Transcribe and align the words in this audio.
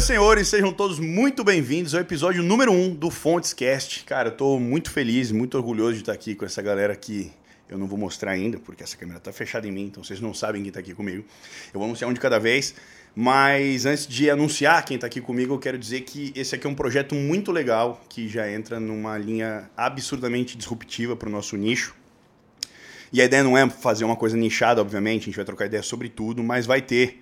Senhoras 0.00 0.04
e 0.04 0.06
senhores, 0.06 0.48
sejam 0.48 0.72
todos 0.72 0.98
muito 0.98 1.44
bem-vindos 1.44 1.94
ao 1.94 2.00
episódio 2.00 2.42
número 2.42 2.72
1 2.72 2.84
um 2.84 2.94
do 2.94 3.10
Fontescast. 3.10 4.04
Cara, 4.04 4.28
eu 4.28 4.32
tô 4.32 4.58
muito 4.58 4.90
feliz, 4.90 5.30
muito 5.30 5.58
orgulhoso 5.58 5.94
de 5.94 6.00
estar 6.00 6.12
aqui 6.12 6.34
com 6.34 6.44
essa 6.44 6.62
galera 6.62 6.96
que 6.96 7.30
eu 7.68 7.76
não 7.76 7.86
vou 7.86 7.98
mostrar 7.98 8.30
ainda, 8.30 8.58
porque 8.58 8.82
essa 8.82 8.96
câmera 8.96 9.20
tá 9.20 9.30
fechada 9.30 9.68
em 9.68 9.70
mim, 9.70 9.84
então 9.84 10.02
vocês 10.02 10.18
não 10.18 10.32
sabem 10.32 10.62
quem 10.62 10.72
tá 10.72 10.80
aqui 10.80 10.94
comigo. 10.94 11.24
Eu 11.72 11.78
vou 11.78 11.84
anunciar 11.84 12.08
um 12.08 12.14
de 12.14 12.20
cada 12.20 12.38
vez, 12.38 12.74
mas 13.14 13.84
antes 13.84 14.06
de 14.06 14.30
anunciar 14.30 14.84
quem 14.86 14.96
tá 14.96 15.06
aqui 15.06 15.20
comigo, 15.20 15.54
eu 15.54 15.58
quero 15.58 15.76
dizer 15.76 16.00
que 16.02 16.32
esse 16.34 16.54
aqui 16.54 16.66
é 16.66 16.70
um 16.70 16.74
projeto 16.74 17.14
muito 17.14 17.52
legal, 17.52 18.02
que 18.08 18.26
já 18.26 18.50
entra 18.50 18.80
numa 18.80 19.18
linha 19.18 19.70
absurdamente 19.76 20.56
disruptiva 20.56 21.14
para 21.14 21.28
o 21.28 21.32
nosso 21.32 21.56
nicho. 21.56 21.94
E 23.12 23.20
a 23.20 23.24
ideia 23.24 23.44
não 23.44 23.58
é 23.58 23.68
fazer 23.68 24.04
uma 24.04 24.16
coisa 24.16 24.36
nichada, 24.36 24.80
obviamente, 24.80 25.22
a 25.22 25.26
gente 25.26 25.36
vai 25.36 25.44
trocar 25.44 25.66
ideia 25.66 25.82
sobre 25.82 26.08
tudo, 26.08 26.42
mas 26.42 26.64
vai 26.64 26.80
ter 26.80 27.20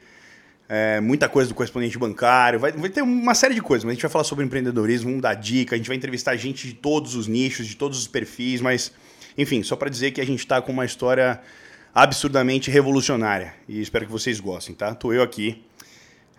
é, 0.69 1.01
muita 1.01 1.29
coisa 1.29 1.49
do 1.49 1.55
correspondente 1.55 1.97
bancário, 1.97 2.61
vai, 2.61 2.71
vai, 2.73 2.91
ter 2.91 3.01
uma 3.01 3.35
série 3.35 3.55
de 3.55 3.63
coisas, 3.63 3.85
mas 3.85 3.93
a 3.93 3.95
gente 3.95 4.03
vai 4.03 4.11
falar 4.11 4.25
sobre 4.25 4.45
empreendedorismo, 4.45 5.09
vamos 5.09 5.23
dar 5.23 5.35
dica, 5.35 5.75
a 5.75 5.79
gente 5.79 5.87
vai 5.87 5.97
entrevistar 5.97 6.37
gente 6.37 6.67
de 6.67 6.75
todos 6.75 7.15
os 7.15 7.27
nichos, 7.27 7.67
de 7.67 7.75
todos 7.75 7.99
os 7.99 8.07
perfis, 8.07 8.61
mas, 8.61 8.93
enfim, 9.37 9.63
só 9.63 9.77
para 9.77 9.89
dizer 9.89 10.11
que 10.11 10.21
a 10.21 10.27
gente 10.27 10.41
está 10.41 10.61
com 10.61 10.71
uma 10.71 10.85
história 10.85 11.41
absurdamente 11.95 12.71
revolucionária 12.71 13.55
e 13.67 13.81
espero 13.81 14.05
que 14.05 14.13
vocês 14.13 14.39
gostem, 14.41 14.75
tá? 14.75 14.95
Tô 14.95 15.13
eu 15.13 15.23
aqui. 15.23 15.65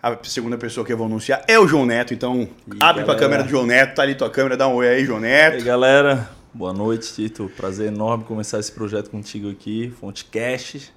A 0.02 0.16
segunda 0.22 0.56
pessoa 0.56 0.86
que 0.86 0.92
eu 0.92 0.96
vou 0.96 1.06
anunciar 1.06 1.44
é 1.46 1.58
o 1.58 1.66
João 1.66 1.84
Neto, 1.84 2.14
então 2.14 2.48
e 2.72 2.78
abre 2.80 3.04
para 3.04 3.14
a 3.14 3.18
câmera 3.18 3.42
do 3.42 3.50
João 3.50 3.66
Neto, 3.66 3.96
tá 3.96 4.02
ali 4.02 4.14
tua 4.14 4.30
câmera, 4.30 4.56
dá 4.56 4.66
um 4.66 4.74
oi 4.74 4.88
aí, 4.88 5.04
João 5.04 5.20
Neto. 5.20 5.56
E 5.56 5.58
aí, 5.58 5.62
galera, 5.62 6.30
boa 6.54 6.72
noite, 6.72 7.12
Tito. 7.12 7.50
Prazer 7.54 7.88
enorme 7.88 8.24
começar 8.24 8.58
esse 8.58 8.72
projeto 8.72 9.10
contigo 9.10 9.50
aqui, 9.50 9.92
Fonte 10.00 10.24
Cash 10.24 10.90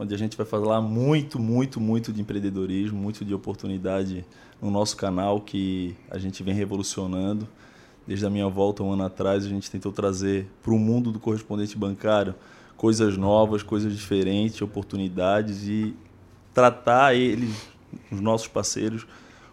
onde 0.00 0.14
a 0.14 0.18
gente 0.18 0.34
vai 0.34 0.46
falar 0.46 0.80
muito, 0.80 1.38
muito, 1.38 1.78
muito 1.78 2.10
de 2.10 2.22
empreendedorismo, 2.22 2.98
muito 2.98 3.22
de 3.22 3.34
oportunidade 3.34 4.24
no 4.60 4.70
nosso 4.70 4.96
canal 4.96 5.42
que 5.42 5.94
a 6.10 6.16
gente 6.16 6.42
vem 6.42 6.54
revolucionando. 6.54 7.46
Desde 8.06 8.24
a 8.24 8.30
minha 8.30 8.48
volta 8.48 8.82
um 8.82 8.92
ano 8.92 9.04
atrás, 9.04 9.44
a 9.44 9.48
gente 9.48 9.70
tentou 9.70 9.92
trazer 9.92 10.46
para 10.62 10.72
o 10.72 10.78
mundo 10.78 11.12
do 11.12 11.20
correspondente 11.20 11.76
bancário 11.76 12.34
coisas 12.78 13.18
novas, 13.18 13.62
coisas 13.62 13.94
diferentes, 13.94 14.62
oportunidades 14.62 15.68
e 15.68 15.94
tratar 16.54 17.14
eles, 17.14 17.68
os 18.10 18.20
nossos 18.20 18.48
parceiros, 18.48 19.06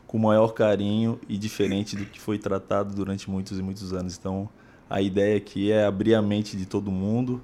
com 0.07 0.15
o 0.17 0.21
maior 0.21 0.53
carinho 0.53 1.19
e 1.27 1.37
diferente 1.37 1.97
do 1.97 2.05
que 2.05 2.21
foi 2.21 2.39
tratado 2.39 2.95
durante 2.95 3.29
muitos 3.29 3.59
e 3.59 3.61
muitos 3.61 3.91
anos. 3.91 4.17
Então, 4.17 4.47
a 4.89 5.01
ideia 5.01 5.35
aqui 5.35 5.73
é 5.73 5.85
abrir 5.85 6.15
a 6.15 6.21
mente 6.21 6.55
de 6.55 6.65
todo 6.65 6.89
mundo, 6.89 7.41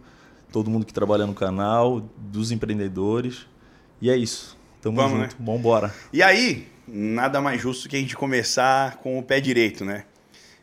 todo 0.54 0.70
mundo 0.70 0.86
que 0.86 0.94
trabalha 0.94 1.26
no 1.26 1.34
canal, 1.34 2.08
dos 2.16 2.52
empreendedores. 2.52 3.48
E 4.00 4.10
é 4.10 4.16
isso. 4.16 4.56
Tamo 4.80 4.98
Vamos, 4.98 5.20
junto. 5.20 5.32
Né? 5.32 5.36
Bom, 5.40 5.60
bora. 5.60 5.94
E 6.14 6.22
aí, 6.22 6.68
nada 6.88 7.42
mais 7.42 7.60
justo 7.60 7.90
que 7.90 7.96
a 7.96 8.00
gente 8.00 8.16
começar 8.16 8.98
com 8.98 9.18
o 9.18 9.24
pé 9.24 9.42
direito, 9.42 9.84
né? 9.84 10.06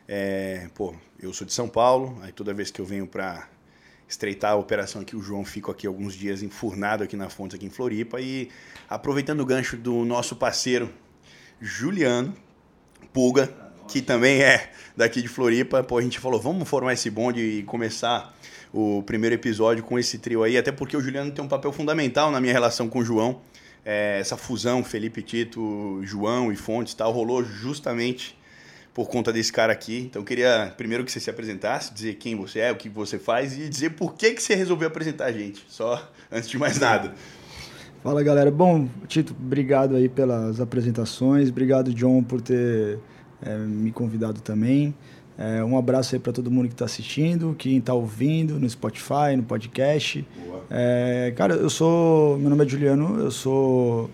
É, 0.07 0.69
pô, 0.73 0.95
eu 1.19 1.33
sou 1.33 1.45
de 1.45 1.53
São 1.53 1.67
Paulo, 1.67 2.17
aí 2.21 2.31
toda 2.31 2.53
vez 2.53 2.71
que 2.71 2.79
eu 2.79 2.85
venho 2.85 3.05
para 3.05 3.49
estreitar 4.07 4.53
a 4.53 4.55
operação 4.55 5.01
aqui, 5.01 5.15
o 5.15 5.21
João 5.21 5.43
fica 5.43 5.71
aqui 5.71 5.85
alguns 5.85 6.13
dias 6.13 6.41
enfurnado 6.41 7.03
aqui 7.03 7.17
na 7.17 7.29
fonte 7.29 7.55
aqui 7.55 7.65
em 7.65 7.69
Floripa 7.69 8.21
e 8.21 8.49
aproveitando 8.89 9.41
o 9.41 9.45
gancho 9.45 9.75
do 9.75 10.05
nosso 10.05 10.35
parceiro 10.35 10.89
Juliano 11.59 12.33
Pulga, 13.11 13.53
que 13.87 14.01
também 14.01 14.41
é 14.41 14.71
daqui 14.95 15.21
de 15.21 15.27
Floripa, 15.27 15.83
pô, 15.83 15.97
a 15.97 16.01
gente 16.01 16.19
falou, 16.19 16.39
vamos 16.39 16.67
formar 16.67 16.93
esse 16.93 17.09
bonde 17.09 17.41
e 17.41 17.63
começar 17.63 18.33
o 18.73 19.03
primeiro 19.03 19.35
episódio 19.35 19.83
com 19.83 19.99
esse 19.99 20.17
trio 20.17 20.43
aí, 20.43 20.57
até 20.57 20.71
porque 20.71 20.95
o 20.95 21.01
Juliano 21.01 21.31
tem 21.31 21.43
um 21.43 21.47
papel 21.47 21.71
fundamental 21.71 22.31
na 22.31 22.39
minha 22.39 22.53
relação 22.53 22.87
com 22.87 22.99
o 22.99 23.03
João. 23.03 23.41
É, 23.83 24.19
essa 24.19 24.37
fusão 24.37 24.83
Felipe 24.83 25.21
Tito, 25.21 25.99
João 26.03 26.51
e 26.51 26.55
Fontes 26.55 26.93
tal, 26.93 27.11
rolou 27.11 27.43
justamente 27.43 28.37
por 28.93 29.09
conta 29.09 29.33
desse 29.33 29.51
cara 29.51 29.73
aqui. 29.73 29.99
Então 30.09 30.23
queria 30.23 30.73
primeiro 30.77 31.03
que 31.03 31.11
você 31.11 31.19
se 31.19 31.29
apresentasse, 31.29 31.93
dizer 31.93 32.15
quem 32.15 32.35
você 32.35 32.59
é, 32.59 32.71
o 32.71 32.75
que 32.75 32.89
você 32.89 33.17
faz 33.17 33.57
e 33.57 33.67
dizer 33.67 33.91
por 33.91 34.13
que, 34.13 34.31
que 34.33 34.43
você 34.43 34.55
resolveu 34.55 34.87
apresentar 34.87 35.25
a 35.25 35.31
gente. 35.31 35.65
Só 35.67 36.09
antes 36.31 36.49
de 36.49 36.57
mais 36.57 36.79
nada. 36.79 37.13
Fala 38.03 38.23
galera, 38.23 38.49
bom, 38.49 38.89
Tito, 39.07 39.35
obrigado 39.39 39.95
aí 39.95 40.09
pelas 40.09 40.59
apresentações, 40.59 41.49
obrigado 41.49 41.93
John 41.93 42.23
por 42.23 42.41
ter 42.41 42.97
é, 43.43 43.55
me 43.57 43.91
convidado 43.91 44.41
também. 44.41 44.93
É, 45.43 45.63
um 45.63 45.75
abraço 45.75 46.13
aí 46.13 46.19
para 46.19 46.31
todo 46.31 46.51
mundo 46.51 46.67
que 46.67 46.75
está 46.75 46.85
assistindo, 46.85 47.55
quem 47.57 47.77
está 47.77 47.95
ouvindo 47.95 48.59
no 48.59 48.69
Spotify, 48.69 49.35
no 49.35 49.41
podcast. 49.41 50.23
É, 50.69 51.33
cara, 51.35 51.55
eu 51.55 51.69
sou. 51.69 52.37
Meu 52.37 52.47
nome 52.47 52.63
é 52.63 52.69
Juliano, 52.69 53.19
eu 53.19 53.31
sou 53.31 54.07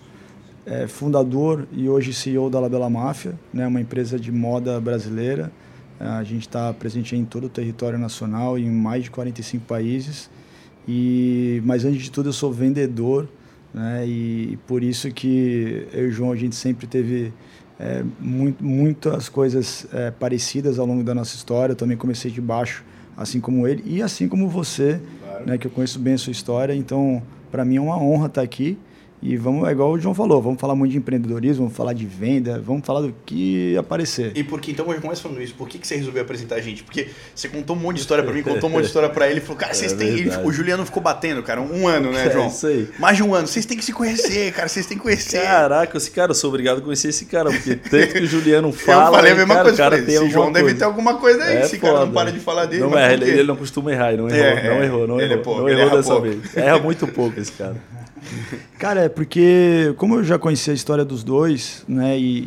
é, 0.65 0.88
fundador 0.88 1.67
e 1.73 1.89
hoje 1.89 2.13
CEO 2.13 2.49
da 2.49 2.61
Labela 2.61 2.89
Máfia, 2.89 3.38
né, 3.53 3.67
uma 3.67 3.81
empresa 3.81 4.17
de 4.17 4.31
moda 4.31 4.79
brasileira. 4.79 5.51
A 5.99 6.23
gente 6.23 6.43
está 6.43 6.71
presente 6.73 7.13
em 7.13 7.25
todo 7.25 7.47
o 7.47 7.49
território 7.49 7.99
nacional, 7.99 8.57
em 8.57 8.69
mais 8.69 9.03
de 9.03 9.11
45 9.11 9.65
países. 9.65 10.29
E, 10.88 11.61
mas 11.65 11.83
antes 11.83 12.03
de 12.03 12.09
tudo, 12.09 12.29
eu 12.29 12.33
sou 12.33 12.53
vendedor, 12.53 13.27
né, 13.73 14.07
e, 14.07 14.53
e 14.53 14.57
por 14.65 14.81
isso 14.81 15.11
que 15.11 15.85
eu 15.91 16.05
e 16.05 16.07
o 16.07 16.11
João 16.11 16.31
a 16.31 16.38
gente 16.38 16.55
sempre 16.55 16.88
teve 16.88 17.33
é, 17.79 18.03
muito, 18.19 18.63
muitas 18.63 19.29
coisas 19.29 19.85
é, 19.93 20.11
parecidas 20.11 20.79
ao 20.79 20.85
longo 20.85 21.03
da 21.03 21.13
nossa 21.13 21.35
história. 21.35 21.73
Eu 21.73 21.75
também 21.75 21.97
comecei 21.97 22.31
de 22.31 22.41
baixo, 22.41 22.83
assim 23.15 23.39
como 23.39 23.67
ele, 23.67 23.83
e 23.85 24.01
assim 24.01 24.27
como 24.27 24.47
você, 24.47 24.99
claro. 25.23 25.45
né, 25.45 25.57
que 25.57 25.67
eu 25.67 25.71
conheço 25.71 25.99
bem 25.99 26.15
a 26.15 26.17
sua 26.17 26.31
história. 26.31 26.73
Então, 26.73 27.21
para 27.51 27.63
mim 27.63 27.77
é 27.77 27.81
uma 27.81 28.01
honra 28.01 28.27
estar 28.27 28.41
aqui. 28.41 28.77
E 29.22 29.35
vamos, 29.35 29.67
é 29.67 29.72
igual 29.72 29.91
o 29.91 30.00
João 30.00 30.13
falou, 30.13 30.39
vamos 30.39 30.61
falar 30.61 30.75
muito 30.75 30.91
de 30.91 30.97
empreendedorismo, 31.00 31.63
vamos 31.63 31.75
falar 31.75 31.94
de 31.94 32.05
venda, 32.05 32.61
vamos 32.63 32.85
falar 32.85 33.01
do 33.01 33.13
que 33.25 33.75
aparecer. 33.75 34.31
E 34.35 34.44
por 34.44 34.61
que, 34.61 34.72
então, 34.72 34.91
eu 34.94 35.01
começo 35.01 35.23
falando 35.23 35.41
isso, 35.41 35.55
por 35.55 35.67
que, 35.67 35.79
que 35.79 35.88
você 35.88 35.95
resolveu 35.95 36.22
apresentar 36.22 36.55
a 36.55 36.61
gente? 36.61 36.83
Porque 36.83 37.07
você 37.33 37.50
contou 37.50 37.75
um 37.75 37.79
monte 37.79 37.95
de 37.95 38.01
história 38.01 38.23
para 38.23 38.31
mim, 38.31 38.44
contou 38.44 38.69
um 38.69 38.73
monte 38.73 38.81
de 38.81 38.88
história 38.88 39.09
para 39.09 39.27
ele, 39.27 39.41
falou, 39.41 39.57
cara, 39.57 39.73
vocês 39.75 39.91
é 39.94 39.95
têm. 39.95 40.07
Ele, 40.07 40.29
o 40.44 40.51
Juliano 40.51 40.85
ficou 40.85 41.01
batendo, 41.01 41.41
cara, 41.41 41.59
um 41.59 41.88
ano, 41.88 42.11
né, 42.11 42.27
é 42.27 42.31
João? 42.31 42.45
É 42.45 42.50
isso 42.50 42.67
aí. 42.67 42.89
Mais 43.00 43.17
de 43.17 43.23
um 43.23 43.33
ano, 43.33 43.47
vocês 43.47 43.66
têm 43.66 43.75
que 43.75 43.83
se 43.83 43.91
conhecer, 43.91 44.53
cara, 44.53 44.67
vocês 44.67 44.85
têm 44.85 44.97
que 44.97 45.03
conhecer. 45.03 45.41
Caraca, 45.41 45.97
esse 45.97 46.11
cara, 46.11 46.31
eu 46.31 46.35
sou 46.35 46.50
obrigado 46.50 46.77
a 46.77 46.81
conhecer 46.81 47.09
esse 47.09 47.25
cara, 47.25 47.50
porque 47.50 47.75
tanto 47.75 48.13
que 48.13 48.19
o 48.19 48.27
Juliano 48.27 48.72
fala. 48.73 49.07
Eu 49.07 49.13
falei 49.13 49.31
a 49.31 49.35
mesma 49.35 49.56
cara, 49.56 49.63
coisa, 49.63 49.77
cara, 49.77 49.97
esse 49.97 50.29
João 50.29 50.51
coisa. 50.51 50.67
deve 50.67 50.77
ter 50.77 50.85
alguma 50.85 51.17
coisa 51.17 51.44
aí, 51.44 51.57
é 51.57 51.61
esse 51.61 51.79
foda. 51.79 51.94
cara 51.94 52.06
não 52.06 52.13
para 52.13 52.31
de 52.31 52.39
falar 52.39 52.66
dele. 52.66 52.83
Não 52.83 52.97
é, 52.97 53.13
ele, 53.13 53.25
ele, 53.25 53.44
não 53.44 53.56
costuma 53.56 53.91
errar, 53.91 54.16
não 54.16 54.29
errou, 54.29 54.39
é, 54.39 54.69
não 54.69 54.83
errou, 54.83 55.07
não 55.07 55.19
errou. 55.19 55.57
Não 55.57 55.69
errou 55.69 55.97
dessa 55.97 56.19
vez. 56.19 56.56
Erra 56.56 56.77
muito 56.77 57.07
pouco 57.07 57.39
esse 57.39 57.51
cara. 57.51 57.75
Cara, 58.77 59.01
é 59.01 59.09
porque, 59.09 59.93
como 59.97 60.15
eu 60.15 60.23
já 60.23 60.38
conheci 60.38 60.71
a 60.71 60.73
história 60.73 61.05
dos 61.05 61.23
dois, 61.23 61.83
né, 61.88 62.17
e, 62.17 62.39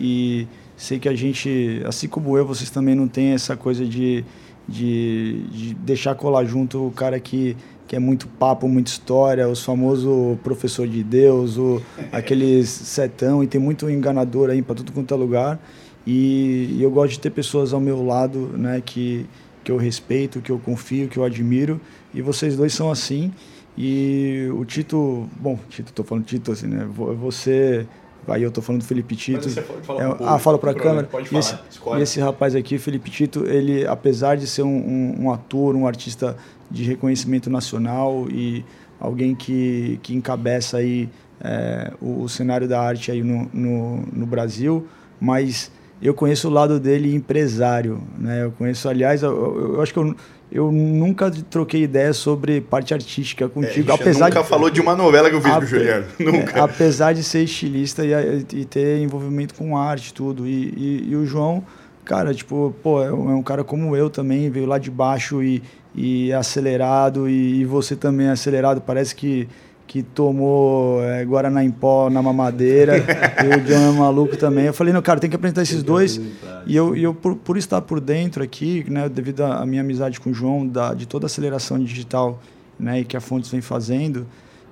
e, 0.43 0.49
sei 0.77 0.99
que 0.99 1.09
a 1.09 1.15
gente, 1.15 1.83
assim 1.87 2.09
como 2.09 2.37
eu, 2.37 2.47
vocês 2.47 2.71
também 2.71 2.95
não 2.95 3.09
tem 3.09 3.29
essa 3.29 3.57
coisa 3.57 3.85
de, 3.85 4.25
de, 4.69 5.43
de 5.51 5.75
deixar 5.75 6.15
colar 6.15 6.45
junto 6.45 6.87
o 6.87 6.91
cara 6.91 7.19
que, 7.19 7.57
que 7.87 7.97
é 7.97 7.99
muito 7.99 8.29
papo, 8.29 8.69
muita 8.69 8.91
história, 8.91 9.49
os 9.49 9.63
famosos 9.63 10.39
professor 10.43 10.87
de 10.87 11.03
Deus, 11.03 11.57
o, 11.59 11.83
aqueles 12.13 12.69
setão, 12.69 13.43
e 13.43 13.47
tem 13.47 13.61
muito 13.61 13.91
enganador 13.91 14.51
aí 14.51 14.63
para 14.63 14.77
tudo 14.77 14.93
quanto 14.93 15.13
é 15.13 15.17
lugar. 15.17 15.61
E, 16.07 16.77
e 16.79 16.83
eu 16.83 16.91
gosto 16.91 17.13
de 17.13 17.21
ter 17.21 17.31
pessoas 17.31 17.73
ao 17.73 17.81
meu 17.81 18.05
lado, 18.05 18.51
né, 18.57 18.83
que, 18.85 19.27
que 19.63 19.71
eu 19.71 19.77
respeito, 19.77 20.41
que 20.41 20.51
eu 20.51 20.59
confio, 20.59 21.09
que 21.09 21.19
eu 21.19 21.25
admiro, 21.25 21.81
e 22.15 22.23
vocês 22.23 22.57
dois 22.57 22.73
são 22.73 22.91
assim. 22.91 23.33
E 23.77 24.49
o 24.53 24.65
Tito, 24.65 25.29
bom, 25.37 25.59
Tito, 25.69 25.93
tô 25.93 26.03
falando 26.05 26.25
Tito 26.25 26.53
assim, 26.53 26.67
né? 26.67 26.87
Você, 27.21 27.87
aí 28.27 28.43
eu 28.43 28.51
tô 28.51 28.61
falando 28.61 28.83
do 28.83 28.87
Felipe 28.87 29.17
Tito. 29.17 29.45
Mas 29.45 29.55
você 29.55 30.03
é, 30.03 30.09
um 30.09 30.17
ah, 30.27 30.39
fala 30.39 30.59
para 30.59 30.73
a 30.73 30.75
câmera. 30.75 31.07
Pode 31.07 31.29
falar, 31.29 31.39
e 31.39 31.41
esse, 31.41 31.59
e 31.99 32.03
esse 32.03 32.21
rapaz 32.21 32.55
aqui, 32.55 32.79
Felipe 32.79 33.11
Tito, 33.11 33.47
ele, 33.47 33.87
apesar 33.87 34.37
de 34.37 34.47
ser 34.47 34.63
um, 34.63 34.69
um, 34.69 35.25
um, 35.25 35.33
ator, 35.33 35.75
um 35.75 35.87
artista 35.87 36.37
de 36.71 36.85
reconhecimento 36.85 37.49
nacional 37.49 38.27
e 38.31 38.65
alguém 38.99 39.35
que, 39.35 39.99
que 40.03 40.15
encabeça 40.15 40.77
aí 40.77 41.09
é, 41.41 41.93
o, 42.01 42.23
o, 42.23 42.29
cenário 42.29 42.69
da 42.69 42.81
arte 42.81 43.11
aí 43.11 43.23
no, 43.23 43.49
no, 43.53 43.97
no 44.13 44.27
Brasil, 44.27 44.87
mas 45.19 45.73
eu 46.03 46.13
conheço 46.13 46.49
o 46.49 46.51
lado 46.51 46.79
dele 46.79 47.15
empresário, 47.15 48.03
né? 48.19 48.45
Eu 48.45 48.53
conheço, 48.53 48.89
aliás, 48.89 49.23
eu, 49.23 49.31
eu, 49.31 49.75
eu 49.75 49.83
acho 49.83 49.93
que 49.93 49.99
eu 49.99 50.15
eu 50.53 50.73
nunca 50.73 51.31
troquei 51.31 51.85
ideia 51.85 52.13
sobre 52.13 52.61
parte 52.61 52.93
artística 52.93 53.49
contigo. 53.49 53.91
É, 53.91 53.95
apesar 53.95 54.27
nunca 54.27 54.43
de, 54.43 54.49
falou 54.49 54.69
de 54.69 54.81
uma 54.81 54.97
novela 54.97 55.31
que 55.31 55.37
eu 55.37 55.41
fiz 55.41 55.53
com 55.53 55.61
o 55.61 55.67
Juliano. 55.67 56.07
Nunca. 56.19 56.59
É, 56.59 56.61
apesar 56.61 57.13
de 57.13 57.23
ser 57.23 57.45
estilista 57.45 58.05
e, 58.05 58.11
e, 58.53 58.65
ter 58.65 58.99
envolvimento 58.99 59.55
com 59.55 59.77
arte 59.77 60.13
tudo. 60.13 60.49
E, 60.49 60.75
e, 60.77 61.07
e, 61.11 61.17
o 61.17 61.25
João, 61.25 61.63
cara, 62.05 62.35
tipo, 62.35 62.75
pô, 62.83 63.03
é 63.03 63.13
um, 63.13 63.31
é 63.31 63.35
um, 63.35 63.43
cara 63.43 63.63
como 63.63 63.95
eu 63.95 64.11
também, 64.11 64.51
veio 64.51 64.67
lá 64.67 64.79
de 64.79 64.91
baixo 64.91 65.41
e, 65.41 65.63
e 65.95 66.33
é 66.33 66.35
acelerado. 66.35 67.29
E, 67.29 67.65
você 67.65 67.95
também 67.95 68.27
é 68.27 68.31
acelerado. 68.31 68.81
Parece 68.81 69.15
que 69.15 69.49
que 69.91 70.05
tomou 70.05 71.03
é, 71.03 71.25
Guaraná 71.25 71.65
em 71.65 71.71
pó 71.73 72.09
na 72.09 72.23
mamadeira, 72.23 72.97
e 73.43 73.57
o 73.57 73.61
John 73.61 73.93
é 73.93 73.99
maluco 73.99 74.37
também. 74.37 74.67
Eu 74.67 74.73
falei, 74.73 74.93
não, 74.93 75.03
cara, 75.03 75.19
tem 75.19 75.29
que 75.29 75.35
apresentar 75.35 75.63
esses 75.63 75.83
dois. 75.83 76.21
E 76.65 76.77
eu, 76.77 76.95
e 76.95 77.03
eu 77.03 77.13
por, 77.13 77.35
por 77.35 77.57
estar 77.57 77.81
por 77.81 78.01
dentro 78.01 78.41
aqui, 78.41 78.89
né, 78.89 79.09
devido 79.09 79.41
à 79.41 79.67
minha 79.67 79.81
amizade 79.81 80.21
com 80.21 80.31
o 80.31 80.33
João, 80.33 80.65
da, 80.65 80.95
de 80.95 81.09
toda 81.09 81.25
a 81.25 81.27
aceleração 81.27 81.77
digital 81.77 82.41
né, 82.79 83.03
que 83.03 83.17
a 83.17 83.21
Fontes 83.21 83.51
vem 83.51 83.61
fazendo, 83.61 84.29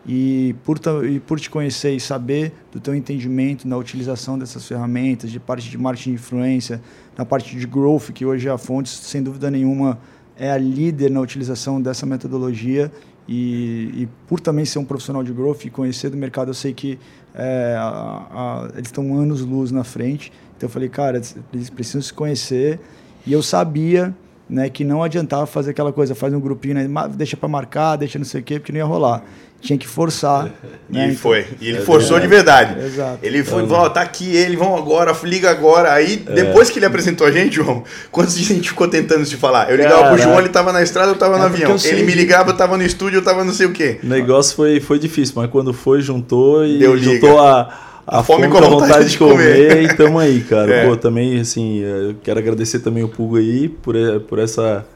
E 0.06 0.54
por, 0.62 0.78
e 1.04 1.18
por 1.18 1.40
te 1.40 1.50
conhecer 1.50 1.96
e 1.96 1.98
saber 1.98 2.52
do 2.70 2.78
teu 2.78 2.94
entendimento 2.94 3.66
na 3.66 3.76
utilização 3.76 4.38
dessas 4.38 4.68
ferramentas, 4.68 5.32
de 5.32 5.40
parte 5.40 5.68
de 5.68 5.76
marketing 5.76 6.10
de 6.10 6.14
influência, 6.14 6.80
na 7.16 7.24
parte 7.24 7.56
de 7.56 7.66
growth, 7.66 8.12
que 8.14 8.24
hoje 8.24 8.48
a 8.48 8.56
Fontes, 8.56 8.92
sem 8.92 9.20
dúvida 9.20 9.50
nenhuma, 9.50 9.98
é 10.38 10.48
a 10.52 10.56
líder 10.56 11.10
na 11.10 11.20
utilização 11.20 11.82
dessa 11.82 12.06
metodologia. 12.06 12.92
E, 13.28 13.92
e 13.94 14.08
por 14.26 14.40
também 14.40 14.64
ser 14.64 14.78
um 14.78 14.84
profissional 14.84 15.22
de 15.22 15.32
growth 15.32 15.64
e 15.64 15.70
conhecer 15.70 16.08
do 16.08 16.16
mercado, 16.16 16.48
eu 16.48 16.54
sei 16.54 16.72
que 16.72 16.98
é, 17.34 17.76
a, 17.78 18.26
a, 18.30 18.68
eles 18.74 18.88
estão 18.88 19.18
anos 19.18 19.42
luz 19.42 19.70
na 19.70 19.84
frente. 19.84 20.32
Então 20.56 20.68
eu 20.68 20.72
falei, 20.72 20.88
cara, 20.88 21.20
eles 21.52 21.70
precisam 21.70 22.00
se 22.00 22.12
conhecer. 22.12 22.80
E 23.26 23.32
eu 23.32 23.42
sabia 23.42 24.14
né, 24.48 24.68
que 24.68 24.84
não 24.84 25.02
adiantava 25.02 25.46
fazer 25.46 25.70
aquela 25.70 25.92
coisa, 25.92 26.14
faz 26.14 26.32
um 26.32 26.40
grupinho, 26.40 26.74
né, 26.74 26.88
deixa 27.14 27.36
para 27.36 27.48
marcar, 27.48 27.96
deixa 27.96 28.18
não 28.18 28.26
sei 28.26 28.40
o 28.40 28.44
quê, 28.44 28.58
porque 28.58 28.72
não 28.72 28.78
ia 28.78 28.84
rolar 28.84 29.24
tinha 29.60 29.78
que 29.78 29.86
forçar. 29.86 30.50
Né? 30.88 31.02
E 31.02 31.10
então, 31.10 31.18
foi. 31.18 31.46
E 31.60 31.68
ele 31.68 31.78
é 31.78 31.80
forçou 31.82 32.18
verdade. 32.18 32.72
de 32.72 32.80
verdade. 32.80 32.86
Exato. 32.86 33.18
Ele 33.22 33.44
foi, 33.44 33.62
é. 33.62 33.88
tá 33.90 34.00
aqui, 34.00 34.34
ele, 34.34 34.56
vão 34.56 34.74
agora, 34.74 35.14
liga 35.22 35.50
agora. 35.50 35.92
Aí, 35.92 36.24
é. 36.26 36.32
depois 36.32 36.70
que 36.70 36.78
ele 36.78 36.86
apresentou 36.86 37.26
a 37.26 37.30
gente, 37.30 37.56
João, 37.56 37.84
quantos 38.10 38.34
dias 38.34 38.50
a 38.50 38.54
gente 38.54 38.70
ficou 38.70 38.88
tentando 38.88 39.26
se 39.26 39.36
falar? 39.36 39.68
Eu 39.68 39.76
ligava 39.76 39.96
Caraca. 39.96 40.14
pro 40.14 40.22
João, 40.22 40.38
ele 40.38 40.48
tava 40.48 40.72
na 40.72 40.82
estrada, 40.82 41.10
eu 41.12 41.14
tava 41.14 41.34
é 41.34 41.38
no 41.40 41.44
avião. 41.44 41.76
Ele 41.84 42.04
me 42.04 42.14
ligava, 42.14 42.52
eu 42.52 42.56
tava 42.56 42.78
no 42.78 42.82
estúdio, 42.82 43.18
eu 43.18 43.22
tava 43.22 43.44
não 43.44 43.52
sei 43.52 43.66
o 43.66 43.72
quê. 43.72 44.00
O 44.02 44.06
negócio 44.06 44.56
foi, 44.56 44.80
foi 44.80 44.98
difícil, 44.98 45.34
mas 45.36 45.50
quando 45.50 45.74
foi, 45.74 46.00
juntou 46.00 46.64
e 46.64 46.78
Deu 46.78 46.96
juntou 46.96 47.38
a 47.38 47.87
a, 48.08 48.22
fome, 48.22 48.48
com 48.48 48.56
a 48.56 48.68
vontade, 48.68 49.10
de 49.10 49.18
comer. 49.18 49.68
comer 49.68 49.82
e 49.82 49.94
tamo 49.94 50.18
aí, 50.18 50.40
cara. 50.40 50.68
É. 50.78 50.86
Pô, 50.88 50.96
também, 50.96 51.38
assim, 51.40 51.78
eu 51.78 52.14
quero 52.22 52.38
agradecer 52.38 52.80
também 52.80 53.02
o 53.02 53.08
Pugo 53.08 53.36
aí 53.36 53.68
por, 53.68 53.94
por 54.28 54.38
essa, 54.38 54.86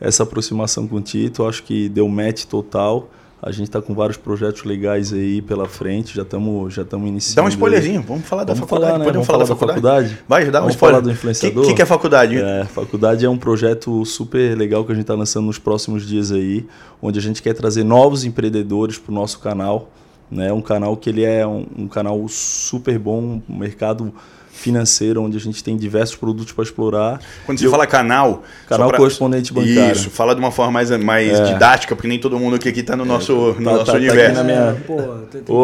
essa 0.00 0.22
aproximação 0.22 0.86
com 0.86 0.96
o 0.96 1.00
Tito. 1.00 1.46
Acho 1.46 1.62
que 1.62 1.88
deu 1.88 2.08
match 2.08 2.44
total. 2.44 3.10
A 3.42 3.50
gente 3.50 3.64
está 3.64 3.82
com 3.82 3.92
vários 3.92 4.16
projetos 4.16 4.62
legais 4.62 5.12
aí 5.12 5.42
pela 5.42 5.66
frente, 5.66 6.14
já 6.14 6.22
estamos 6.22 6.72
já 6.72 6.82
iniciando. 6.92 7.34
Dá 7.34 7.42
um 7.42 7.48
spoilerzinho, 7.48 8.00
vamos 8.00 8.24
falar 8.24 8.44
da 8.44 8.54
vamos 8.54 8.70
faculdade. 8.70 8.92
Falar, 8.92 8.98
né? 9.00 9.04
Podemos 9.04 9.26
falar, 9.26 9.38
falar, 9.46 9.48
da 9.48 9.58
faculdade? 9.58 10.08
faculdade? 10.08 10.24
Vai, 10.28 10.44
dá 10.44 10.58
um 10.58 10.62
vamos 10.62 10.74
spoiler. 10.74 11.00
falar 11.00 11.04
do 11.04 11.10
influenciador. 11.10 11.58
O 11.58 11.62
que, 11.62 11.70
que, 11.70 11.76
que, 11.76 11.82
é 11.82 11.86
faculdade? 11.86 12.38
É, 12.38 12.64
faculdade 12.66 13.24
é 13.24 13.28
um 13.28 13.36
projeto 13.36 14.04
super 14.04 14.56
legal 14.56 14.84
que 14.84 14.92
a 14.92 14.94
gente 14.94 15.02
está 15.02 15.14
lançando 15.14 15.46
nos 15.46 15.58
próximos 15.58 16.06
dias 16.06 16.30
aí, 16.30 16.64
onde 17.02 17.18
a 17.18 17.22
gente 17.22 17.42
quer 17.42 17.52
trazer 17.52 17.82
novos 17.82 18.24
empreendedores 18.24 18.96
para 18.96 19.10
o 19.10 19.14
nosso 19.14 19.40
canal. 19.40 19.90
Né? 20.32 20.50
Um 20.50 20.62
canal 20.62 20.96
que 20.96 21.10
ele 21.10 21.24
é 21.24 21.46
um, 21.46 21.66
um 21.76 21.86
canal 21.86 22.26
super 22.26 22.98
bom, 22.98 23.42
um 23.46 23.56
mercado 23.56 24.14
financeira, 24.62 25.20
onde 25.20 25.36
a 25.36 25.40
gente 25.40 25.62
tem 25.62 25.76
diversos 25.76 26.16
produtos 26.16 26.52
para 26.52 26.64
explorar. 26.64 27.20
Quando 27.44 27.58
você 27.58 27.66
eu, 27.66 27.70
fala 27.70 27.86
canal... 27.86 28.42
Canal 28.68 28.88
pra, 28.88 28.98
correspondente 28.98 29.52
bancário. 29.52 29.92
Isso, 29.92 30.08
fala 30.10 30.34
de 30.34 30.40
uma 30.40 30.50
forma 30.50 30.72
mais, 30.72 30.90
mais 30.90 31.38
é. 31.38 31.52
didática, 31.52 31.94
porque 31.94 32.08
nem 32.08 32.18
todo 32.18 32.38
mundo 32.38 32.56
aqui 32.56 32.68
está 32.68 32.96
no 32.96 33.04
nosso, 33.04 33.32
é, 33.32 33.36
no 33.36 33.54
tá, 33.54 33.60
nosso 33.60 33.86
tá, 33.86 33.92
universo. 33.94 34.36
Tá 34.36 34.44
minha... 34.44 34.56
é, 34.56 34.72
pô, 34.86 34.96
tem, 35.30 35.42
tem 35.42 35.54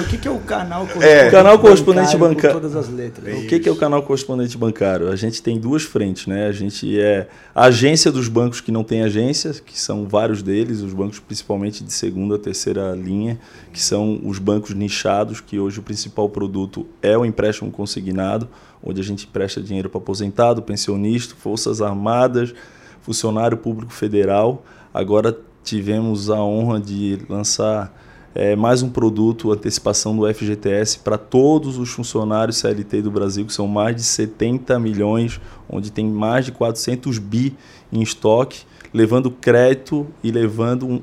o 0.00 0.04
que, 0.08 0.18
que 0.18 0.28
é 0.28 0.30
o 0.30 0.38
canal 0.38 0.86
correspondente 0.86 1.26
é. 1.26 1.30
canal 1.30 1.58
correspondente 1.58 2.16
bancário? 2.16 2.60
todas 2.60 2.76
as 2.76 2.88
letras. 2.88 3.38
O 3.38 3.46
que, 3.46 3.58
que 3.58 3.68
é 3.68 3.72
o 3.72 3.76
canal 3.76 4.02
correspondente 4.02 4.56
bancário? 4.56 5.08
A 5.08 5.16
gente 5.16 5.42
tem 5.42 5.58
duas 5.58 5.82
frentes, 5.82 6.26
né? 6.26 6.46
A 6.46 6.52
gente 6.52 6.98
é 7.00 7.26
a 7.54 7.64
agência 7.64 8.12
dos 8.12 8.28
bancos 8.28 8.60
que 8.60 8.70
não 8.70 8.84
tem 8.84 9.02
agência, 9.02 9.52
que 9.64 9.78
são 9.78 10.06
vários 10.06 10.42
deles, 10.42 10.80
os 10.80 10.92
bancos 10.92 11.18
principalmente 11.18 11.82
de 11.82 11.92
segunda, 11.92 12.38
terceira 12.38 12.92
linha, 12.94 13.38
que 13.72 13.80
são 13.80 14.20
os 14.24 14.38
bancos 14.38 14.74
nichados, 14.74 15.40
que 15.40 15.58
hoje 15.58 15.78
o 15.78 15.82
principal 15.82 16.28
produto 16.28 16.86
é 17.02 17.16
o 17.16 17.24
empréstimo 17.30 17.70
consignado, 17.70 18.48
onde 18.82 19.00
a 19.00 19.04
gente 19.04 19.26
presta 19.26 19.60
dinheiro 19.60 19.88
para 19.88 19.98
aposentado, 19.98 20.62
pensionista, 20.62 21.34
forças 21.34 21.80
armadas, 21.80 22.54
funcionário 23.00 23.56
público 23.56 23.92
federal. 23.92 24.64
Agora 24.92 25.36
tivemos 25.64 26.30
a 26.30 26.42
honra 26.42 26.80
de 26.80 27.18
lançar 27.28 27.92
é, 28.34 28.54
mais 28.54 28.82
um 28.82 28.88
produto, 28.88 29.52
antecipação 29.52 30.16
do 30.16 30.32
FGTS 30.32 31.00
para 31.00 31.18
todos 31.18 31.78
os 31.78 31.90
funcionários 31.90 32.58
CLT 32.58 33.02
do 33.02 33.10
Brasil, 33.10 33.44
que 33.44 33.52
são 33.52 33.66
mais 33.66 33.96
de 33.96 34.02
70 34.02 34.78
milhões, 34.78 35.40
onde 35.68 35.90
tem 35.90 36.06
mais 36.06 36.44
de 36.44 36.52
400 36.52 37.18
bi 37.18 37.56
em 37.92 38.02
estoque, 38.02 38.62
levando 38.94 39.30
crédito 39.30 40.06
e 40.22 40.30
levando 40.30 40.86
um, 40.86 41.02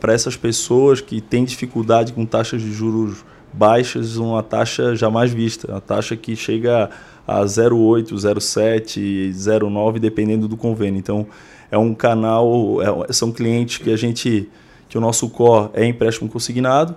para 0.00 0.12
essas 0.12 0.36
pessoas 0.36 1.00
que 1.00 1.20
têm 1.20 1.44
dificuldade 1.44 2.12
com 2.12 2.24
taxas 2.24 2.62
de 2.62 2.72
juros 2.72 3.24
baixas, 3.52 4.16
uma 4.16 4.42
taxa 4.42 4.94
jamais 4.96 5.32
vista, 5.32 5.70
uma 5.70 5.80
taxa 5.80 6.16
que 6.16 6.34
chega 6.34 6.90
a 7.26 7.42
0,8, 7.42 8.12
0,7, 8.14 9.30
0,9, 9.30 9.98
dependendo 9.98 10.48
do 10.48 10.56
convênio. 10.56 10.98
Então, 10.98 11.26
é 11.70 11.78
um 11.78 11.94
canal, 11.94 12.80
é, 12.82 13.12
são 13.12 13.32
clientes 13.32 13.78
que 13.78 13.90
a 13.90 13.96
gente, 13.96 14.48
que 14.88 14.98
o 14.98 15.00
nosso 15.00 15.28
core 15.30 15.70
é 15.74 15.84
empréstimo 15.86 16.28
consignado, 16.28 16.96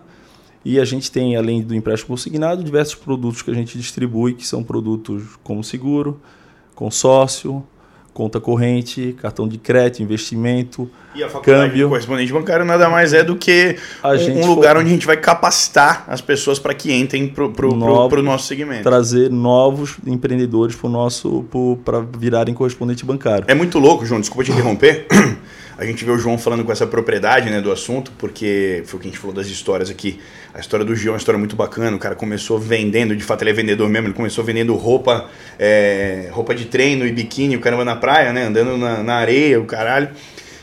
e 0.63 0.80
a 0.80 0.86
gente 0.86 1.12
tem, 1.12 1.36
além 1.36 1.62
do 1.62 1.75
empréstimo 1.75 2.10
consignado, 2.10 2.63
diversos 2.63 2.96
produtos 2.96 3.42
que 3.42 3.51
a 3.51 3.54
gente 3.54 3.78
distribui, 3.78 4.34
que 4.34 4.48
são 4.48 4.63
produtos 4.63 5.38
como 5.44 5.63
seguro, 5.63 6.19
consórcio, 6.74 7.63
conta 8.15 8.39
corrente, 8.39 9.13
cartão 9.19 9.45
de 9.45 9.57
crédito, 9.57 10.01
investimento, 10.01 10.89
e 11.13 11.21
a 11.21 11.29
faculdade 11.29 11.69
câmbio. 11.69 11.89
correspondente 11.89 12.31
bancário 12.31 12.65
nada 12.65 12.89
mais 12.89 13.12
é 13.13 13.23
do 13.25 13.35
que 13.35 13.75
um, 14.03 14.41
um, 14.41 14.45
lugar 14.47 14.77
onde 14.77 14.89
a 14.89 14.94
gente 14.94 15.06
vai 15.06 15.17
capacitar 15.17 16.06
as 16.07 16.21
pessoas 16.21 16.57
para 16.57 16.73
que 16.73 16.94
entrem 16.94 17.27
para 17.27 17.67
o 17.67 18.21
nosso 18.21 18.47
segmento. 18.47 18.83
Trazer 18.83 19.29
novos 19.29 19.97
empreendedores 20.07 20.77
para 20.77 20.89
nosso 20.89 21.45
para 21.83 22.00
virarem 22.17 22.53
correspondente 22.53 23.06
bancário. 23.06 23.45
É 23.50 23.53
muito 23.53 23.79
louco, 23.79 24.06
João, 24.06 24.21
desculpa 24.21 24.45
te 24.45 24.51
interromper. 24.51 25.07
A 25.77 25.86
gente 25.86 26.06
vê 26.06 26.12
o 26.12 26.18
João 26.18 26.38
falando 26.38 26.63
com 26.63 26.72
essa 26.72 26.88
propriedade 26.88 27.50
né, 27.50 27.60
do 27.60 27.72
assunto, 27.72 28.12
porque 28.18 28.83
foi 28.86 28.98
o 28.98 29.01
que 29.01 29.07
a 29.07 29.12
gente 29.12 29.19
falou 29.19 29.36
das 29.36 29.48
histórias 29.48 29.89
aqui. 29.89 30.19
A 30.54 30.60
história 30.60 30.86
do 30.86 30.95
João 30.95 31.10
é 31.10 31.13
uma 31.13 31.18
história 31.18 31.38
muito 31.38 31.56
bacana. 31.56 31.98
O 31.98 32.00
cara 32.00 32.16
começou 32.16 32.57
vendendo, 32.57 33.16
de 33.16 33.24
fato 33.24 33.42
ele 33.42 33.50
é 33.50 33.54
vendedor 33.54 33.89
mesmo, 33.89 34.07
ele 34.07 34.13
começou 34.13 34.44
vendendo 34.44 34.74
roupa, 34.75 35.30
é, 35.60 36.30
roupa 36.31 36.56
de 36.56 36.66
treino 36.66 37.06
e 37.06 37.12
biquíni, 37.12 37.57
o 37.57 37.60
caramba 37.60 37.83
na 37.83 37.95
praia, 37.95 38.31
né? 38.31 38.45
Andando 38.45 38.77
na, 38.77 39.04
na 39.04 39.16
areia, 39.16 39.60
o 39.60 39.66
caralho. 39.66 40.10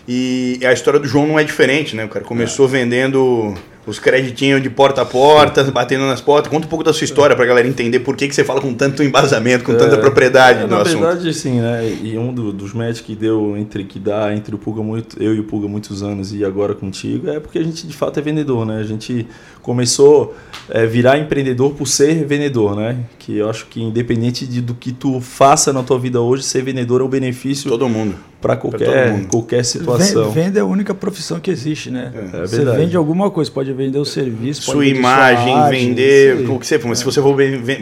E 0.08 0.58
a 0.64 0.72
história 0.72 0.98
do 0.98 1.06
João 1.06 1.26
não 1.26 1.38
é 1.38 1.44
diferente, 1.44 1.94
né? 1.94 2.06
O 2.06 2.08
cara 2.08 2.24
começou 2.24 2.66
é. 2.66 2.70
vendendo 2.70 3.54
os 3.86 3.98
creditinhos 3.98 4.62
de 4.62 4.70
porta 4.70 5.02
a 5.02 5.04
porta, 5.04 5.64
batendo 5.64 6.06
nas 6.06 6.20
portas. 6.20 6.50
Conta 6.50 6.66
um 6.66 6.70
pouco 6.70 6.84
da 6.84 6.92
sua 6.92 7.04
história 7.04 7.34
para 7.34 7.44
a 7.44 7.48
galera 7.48 7.66
entender 7.66 8.00
por 8.00 8.16
que, 8.16 8.28
que 8.28 8.34
você 8.34 8.44
fala 8.44 8.60
com 8.60 8.72
tanto 8.74 9.02
embasamento, 9.02 9.64
com 9.64 9.74
tanta 9.74 9.96
é, 9.96 9.98
propriedade 9.98 10.60
é, 10.60 10.62
no 10.62 10.68
na 10.68 10.82
assunto. 10.82 11.00
Na 11.00 11.08
verdade, 11.08 11.34
sim, 11.34 11.60
né? 11.60 11.98
E 12.02 12.16
um 12.16 12.32
do, 12.32 12.52
dos 12.52 12.72
matches 12.72 13.00
que 13.00 13.16
deu 13.16 13.56
entre 13.56 13.84
que 13.84 13.98
dá 13.98 14.34
entre 14.34 14.54
o 14.54 14.58
Puga 14.58 14.82
muito, 14.82 15.20
eu 15.20 15.34
e 15.34 15.40
o 15.40 15.44
Puga 15.44 15.66
muitos 15.66 16.02
anos 16.02 16.32
e 16.32 16.44
agora 16.44 16.74
contigo, 16.74 17.28
é 17.28 17.40
porque 17.40 17.58
a 17.58 17.62
gente 17.62 17.86
de 17.86 17.96
fato 17.96 18.18
é 18.18 18.22
vendedor, 18.22 18.64
né? 18.64 18.78
A 18.78 18.84
gente 18.84 19.26
começou 19.62 20.34
a 20.70 20.78
é, 20.78 20.86
virar 20.86 21.18
empreendedor 21.18 21.72
por 21.72 21.86
ser 21.86 22.24
vendedor, 22.26 22.76
né? 22.76 22.98
Que 23.18 23.38
eu 23.38 23.48
acho 23.48 23.66
que 23.66 23.80
independente 23.82 24.46
de, 24.46 24.60
do 24.60 24.74
que 24.74 24.92
tu 24.92 25.20
faça 25.20 25.72
na 25.72 25.82
tua 25.82 25.98
vida 25.98 26.20
hoje, 26.20 26.42
ser 26.42 26.62
vendedor 26.62 27.00
é 27.00 27.04
um 27.04 27.08
benefício 27.08 27.70
todo 27.70 27.88
mundo 27.88 28.14
para 28.42 28.56
qualquer 28.56 29.26
qualquer 29.28 29.64
situação. 29.64 30.30
Venda 30.32 30.58
é 30.58 30.62
a 30.62 30.64
única 30.64 30.92
profissão 30.92 31.38
que 31.38 31.50
existe, 31.50 31.90
né? 31.90 32.12
É, 32.14 32.38
é 32.38 32.40
Você 32.40 32.64
vende 32.64 32.96
alguma 32.96 33.30
coisa, 33.30 33.50
pode 33.50 33.72
vender 33.72 33.98
o 33.98 34.04
serviço, 34.04 34.62
sua 34.62 34.84
imagem, 34.84 35.54
sua 35.54 35.70
vender 35.70 36.50
o 36.50 36.58
que 36.58 36.66
você 36.66 36.78
for. 36.78 36.94
Se 36.96 37.04
você 37.04 37.22
for 37.22 37.36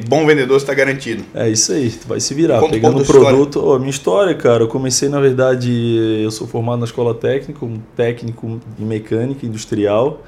bom 0.06 0.26
vendedor, 0.26 0.56
está 0.58 0.75
garantido. 0.75 1.25
É 1.34 1.49
isso 1.49 1.72
aí, 1.72 1.90
tu 1.90 2.06
vai 2.06 2.20
se 2.20 2.34
virar. 2.34 2.60
Conta 2.60 2.72
Pegando 2.72 3.00
um 3.00 3.04
produto. 3.04 3.62
Oh, 3.64 3.78
minha 3.78 3.90
história, 3.90 4.34
cara, 4.34 4.64
eu 4.64 4.68
comecei, 4.68 5.08
na 5.08 5.18
verdade, 5.18 6.20
eu 6.22 6.30
sou 6.30 6.46
formado 6.46 6.80
na 6.80 6.84
escola 6.84 7.14
técnica, 7.14 7.64
um 7.64 7.78
técnico 7.96 8.60
em 8.78 8.84
mecânica 8.84 9.46
industrial. 9.46 10.22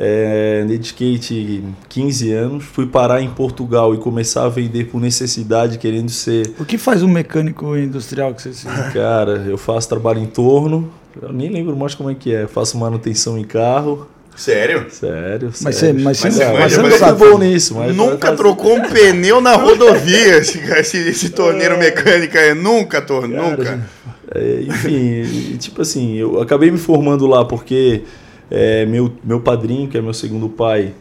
É, 0.00 0.64
dediquei 0.64 1.18
15 1.88 2.32
anos, 2.32 2.64
fui 2.64 2.86
parar 2.86 3.20
em 3.20 3.28
Portugal 3.28 3.92
e 3.94 3.98
começar 3.98 4.44
a 4.44 4.48
vender 4.48 4.84
por 4.84 5.00
necessidade, 5.00 5.76
querendo 5.76 6.08
ser. 6.08 6.54
O 6.56 6.64
que 6.64 6.78
faz 6.78 7.02
um 7.02 7.08
mecânico 7.08 7.76
industrial 7.76 8.32
que 8.32 8.42
você 8.42 8.52
se... 8.52 8.66
Cara, 8.92 9.44
eu 9.48 9.58
faço 9.58 9.88
trabalho 9.88 10.20
em 10.20 10.26
torno, 10.26 10.88
eu 11.20 11.32
nem 11.32 11.50
lembro 11.50 11.76
mais 11.76 11.96
como 11.96 12.08
é 12.10 12.14
que 12.14 12.32
é. 12.32 12.46
faço 12.46 12.78
manutenção 12.78 13.36
em 13.36 13.44
carro, 13.44 14.06
Sério? 14.36 14.86
Sério, 14.88 15.52
mas 15.60 15.74
sério. 15.74 15.98
Você, 15.98 16.04
mas, 16.04 16.22
mas, 16.22 16.34
você, 16.34 16.44
mas, 16.44 16.58
mas 16.60 16.72
você 16.72 16.82
não 16.82 16.90
sabe 16.92 17.18
bom 17.18 17.38
nisso. 17.38 17.74
Mas 17.74 17.96
nunca 17.96 18.36
trocou 18.36 18.76
um 18.76 18.82
pneu 18.82 19.40
na 19.40 19.56
rodovia 19.56 20.38
esse, 20.38 20.60
esse, 20.60 20.96
esse 20.96 21.30
torneiro 21.30 21.74
é. 21.74 21.78
mecânica. 21.78 22.38
É, 22.38 22.54
nunca, 22.54 23.02
tor, 23.02 23.28
Cara, 23.28 23.42
nunca. 23.42 23.88
É, 24.32 24.60
enfim, 24.60 25.56
tipo 25.58 25.82
assim, 25.82 26.14
eu 26.14 26.40
acabei 26.40 26.70
me 26.70 26.78
formando 26.78 27.26
lá 27.26 27.44
porque 27.44 28.04
é, 28.50 28.86
meu, 28.86 29.12
meu 29.22 29.40
padrinho, 29.40 29.88
que 29.88 29.98
é 29.98 30.00
meu 30.00 30.14
segundo 30.14 30.48
pai, 30.48 30.94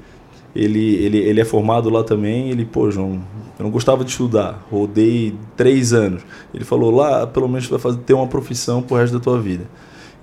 ele, 0.55 0.95
ele, 0.95 1.17
ele 1.17 1.41
é 1.41 1.45
formado 1.45 1.89
lá 1.89 2.03
também. 2.03 2.49
Ele, 2.49 2.65
pô, 2.65 2.89
João, 2.89 3.21
eu 3.57 3.63
não 3.63 3.71
gostava 3.71 4.03
de 4.03 4.11
estudar, 4.11 4.65
rodei 4.71 5.33
três 5.55 5.93
anos. 5.93 6.23
Ele 6.53 6.63
falou: 6.63 6.91
lá, 6.91 7.25
pelo 7.27 7.47
menos, 7.47 7.67
vai 7.67 7.79
fazer, 7.79 7.99
ter 7.99 8.13
uma 8.13 8.27
profissão 8.27 8.81
pro 8.81 8.97
resto 8.97 9.17
da 9.17 9.23
tua 9.23 9.39
vida. 9.39 9.65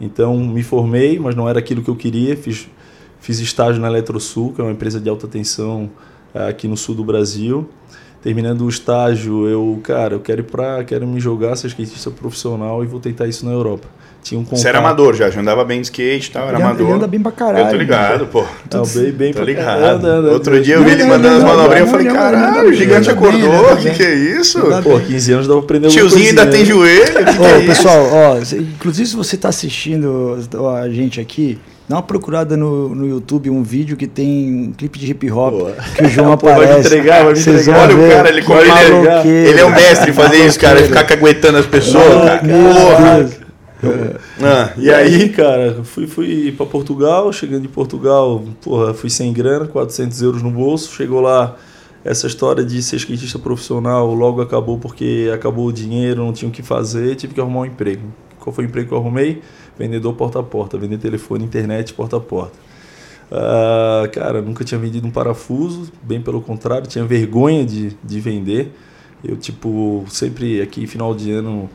Então, 0.00 0.36
me 0.36 0.62
formei, 0.62 1.18
mas 1.18 1.34
não 1.34 1.48
era 1.48 1.58
aquilo 1.58 1.82
que 1.82 1.88
eu 1.88 1.96
queria. 1.96 2.36
Fiz 2.36 2.68
Fiz 3.24 3.38
estágio 3.38 3.80
na 3.80 3.88
Eletrosul, 3.88 4.52
que 4.52 4.60
é 4.60 4.64
uma 4.64 4.70
empresa 4.70 5.00
de 5.00 5.08
alta 5.08 5.26
tensão 5.26 5.90
eh, 6.34 6.46
aqui 6.46 6.68
no 6.68 6.76
sul 6.76 6.94
do 6.94 7.02
Brasil. 7.02 7.66
Terminando 8.24 8.62
o 8.62 8.68
estágio, 8.70 9.46
eu, 9.46 9.78
cara, 9.82 10.14
eu 10.14 10.20
quero 10.20 10.40
ir 10.40 10.44
pra, 10.44 10.82
quero 10.82 11.06
me 11.06 11.20
jogar 11.20 11.54
ser 11.56 11.66
skatista 11.66 12.10
profissional 12.10 12.82
e 12.82 12.86
vou 12.86 12.98
tentar 12.98 13.26
isso 13.28 13.44
na 13.44 13.52
Europa. 13.52 13.86
Tinha 14.22 14.40
um 14.40 14.44
Você 14.44 14.66
era 14.66 14.78
amador 14.78 15.12
já, 15.14 15.28
já 15.28 15.42
andava 15.42 15.62
bem 15.66 15.82
de 15.82 15.88
skate 15.88 16.30
e 16.30 16.32
tal, 16.32 16.44
era 16.48 16.52
Ele 16.52 16.62
anda- 16.62 16.64
amador. 16.70 16.86
ele 16.86 16.96
anda 16.96 17.06
bem 17.06 17.20
pra 17.20 17.30
caralho, 17.30 17.66
Eu 17.66 17.70
tô 17.72 17.76
ligado, 17.76 18.26
pô. 18.28 18.42
Não, 18.72 18.82
bem, 18.86 19.12
bem 19.12 19.32
Tô 19.32 19.36
pra 19.36 19.44
ligado. 19.44 19.66
caramba, 19.82 20.08
anda- 20.08 20.32
Outro 20.32 20.62
dia 20.62 20.76
eu 20.76 20.84
vi 20.84 20.92
ele 20.92 21.02
não, 21.02 21.10
mandando 21.10 21.36
as 21.36 21.44
manobrinhas, 21.44 21.80
eu 21.80 21.86
falei, 21.88 22.06
caralho, 22.06 22.62
não, 22.64 22.70
o 22.70 22.72
gigante 22.72 23.10
acordou, 23.10 23.50
o 23.50 23.52
não, 23.70 23.76
que 23.76 23.88
não. 23.90 23.94
que 23.94 24.02
é 24.02 24.14
isso? 24.14 24.58
Pô, 24.82 24.98
15 24.98 25.32
anos 25.32 25.46
dá 25.46 25.52
pra 25.52 25.62
aprender 25.62 25.86
alguma 25.88 26.00
Tiozinho 26.08 26.28
ainda 26.30 26.46
tem 26.46 26.60
né? 26.60 26.64
joelho, 26.64 27.04
que 27.26 27.36
que 27.36 27.44
é 27.44 27.60
pessoal, 27.66 28.08
ó, 28.10 28.38
inclusive 28.58 29.06
se 29.10 29.14
você 29.16 29.34
está 29.36 29.50
assistindo 29.50 30.38
a 30.82 30.88
gente 30.88 31.20
aqui, 31.20 31.58
dá 31.88 31.96
uma 31.96 32.02
procurada 32.02 32.56
no, 32.56 32.94
no 32.94 33.06
YouTube, 33.06 33.50
um 33.50 33.62
vídeo 33.62 33.96
que 33.96 34.06
tem 34.06 34.68
um 34.68 34.72
clipe 34.72 34.98
de 34.98 35.10
hip 35.10 35.30
hop 35.30 35.52
Boa. 35.52 35.72
que 35.96 36.04
o 36.04 36.08
João 36.08 36.36
Pô, 36.38 36.46
vai 36.46 36.56
me 36.58 36.64
aparece. 36.64 36.86
entregar, 36.88 37.24
vai 37.24 37.32
me 37.34 37.38
Vocês 37.40 37.68
entregar. 37.68 37.88
Olha 37.88 37.96
o 37.96 38.08
cara, 38.10 38.28
ele, 38.28 38.42
Que 38.42 38.52
ele, 38.52 39.46
é, 39.46 39.50
ele 39.50 39.60
é 39.60 39.64
o 39.64 39.70
mestre 39.70 40.10
em 40.10 40.14
fazer 40.14 40.46
isso, 40.46 40.58
cara, 40.58 40.82
ficar 40.82 41.04
caguetando 41.04 41.58
as 41.58 41.66
pessoas, 41.66 42.14
cara. 42.24 42.40
Porra. 42.40 43.24
Deus. 43.24 43.44
Ah, 44.42 44.70
E 44.78 44.90
aí, 44.90 45.28
cara, 45.28 45.78
fui, 45.84 46.06
fui 46.06 46.52
pra 46.52 46.64
Portugal, 46.66 47.32
chegando 47.32 47.62
de 47.62 47.68
Portugal, 47.68 48.42
porra, 48.62 48.94
fui 48.94 49.10
sem 49.10 49.32
grana, 49.32 49.66
400 49.66 50.22
euros 50.22 50.42
no 50.42 50.50
bolso, 50.50 50.92
chegou 50.94 51.20
lá, 51.20 51.56
essa 52.04 52.26
história 52.26 52.64
de 52.64 52.82
ser 52.82 52.96
skatista 52.96 53.38
profissional 53.38 54.12
logo 54.14 54.40
acabou 54.40 54.78
porque 54.78 55.30
acabou 55.34 55.66
o 55.66 55.72
dinheiro, 55.72 56.24
não 56.24 56.32
tinha 56.32 56.48
o 56.48 56.52
que 56.52 56.62
fazer, 56.62 57.14
tive 57.16 57.34
que 57.34 57.40
arrumar 57.40 57.60
um 57.60 57.66
emprego. 57.66 58.02
Qual 58.44 58.54
foi 58.54 58.64
o 58.64 58.68
emprego 58.68 58.88
que 58.88 58.94
eu 58.94 58.98
arrumei? 58.98 59.40
Vendedor 59.78 60.12
porta 60.12 60.38
a 60.38 60.42
porta, 60.42 60.76
vender 60.78 60.98
telefone, 60.98 61.44
internet, 61.44 61.94
porta 61.94 62.18
a 62.18 62.20
porta. 62.20 62.52
Ah, 63.32 64.06
cara, 64.12 64.42
nunca 64.42 64.62
tinha 64.62 64.78
vendido 64.78 65.06
um 65.06 65.10
parafuso, 65.10 65.90
bem 66.02 66.20
pelo 66.20 66.40
contrário, 66.42 66.86
tinha 66.86 67.04
vergonha 67.04 67.64
de, 67.64 67.96
de 68.04 68.20
vender. 68.20 68.70
Eu, 69.26 69.36
tipo, 69.36 70.04
sempre 70.10 70.60
aqui, 70.60 70.86
final 70.86 71.14
de 71.14 71.32
ano, 71.32 71.70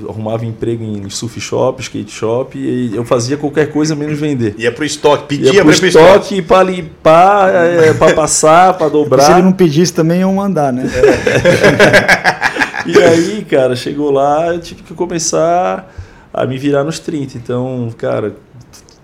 eu 0.00 0.08
arrumava 0.10 0.44
emprego 0.46 0.82
em 0.82 1.08
surf 1.10 1.38
shop, 1.38 1.80
skate 1.82 2.10
shop, 2.10 2.58
e 2.58 2.96
eu 2.96 3.04
fazia 3.04 3.36
qualquer 3.36 3.70
coisa 3.70 3.94
menos 3.94 4.18
vender. 4.18 4.54
ia 4.58 4.72
pro 4.72 4.84
estoque, 4.86 5.34
Ia 5.34 5.44
pedia 5.44 5.64
pro 5.64 5.74
pro 5.76 5.86
estoque. 5.86 6.04
estoque 6.06 6.42
para 6.42 6.62
limpar, 6.62 7.54
é, 7.54 7.92
para 7.94 8.14
passar, 8.14 8.72
para 8.78 8.86
Se 8.86 8.92
dobrar. 8.92 9.32
ele 9.32 9.42
não 9.42 9.52
pedisse 9.52 9.92
também 9.92 10.20
iam 10.20 10.34
mandar, 10.34 10.72
né? 10.72 10.84
E 12.86 12.98
aí, 12.98 13.44
cara, 13.44 13.74
chegou 13.74 14.10
lá, 14.10 14.52
eu 14.54 14.60
tive 14.60 14.82
que 14.82 14.94
começar 14.94 15.90
a 16.32 16.46
me 16.46 16.58
virar 16.58 16.84
nos 16.84 16.98
30. 16.98 17.38
Então, 17.38 17.88
cara, 17.96 18.36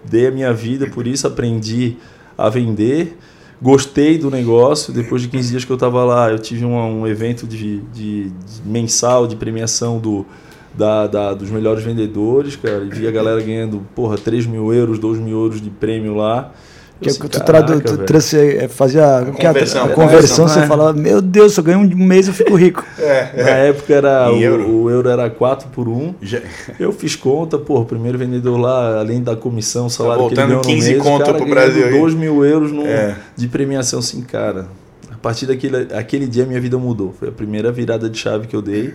dei 0.04 0.26
a 0.26 0.30
minha 0.30 0.52
vida 0.52 0.86
por 0.88 1.06
isso, 1.06 1.26
aprendi 1.26 1.96
a 2.36 2.48
vender. 2.48 3.16
Gostei 3.62 4.18
do 4.18 4.30
negócio. 4.30 4.92
Depois 4.92 5.22
de 5.22 5.28
15 5.28 5.50
dias 5.50 5.64
que 5.64 5.70
eu 5.72 5.74
estava 5.74 6.04
lá, 6.04 6.30
eu 6.30 6.38
tive 6.38 6.64
um, 6.64 7.00
um 7.02 7.06
evento 7.06 7.46
de, 7.46 7.78
de- 7.92 8.30
de 8.30 8.62
mensal 8.64 9.26
de 9.26 9.36
premiação 9.36 9.98
do, 9.98 10.26
da, 10.74 11.06
da- 11.06 11.34
dos 11.34 11.50
melhores 11.50 11.82
vendedores, 11.82 12.56
cara. 12.56 12.84
E 12.84 12.88
vi 12.90 13.06
a 13.06 13.10
galera 13.10 13.40
ganhando, 13.40 13.86
porra, 13.94 14.16
3 14.16 14.46
mil 14.46 14.72
euros, 14.72 14.98
2 14.98 15.18
mil 15.18 15.38
euros 15.42 15.60
de 15.60 15.70
prêmio 15.70 16.14
lá. 16.14 16.52
Eu 17.00 17.04
Que 17.04 17.08
é 17.08 17.12
assim, 17.12 17.20
que 17.20 17.28
tu, 17.30 17.38
"Caraca, 17.44 17.66
tradu, 17.66 17.80
tu 17.82 17.92
velho." 17.94 18.06
trouxe, 18.06 18.36
é, 18.56 18.68
fazia 18.68 19.00
que 19.38 19.46
a, 19.46 19.52
conversão, 19.54 19.84
a 19.84 19.86
né? 19.88 19.94
conversão, 19.94 20.46
você 20.48 20.58
É. 20.60 20.66
falava, 20.66 20.92
meu 20.92 21.22
Deus, 21.22 21.54
se 21.54 21.60
eu 21.60 21.64
ganho 21.64 21.78
um 21.78 21.96
mês 21.96 22.28
eu 22.28 22.34
fico 22.34 22.54
rico. 22.54 22.84
É, 23.00 23.42
Na 23.42 23.50
época 23.50 23.94
era 23.94 24.30
o, 24.30 24.36
euro? 24.36 24.68
o 24.70 24.90
euro 24.90 25.08
era 25.08 25.30
4 25.30 25.68
por 25.68 25.88
1. 25.88 26.14
Já- 26.20 26.40
Eu 26.78 26.92
fiz 26.92 27.16
conta, 27.16 27.56
pô, 27.58 27.80
o 27.80 27.84
primeiro 27.86 28.18
vendedor 28.18 28.58
lá, 28.60 28.98
além 29.00 29.22
da 29.22 29.34
comissão, 29.34 29.86
o 29.86 29.90
salário 29.90 30.24
que 30.28 30.34
ele 30.34 30.36
Tá 30.36 30.42
voltando 30.42 30.62
ganhou 30.62 30.76
no 30.76 30.80
15 30.80 30.90
mês, 30.92 31.02
conto 31.02 31.22
o 31.22 31.24
cara 31.26 31.38
pro 31.38 31.46
Brasil 31.48 31.84
aí. 31.86 31.90
2 31.98 32.12
mil 32.14 32.44
euros 32.44 32.70
no, 32.70 32.86
É. 32.86 33.16
de 33.34 33.48
premiação, 33.48 34.00
assim, 34.00 34.20
cara. 34.20 34.66
A 35.10 35.16
partir 35.16 35.46
daquele 35.46 35.88
aquele 35.94 36.26
dia, 36.26 36.44
minha 36.44 36.60
vida 36.60 36.76
mudou. 36.76 37.14
Foi 37.18 37.28
a 37.28 37.32
primeira 37.32 37.72
virada 37.72 38.10
de 38.10 38.18
chave 38.18 38.46
que 38.46 38.54
eu 38.54 38.60
dei. 38.62 38.92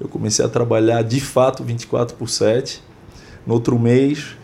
Eu 0.00 0.06
comecei 0.08 0.44
a 0.44 0.48
trabalhar, 0.48 1.02
de 1.02 1.20
fato, 1.20 1.64
24 1.64 2.14
por 2.16 2.28
7. 2.28 2.80
No 3.44 3.54
outro 3.54 3.76
mês, 3.78 4.36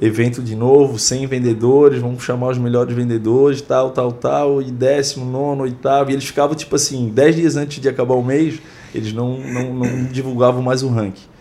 evento 0.00 0.42
de 0.42 0.56
novo, 0.56 0.98
100 0.98 1.26
vendedores, 1.26 2.00
vamos 2.00 2.22
chamar 2.22 2.48
os 2.48 2.58
melhores 2.58 2.94
vendedores, 2.94 3.60
tal, 3.60 3.90
tal, 3.90 4.12
tal, 4.12 4.60
e 4.60 4.70
décimo, 4.70 5.24
nono, 5.24 5.62
oitavo, 5.62 6.10
e 6.10 6.14
eles 6.14 6.24
ficavam, 6.24 6.54
tipo 6.54 6.74
assim, 6.74 7.08
10 7.08 7.36
dias 7.36 7.56
antes 7.56 7.80
de 7.80 7.88
acabar 7.88 8.14
o 8.14 8.22
mês, 8.22 8.60
eles 8.94 9.12
não, 9.12 9.38
não, 9.38 9.74
não 9.74 10.04
divulgavam 10.04 10.62
mais 10.62 10.82
o 10.82 10.88
ranking. 10.88 11.34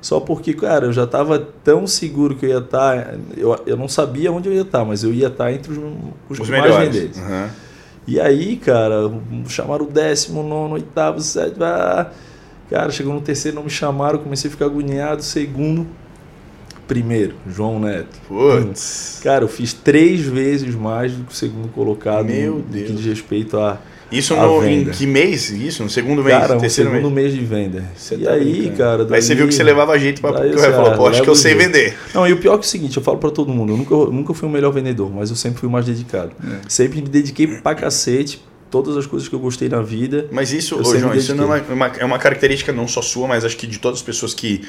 Só 0.00 0.18
porque, 0.18 0.54
cara, 0.54 0.86
eu 0.86 0.92
já 0.92 1.04
estava 1.04 1.38
tão 1.38 1.86
seguro 1.86 2.34
que 2.34 2.46
eu 2.46 2.50
ia 2.50 2.58
estar, 2.58 3.18
eu, 3.36 3.58
eu 3.66 3.76
não 3.76 3.86
sabia 3.86 4.32
onde 4.32 4.48
eu 4.48 4.54
ia 4.54 4.62
estar, 4.62 4.84
mas 4.84 5.04
eu 5.04 5.12
ia 5.12 5.26
estar 5.26 5.52
entre 5.52 5.72
os, 5.72 5.78
os, 6.28 6.40
Os 6.40 6.48
mais 6.48 6.74
venderam. 6.74 7.10
Aham. 7.18 7.50
E 8.06 8.18
aí, 8.18 8.56
cara, 8.56 9.12
chamaram 9.46 9.84
o 9.84 9.88
décimo, 9.88 10.42
nono, 10.42 10.74
oitavo, 10.74 11.20
sétimo. 11.20 11.64
ah, 11.64 12.10
cara, 12.68 12.90
chegou 12.90 13.12
no 13.12 13.20
terceiro, 13.20 13.56
não 13.56 13.64
me 13.64 13.70
chamaram, 13.70 14.18
comecei 14.18 14.48
a 14.48 14.50
ficar 14.50 14.64
agoniado. 14.64 15.22
Segundo, 15.22 15.86
primeiro, 16.90 17.34
João 17.48 17.78
Neto. 17.78 18.18
Putz. 18.26 19.20
Cara, 19.22 19.44
eu 19.44 19.48
fiz 19.48 19.72
três 19.72 20.22
vezes 20.22 20.74
mais 20.74 21.12
do 21.12 21.22
que 21.22 21.32
o 21.32 21.36
segundo 21.36 21.68
colocado 21.68 22.24
Meu 22.26 22.54
no, 22.54 22.58
no 22.58 22.64
que 22.64 22.70
Deus. 22.72 22.96
diz 22.96 23.06
respeito 23.06 23.56
a. 23.56 23.78
Isso 24.10 24.34
A 24.34 24.44
no, 24.44 24.56
em 24.66 24.80
venda. 24.80 24.90
que 24.90 25.06
mês? 25.06 25.50
Isso? 25.50 25.84
No 25.84 25.88
segundo 25.88 26.24
mês? 26.24 26.36
Cara, 26.36 26.56
terceiro 26.58 26.90
segundo 26.90 27.12
mês? 27.12 27.32
mês 27.32 27.38
de 27.38 27.46
venda. 27.46 27.84
Você 27.96 28.16
e 28.16 28.24
tá 28.24 28.32
aí, 28.32 28.52
brincando. 28.52 28.76
cara. 28.76 29.14
Aí 29.14 29.22
você 29.22 29.36
viu 29.36 29.46
que 29.46 29.54
você 29.54 29.62
levava 29.62 29.96
jeito 30.00 30.20
pra. 30.20 30.32
daí 30.32 30.50
você 30.50 30.72
falou, 30.72 30.90
ah, 30.90 30.96
pô, 30.96 31.06
acho 31.06 31.22
que 31.22 31.30
eu 31.30 31.36
sei 31.36 31.52
jeito. 31.52 31.64
vender. 31.64 31.96
Não, 32.12 32.26
e 32.26 32.32
o 32.32 32.38
pior 32.38 32.54
é, 32.54 32.58
que 32.58 32.64
é 32.64 32.66
o 32.66 32.68
seguinte, 32.68 32.96
eu 32.96 33.04
falo 33.04 33.18
pra 33.18 33.30
todo 33.30 33.52
mundo, 33.52 33.72
eu 33.72 33.76
nunca, 33.76 33.94
eu 33.94 34.10
nunca 34.10 34.34
fui 34.34 34.48
o 34.48 34.50
melhor 34.50 34.72
vendedor, 34.72 35.08
mas 35.14 35.30
eu 35.30 35.36
sempre 35.36 35.60
fui 35.60 35.68
o 35.68 35.72
mais 35.72 35.86
dedicado. 35.86 36.32
É. 36.42 36.58
Sempre 36.68 37.00
me 37.00 37.08
dediquei 37.08 37.46
pra 37.46 37.72
cacete, 37.72 38.44
todas 38.68 38.96
as 38.96 39.06
coisas 39.06 39.28
que 39.28 39.34
eu 39.36 39.38
gostei 39.38 39.68
na 39.68 39.80
vida. 39.80 40.26
Mas 40.32 40.52
isso, 40.52 40.74
Eu 40.74 40.80
ô, 40.80 40.98
João, 40.98 41.14
isso 41.14 41.32
não 41.32 41.54
é 41.54 41.62
uma, 41.70 41.86
é 41.86 42.04
uma 42.04 42.18
característica 42.18 42.72
não 42.72 42.88
só 42.88 43.00
sua, 43.00 43.28
mas 43.28 43.44
acho 43.44 43.56
que 43.56 43.66
de 43.68 43.78
todas 43.78 44.00
as 44.00 44.04
pessoas 44.04 44.34
que, 44.34 44.62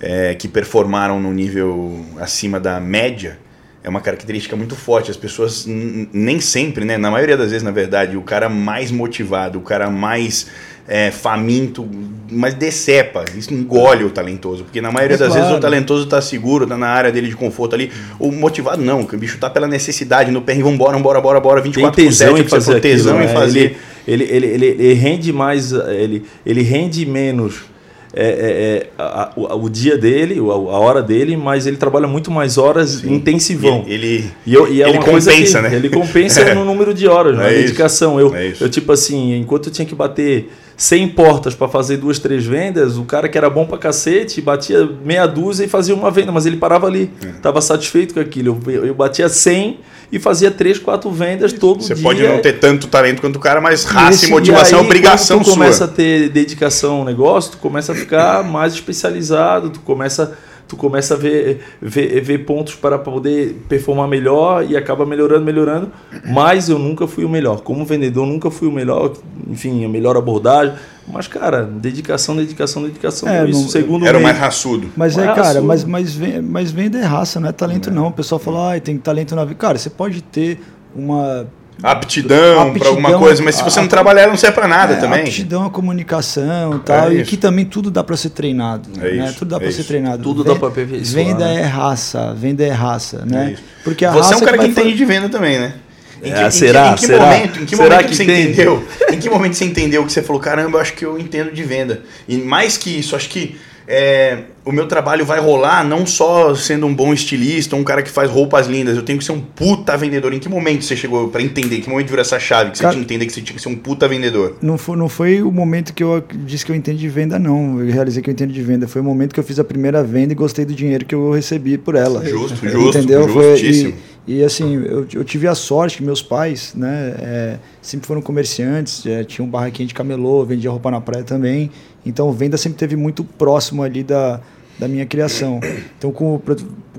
é, 0.00 0.34
que 0.34 0.48
performaram 0.48 1.20
no 1.20 1.32
nível 1.32 2.04
acima 2.18 2.58
da 2.58 2.80
média, 2.80 3.38
é 3.84 3.88
uma 3.88 4.00
característica 4.00 4.54
muito 4.56 4.76
forte. 4.76 5.10
As 5.10 5.16
pessoas, 5.16 5.66
nem 5.66 6.40
sempre, 6.40 6.84
né? 6.84 6.96
Na 6.96 7.10
maioria 7.10 7.36
das 7.36 7.50
vezes, 7.50 7.62
na 7.62 7.72
verdade, 7.72 8.16
o 8.16 8.22
cara 8.22 8.48
mais 8.48 8.92
motivado, 8.92 9.58
o 9.58 9.62
cara 9.62 9.90
mais 9.90 10.46
é, 10.86 11.10
faminto, 11.10 11.88
mas 12.30 12.54
decepa, 12.54 13.24
isso 13.36 13.52
engole 13.52 14.04
o 14.04 14.10
talentoso. 14.10 14.64
Porque 14.64 14.80
na 14.80 14.92
maioria 14.92 15.16
É 15.16 15.18
das 15.18 15.28
vezes 15.28 15.42
claro. 15.42 15.58
o 15.58 15.60
talentoso 15.60 16.06
tá 16.06 16.20
seguro, 16.20 16.66
tá 16.66 16.76
na 16.76 16.88
área 16.88 17.10
dele 17.10 17.28
de 17.28 17.36
conforto 17.36 17.74
ali. 17.74 17.90
O 18.20 18.30
motivado 18.30 18.82
não, 18.82 19.00
o 19.00 19.16
bicho 19.16 19.38
tá 19.38 19.50
pela 19.50 19.66
necessidade, 19.66 20.30
no 20.30 20.42
perrengue, 20.42 20.64
vambora, 20.64 20.96
vambora, 20.96 21.20
bora, 21.20 21.40
bora, 21.40 21.62
Tem 21.62 21.72
24 21.72 22.02
por 22.02 22.08
tesão 22.08 22.36
7, 22.36 22.40
em 22.40 22.48
fazer 22.48 22.80
tesão 22.80 23.16
aquilo, 23.16 23.30
em 23.30 23.34
né? 23.34 23.40
fazer. 23.40 23.78
Ele, 24.06 24.24
ele, 24.24 24.46
ele, 24.46 24.66
ele 24.66 24.94
rende 24.94 25.32
mais, 25.32 25.72
ele, 25.72 26.24
ele 26.44 26.62
rende 26.62 27.06
menos 27.06 27.71
é, 28.14 28.24
é, 28.24 28.26
é, 28.26 28.86
a- 28.98 29.30
a- 29.34 29.54
o, 29.56 29.68
dia 29.70 29.96
dele, 29.96 30.38
a, 30.38 30.42
a 30.52 30.78
hora 30.78 31.02
dele, 31.02 31.36
mas 31.36 31.66
ele 31.66 31.76
trabalha 31.76 32.06
muito 32.06 32.30
mais 32.30 32.58
horas 32.58 33.02
intensivão. 33.04 33.84
Ele, 33.86 33.94
ele- 34.06 34.30
E, 34.46 34.54
eu, 34.54 34.72
e 34.72 34.82
é 34.82 34.88
Ele 34.88 34.98
uma 34.98 35.04
coisa 35.04 35.30
compensa, 35.30 35.62
que, 35.62 35.68
né? 35.68 35.74
Ele 35.76 35.88
compensa 35.88 36.54
no 36.54 36.64
número 36.66 36.92
de 36.92 37.06
horas, 37.08 37.36
na 37.36 37.46
É 37.48 37.54
dedicação. 37.54 38.20
Eu, 38.20 38.34
É 38.34 38.52
eu, 38.60 38.68
tipo 38.68 38.92
assim, 38.92 39.36
enquanto 39.36 39.68
eu 39.68 39.72
tinha 39.72 39.86
que 39.86 39.94
bater 39.94 40.50
100 40.76 41.08
portas 41.08 41.54
para 41.54 41.68
fazer 41.68 41.96
duas, 41.98 42.18
três 42.18 42.44
vendas, 42.44 42.96
o 42.98 43.04
cara 43.04 43.28
que 43.28 43.36
era 43.38 43.48
bom 43.50 43.64
pra 43.66 43.78
cacete 43.78 44.40
batia 44.40 44.88
meia 45.04 45.26
dúzia 45.26 45.64
e 45.64 45.68
fazia 45.68 45.94
uma 45.94 46.10
venda, 46.10 46.32
mas 46.32 46.46
ele 46.46 46.56
parava 46.56 46.86
ali. 46.86 47.10
É. 47.24 47.28
Tava 47.40 47.60
satisfeito 47.60 48.14
com 48.14 48.20
aquilo. 48.20 48.60
Eu, 48.66 48.86
eu 48.86 48.94
batia 48.94 49.28
100 49.28 49.78
e 50.10 50.18
fazia 50.18 50.50
três, 50.50 50.78
quatro 50.78 51.10
vendas 51.10 51.52
todo 51.52 51.82
Você 51.82 51.94
dia. 51.94 52.02
pode 52.02 52.22
não 52.22 52.38
ter 52.40 52.54
tanto 52.58 52.86
talento 52.86 53.20
quanto 53.20 53.36
o 53.36 53.40
cara, 53.40 53.60
mas 53.60 53.84
raça 53.84 54.14
esse- 54.14 54.26
e 54.26 54.30
motivação 54.30 54.80
é 54.80 54.82
obrigação 54.82 55.38
tu 55.38 55.44
sua. 55.46 55.54
começa 55.54 55.84
a 55.84 55.88
ter 55.88 56.28
dedicação 56.28 56.96
ao 56.96 57.04
negócio, 57.04 57.52
tu 57.52 57.58
começa 57.58 57.92
a 57.92 57.94
ficar 57.94 58.42
mais 58.44 58.74
especializado, 58.74 59.70
tu 59.70 59.80
começa, 59.80 60.36
tu 60.72 60.76
começa 60.76 61.12
a 61.12 61.16
ver, 61.18 61.60
ver, 61.82 62.18
ver 62.22 62.38
pontos 62.46 62.74
para 62.74 62.98
poder 62.98 63.62
performar 63.68 64.08
melhor 64.08 64.64
e 64.66 64.74
acaba 64.74 65.04
melhorando, 65.04 65.44
melhorando. 65.44 65.92
Mas 66.32 66.70
eu 66.70 66.78
nunca 66.78 67.06
fui 67.06 67.26
o 67.26 67.28
melhor. 67.28 67.60
Como 67.60 67.84
vendedor, 67.84 68.26
nunca 68.26 68.50
fui 68.50 68.66
o 68.66 68.72
melhor, 68.72 69.12
enfim, 69.46 69.84
a 69.84 69.88
melhor 69.88 70.16
abordagem. 70.16 70.74
Mas, 71.06 71.28
cara, 71.28 71.62
dedicação, 71.64 72.34
dedicação, 72.34 72.84
dedicação. 72.84 73.28
É, 73.28 73.44
isso, 73.50 73.60
não- 73.60 73.68
segundo 73.68 74.06
Era 74.06 74.16
o 74.16 74.22
mais 74.22 74.38
raçudo. 74.38 74.88
Mas 74.96 75.18
é, 75.18 75.26
Mas 75.26 75.34
cara, 75.34 75.60
mas, 75.60 75.84
mas, 75.84 76.14
vem, 76.14 76.40
mas 76.40 76.70
venda 76.70 76.98
é 76.98 77.02
raça, 77.02 77.38
não 77.38 77.50
é 77.50 77.52
talento 77.52 77.90
não. 77.90 78.06
O 78.06 78.12
pessoal 78.12 78.38
fala, 78.38 78.74
ah, 78.74 78.80
tem 78.80 78.96
talento 78.96 79.36
na 79.36 79.44
vida. 79.44 79.56
Cara, 79.56 79.76
você 79.76 79.90
pode 79.90 80.22
ter 80.22 80.58
uma 80.96 81.46
Aptidão, 81.82 82.54
pra 82.72 82.88
alguma 82.88 83.08
Aptidão, 83.08 83.18
coisa, 83.20 83.42
mas 83.42 83.54
se 83.56 83.62
você 83.64 83.78
a- 83.78 83.82
não 83.82 83.88
trabalhar, 83.88 84.26
não 84.28 84.36
serve 84.36 84.54
pra 84.54 84.68
nada 84.68 84.94
é, 84.94 84.96
também. 84.96 85.20
aptidão 85.20 85.64
à 85.64 85.70
comunicação 85.70 86.76
e 86.76 86.78
tal. 86.80 87.08
É 87.10 87.14
e 87.14 87.20
isso. 87.22 87.30
que 87.30 87.36
também 87.36 87.64
tudo 87.64 87.90
dá 87.90 88.04
pra 88.04 88.16
ser 88.16 88.30
treinado. 88.30 88.88
É 89.00 89.14
né? 89.16 89.24
isso, 89.26 89.38
Tudo 89.38 89.48
dá 89.50 89.56
é 89.56 89.58
pra 89.60 89.68
isso. 89.68 89.78
ser 89.78 89.84
treinado. 89.84 90.22
Tudo 90.22 90.44
dá 90.44 90.54
pra 90.54 90.68
aperfeiçoar, 90.68 91.24
Venda 91.24 91.44
né? 91.46 91.60
é 91.62 91.64
raça, 91.64 92.34
venda 92.34 92.64
é 92.64 92.70
raça, 92.70 93.24
né? 93.26 93.48
É 93.48 93.52
isso. 93.54 93.62
Porque 93.84 94.04
a 94.04 94.12
Você 94.12 94.18
raça 94.20 94.34
é 94.34 94.36
um 94.36 94.40
cara 94.40 94.58
que 94.58 94.68
vai 94.68 94.70
entende 94.84 94.96
de 94.96 95.04
venda 95.04 95.28
também, 95.28 95.58
né? 95.58 95.74
Em 96.22 96.30
É, 96.30 96.50
será? 96.50 96.92
Em 96.92 96.94
que, 96.94 97.06
Será? 97.06 97.24
momento, 97.26 97.60
em 97.62 97.66
que 97.66 97.74
Será 97.76 97.88
momento 97.96 98.08
que 98.08 98.14
você 98.16 98.22
entende? 98.22 98.52
entendeu? 98.52 98.88
Em 99.10 99.18
que 99.18 99.28
momento 99.28 99.54
você 99.54 99.64
entendeu 99.64 100.06
que 100.06 100.12
você 100.12 100.22
falou, 100.22 100.40
caramba, 100.40 100.78
eu 100.78 100.82
acho 100.82 100.92
que 100.92 101.04
eu 101.04 101.18
entendo 101.18 101.50
de 101.50 101.64
venda. 101.64 102.02
E 102.28 102.36
mais 102.36 102.76
que 102.78 102.90
isso, 102.96 103.16
acho 103.16 103.28
que 103.28 103.56
é, 103.86 104.38
o 104.64 104.70
meu 104.70 104.86
trabalho 104.86 105.24
vai 105.24 105.40
rolar 105.40 105.84
não 105.84 106.06
só 106.06 106.54
sendo 106.54 106.86
um 106.86 106.94
bom 106.94 107.12
estilista, 107.12 107.74
um 107.74 107.82
cara 107.82 108.02
que 108.02 108.10
faz 108.10 108.30
roupas 108.30 108.66
lindas, 108.66 108.96
eu 108.96 109.02
tenho 109.02 109.18
que 109.18 109.24
ser 109.24 109.32
um 109.32 109.40
puta 109.40 109.96
vendedor. 109.96 110.32
Em 110.32 110.38
que 110.38 110.48
momento 110.48 110.84
você 110.84 110.96
chegou 110.96 111.28
para 111.28 111.42
entender? 111.42 111.78
Em 111.78 111.80
que 111.80 111.90
momento 111.90 112.08
virou 112.08 112.20
essa 112.20 112.38
chave 112.38 112.70
que 112.70 112.78
você 112.78 112.82
cara, 112.82 112.94
tinha 112.94 113.04
que 113.04 113.12
entender 113.12 113.26
que 113.26 113.32
você 113.32 113.40
tinha 113.40 113.56
que 113.56 113.62
ser 113.62 113.68
um 113.68 113.76
puta 113.76 114.06
vendedor? 114.06 114.56
Não 114.62 114.78
foi, 114.78 114.96
não 114.96 115.08
foi 115.08 115.42
o 115.42 115.50
momento 115.50 115.92
que 115.92 116.02
eu 116.02 116.22
disse 116.44 116.64
que 116.64 116.70
eu 116.70 116.76
entendo 116.76 116.98
de 116.98 117.08
venda, 117.08 117.38
não. 117.38 117.80
Eu 117.80 117.92
realizei 117.92 118.22
que 118.22 118.30
eu 118.30 118.32
entendo 118.32 118.52
de 118.52 118.62
venda. 118.62 118.86
Foi 118.86 119.00
o 119.00 119.04
momento 119.04 119.34
que 119.34 119.40
eu 119.40 119.44
fiz 119.44 119.58
a 119.58 119.64
primeira 119.64 120.02
venda 120.02 120.32
e 120.32 120.36
gostei 120.36 120.64
do 120.64 120.74
dinheiro 120.74 121.04
que 121.04 121.14
eu 121.14 121.32
recebi 121.32 121.76
por 121.76 121.94
ela. 121.94 122.24
Justo, 122.24 122.56
justo. 122.68 122.98
Entendeu? 122.98 123.28
Justíssimo. 123.28 123.92
Foi, 123.92 124.00
e, 124.26 124.38
e 124.38 124.44
assim, 124.44 124.74
eu, 124.74 125.06
eu 125.12 125.24
tive 125.24 125.48
a 125.48 125.54
sorte 125.54 125.96
que 125.96 126.04
meus 126.04 126.22
pais, 126.22 126.72
né, 126.76 127.14
é, 127.18 127.58
sempre 127.80 128.06
foram 128.06 128.22
comerciantes, 128.22 129.04
é, 129.04 129.24
tinha 129.24 129.44
um 129.44 129.48
barraquinho 129.48 129.88
de 129.88 129.94
camelô, 129.94 130.44
vendia 130.44 130.70
roupa 130.70 130.90
na 130.90 131.00
praia 131.00 131.24
também. 131.24 131.70
Então, 132.04 132.32
venda 132.32 132.56
sempre 132.56 132.78
teve 132.78 132.96
muito 132.96 133.22
próximo 133.24 133.82
ali 133.82 134.02
da, 134.02 134.40
da 134.78 134.88
minha 134.88 135.06
criação. 135.06 135.60
Então, 135.98 136.10
com, 136.10 136.40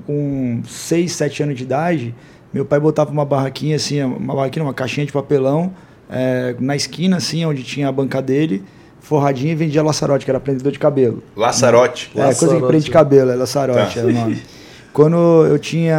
com 0.06 0.62
6, 0.68 1.12
7 1.12 1.44
anos 1.44 1.58
de 1.58 1.64
idade, 1.64 2.16
meu 2.54 2.66
pai 2.66 2.80
botava 2.80 3.12
uma 3.12 3.26
barraquinha 3.26 3.76
assim, 3.76 4.02
uma 4.02 4.36
barraquinha, 4.36 4.64
uma 4.64 4.74
caixinha 4.74 5.06
de 5.06 5.12
papelão, 5.12 5.74
é, 6.10 6.56
na 6.60 6.76
esquina, 6.76 7.18
assim, 7.18 7.46
onde 7.46 7.64
tinha 7.64 7.88
a 7.90 7.92
banca 7.92 8.22
dele, 8.22 8.64
forradinha 9.02 9.52
e 9.52 9.56
vendia 9.56 9.84
laçarote, 9.84 10.24
que 10.24 10.32
era 10.32 10.40
prendedor 10.40 10.72
de 10.72 10.80
cabelo. 10.80 11.24
Laçarote? 11.36 12.12
É, 12.16 12.20
Laçarote. 12.20 12.40
coisa 12.40 12.56
que 12.62 12.68
prende 12.68 12.92
cabelo, 12.92 13.32
é 13.32 13.36
laçarote, 13.36 13.96
tá. 13.96 14.02
é 14.02 14.06
o 14.06 14.14
nome. 14.14 14.42
Quando 14.94 15.18
eu 15.48 15.58
tinha, 15.58 15.98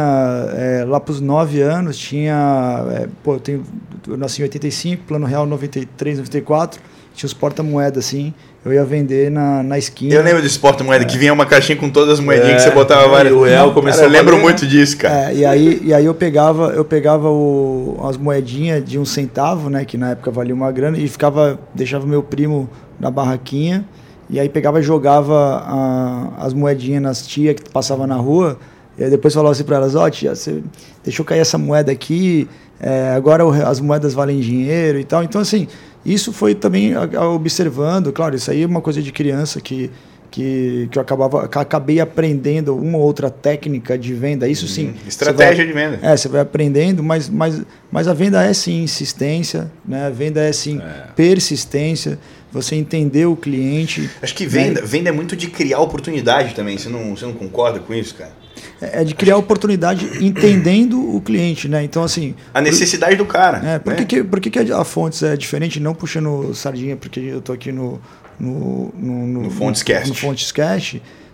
é, 0.53 0.85
lá 0.87 1.01
para 1.01 1.11
os 1.11 1.19
9 1.19 1.61
anos, 1.61 1.97
tinha, 1.97 2.85
é, 2.91 3.07
pô, 3.21 3.33
eu, 3.33 3.39
tenho, 3.41 3.63
eu 4.07 4.15
nasci 4.15 4.41
em 4.41 4.43
85, 4.43 5.03
plano 5.03 5.25
real 5.25 5.45
93, 5.45 6.19
94, 6.19 6.81
tinha 7.15 7.27
os 7.27 7.33
porta-moedas 7.33 8.05
assim, 8.05 8.33
eu 8.63 8.73
ia 8.73 8.83
vender 8.83 9.31
na, 9.31 9.63
na 9.63 9.77
esquina. 9.77 10.13
Eu 10.13 10.23
lembro 10.23 10.41
desse 10.41 10.59
porta-moeda, 10.59 11.03
é. 11.03 11.07
que 11.07 11.17
vinha 11.17 11.31
uma 11.31 11.45
caixinha 11.45 11.77
com 11.77 11.89
todas 11.89 12.15
as 12.15 12.19
moedinhas 12.19 12.53
é, 12.53 12.55
que 12.55 12.61
você 12.63 12.71
botava 12.71 13.07
várias. 13.07 13.33
O 13.33 13.43
real 13.43 13.73
começou 13.73 14.01
cara, 14.01 14.13
Eu 14.13 14.19
lembro 14.19 14.37
muito 14.37 14.67
disso, 14.67 14.97
cara. 14.97 15.31
É, 15.31 15.35
e, 15.35 15.45
aí, 15.45 15.81
e 15.83 15.93
aí 15.93 16.05
eu 16.05 16.13
pegava, 16.13 16.73
eu 16.73 16.83
pegava 16.83 17.29
o, 17.29 17.97
as 18.03 18.17
moedinhas 18.17 18.83
de 18.83 18.99
um 18.99 19.05
centavo, 19.05 19.69
né? 19.69 19.85
Que 19.85 19.97
na 19.97 20.11
época 20.11 20.29
valia 20.31 20.53
uma 20.53 20.71
grana, 20.71 20.97
e 20.97 21.07
ficava, 21.07 21.59
deixava 21.73 22.05
meu 22.05 22.21
primo 22.21 22.69
na 22.99 23.09
barraquinha, 23.09 23.85
e 24.29 24.39
aí 24.39 24.49
pegava 24.49 24.79
e 24.79 24.83
jogava 24.83 25.63
a, 25.65 26.45
as 26.45 26.53
moedinhas 26.53 27.01
nas 27.01 27.25
tia 27.25 27.53
que 27.53 27.69
passava 27.69 28.05
na 28.07 28.15
rua, 28.15 28.57
e 28.97 29.03
aí 29.03 29.09
depois 29.09 29.33
falava 29.33 29.51
assim 29.51 29.63
para 29.63 29.77
elas, 29.77 29.95
ó 29.95 30.05
oh, 30.05 30.09
tia, 30.09 30.35
você 30.35 30.63
deixou 31.03 31.23
cair 31.25 31.39
essa 31.39 31.57
moeda 31.57 31.91
aqui, 31.91 32.47
é, 32.79 33.13
agora 33.15 33.43
as 33.67 33.79
moedas 33.79 34.13
valem 34.13 34.39
dinheiro 34.39 34.99
e 34.99 35.03
tal. 35.03 35.23
Então, 35.23 35.39
assim, 35.39 35.67
isso 36.05 36.31
foi 36.31 36.53
também 36.53 36.93
observando, 37.33 38.11
claro, 38.13 38.35
isso 38.35 38.51
aí 38.51 38.61
é 38.61 38.65
uma 38.65 38.81
coisa 38.81 39.01
de 39.01 39.11
criança 39.11 39.59
que, 39.59 39.89
que, 40.29 40.87
que 40.91 40.97
eu 40.97 41.01
acabava, 41.01 41.45
acabei 41.45 41.99
aprendendo 41.99 42.75
uma 42.77 42.97
ou 42.97 43.03
outra 43.03 43.29
técnica 43.29 43.97
de 43.97 44.13
venda. 44.13 44.47
Isso 44.47 44.67
sim. 44.67 44.87
Uhum. 44.87 44.93
Estratégia 45.07 45.65
vai, 45.65 45.65
de 45.65 45.73
venda. 45.73 45.99
É, 46.01 46.15
você 46.15 46.27
vai 46.27 46.41
aprendendo, 46.41 47.01
mas, 47.01 47.27
mas, 47.27 47.61
mas 47.91 48.07
a 48.07 48.13
venda 48.13 48.43
é 48.43 48.53
sim 48.53 48.83
insistência, 48.83 49.71
né? 49.83 50.05
a 50.05 50.09
venda 50.11 50.41
é 50.41 50.51
sim 50.53 50.79
é. 50.79 51.07
persistência, 51.15 52.19
você 52.51 52.75
entender 52.75 53.25
o 53.25 53.35
cliente. 53.35 54.09
Acho 54.21 54.35
que 54.35 54.45
venda, 54.45 54.81
né? 54.81 54.87
venda 54.87 55.09
é 55.09 55.11
muito 55.11 55.35
de 55.35 55.47
criar 55.47 55.79
oportunidade 55.79 56.53
também. 56.53 56.77
Você 56.77 56.87
não, 56.87 57.15
você 57.15 57.25
não 57.25 57.33
concorda 57.33 57.79
com 57.79 57.93
isso, 57.93 58.13
cara? 58.13 58.44
É, 58.81 59.03
de 59.03 59.13
criar 59.13 59.37
oportunidade 59.37 60.23
entendendo 60.23 61.15
o 61.15 61.21
cliente, 61.21 61.67
né? 61.67 61.83
Então, 61.83 62.03
assim... 62.03 62.35
A 62.53 62.61
necessidade 62.61 63.15
por, 63.15 63.25
do 63.25 63.31
cara. 63.31 63.57
É, 63.65 63.79
por, 63.79 63.93
né? 63.93 64.05
que, 64.05 64.23
por 64.23 64.39
que, 64.39 64.49
que 64.49 64.71
a 64.71 64.83
Fontes 64.83 65.23
é 65.23 65.35
diferente? 65.35 65.79
Não 65.79 65.93
puxando 65.93 66.53
sardinha, 66.53 66.95
porque 66.95 67.19
eu 67.19 67.41
tô 67.41 67.51
aqui 67.53 67.71
no... 67.71 68.01
No, 68.37 68.93
no, 68.97 69.27
no, 69.27 69.41
no 69.43 69.49
Fontes 69.49 69.81
Cast. 69.81 70.09
No 70.09 70.15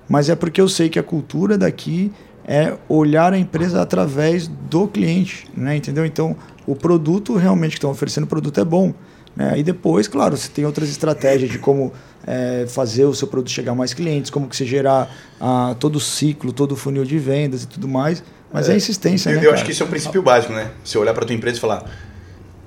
mas 0.07 0.29
é 0.29 0.35
porque 0.35 0.61
eu 0.61 0.69
sei 0.69 0.87
que 0.87 0.99
a 0.99 1.03
cultura 1.03 1.57
daqui 1.57 2.11
é 2.45 2.73
olhar 2.89 3.33
a 3.33 3.37
empresa 3.37 3.81
através 3.81 4.47
do 4.47 4.87
cliente, 4.87 5.47
né? 5.55 5.75
Entendeu? 5.75 6.05
Então, 6.05 6.35
o 6.67 6.75
produto 6.75 7.35
realmente 7.37 7.71
que 7.71 7.77
estão 7.77 7.91
oferecendo, 7.91 8.25
o 8.25 8.27
produto 8.27 8.59
é 8.59 8.65
bom. 8.65 8.93
Né? 9.35 9.59
E 9.59 9.63
depois, 9.63 10.07
claro, 10.07 10.35
você 10.35 10.49
tem 10.49 10.65
outras 10.65 10.89
estratégias 10.89 11.49
de 11.49 11.57
como 11.57 11.93
é, 12.25 12.65
fazer 12.67 13.05
o 13.05 13.13
seu 13.13 13.27
produto 13.27 13.51
chegar 13.51 13.71
a 13.71 13.75
mais 13.75 13.93
clientes, 13.93 14.29
como 14.29 14.47
que 14.47 14.55
você 14.55 14.65
gerar 14.65 15.13
ah, 15.39 15.75
todo 15.79 15.95
o 15.95 15.99
ciclo, 15.99 16.51
todo 16.51 16.73
o 16.73 16.75
funil 16.75 17.05
de 17.05 17.17
vendas 17.17 17.63
e 17.63 17.67
tudo 17.67 17.87
mais. 17.87 18.23
Mas 18.51 18.69
é, 18.69 18.73
é 18.73 18.75
insistência, 18.75 19.29
eu, 19.29 19.35
né? 19.35 19.39
Eu 19.39 19.43
cara? 19.43 19.55
acho 19.55 19.65
que 19.65 19.71
isso 19.71 19.83
é 19.83 19.85
o 19.85 19.89
princípio 19.89 20.21
básico, 20.21 20.53
né? 20.53 20.71
Você 20.83 20.97
olhar 20.97 21.13
para 21.13 21.25
tua 21.25 21.35
empresa 21.35 21.57
e 21.57 21.61
falar, 21.61 21.89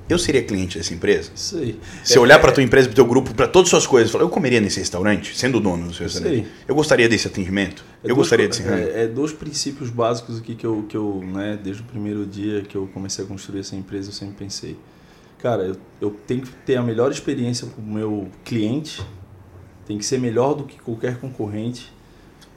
eu 0.09 0.19
seria 0.19 0.43
cliente 0.43 0.79
dessa 0.79 0.93
empresa? 0.93 1.31
Isso 1.35 1.59
aí. 1.59 1.79
Você 2.03 2.19
é, 2.19 2.21
olhar 2.21 2.39
para 2.39 2.53
tua 2.53 2.63
empresa, 2.63 2.89
para 2.89 2.95
teu 2.95 3.07
grupo, 3.07 3.35
para 3.35 3.47
todas 3.47 3.69
as 3.69 3.71
suas 3.71 3.87
coisas, 3.87 4.11
falar, 4.11 4.25
eu 4.25 4.29
comeria 4.29 4.61
nesse 4.61 4.79
restaurante, 4.79 5.37
sendo 5.37 5.61
dono 5.61 5.89
do 5.89 5.95
seu 5.95 6.05
restaurante. 6.05 6.47
Eu 6.67 6.75
gostaria 6.75 7.09
desse 7.09 7.27
atendimento. 7.27 7.85
É 8.03 8.07
eu 8.07 8.09
dois, 8.09 8.19
gostaria 8.19 8.49
desse 8.49 8.63
é, 8.63 9.05
é, 9.05 9.07
dois 9.07 9.33
princípios 9.33 9.91
básicos 9.91 10.39
aqui 10.39 10.55
que 10.55 10.67
eu, 10.67 10.85
que 10.89 10.97
eu 10.97 11.23
né, 11.23 11.59
desde 11.63 11.83
o 11.83 11.85
primeiro 11.85 12.27
dia 12.27 12.63
que 12.63 12.77
eu 12.77 12.89
comecei 12.93 13.25
a 13.25 13.29
construir 13.29 13.61
essa 13.61 13.77
empresa, 13.77 14.09
eu 14.09 14.13
sempre 14.13 14.37
pensei 14.37 14.77
cara, 15.45 15.63
eu, 15.65 15.77
eu 16.01 16.11
tenho 16.27 16.41
que 16.41 16.51
ter 16.65 16.77
a 16.77 16.83
melhor 16.83 17.13
experiência 17.13 17.69
com 17.69 17.83
o 17.83 17.85
meu 17.85 18.31
cliente, 18.43 19.05
tem 19.85 19.99
que 19.99 20.05
ser 20.07 20.19
melhor 20.19 20.55
do 20.55 20.65
que 20.65 20.81
qualquer 20.81 21.21
concorrente 21.21 21.93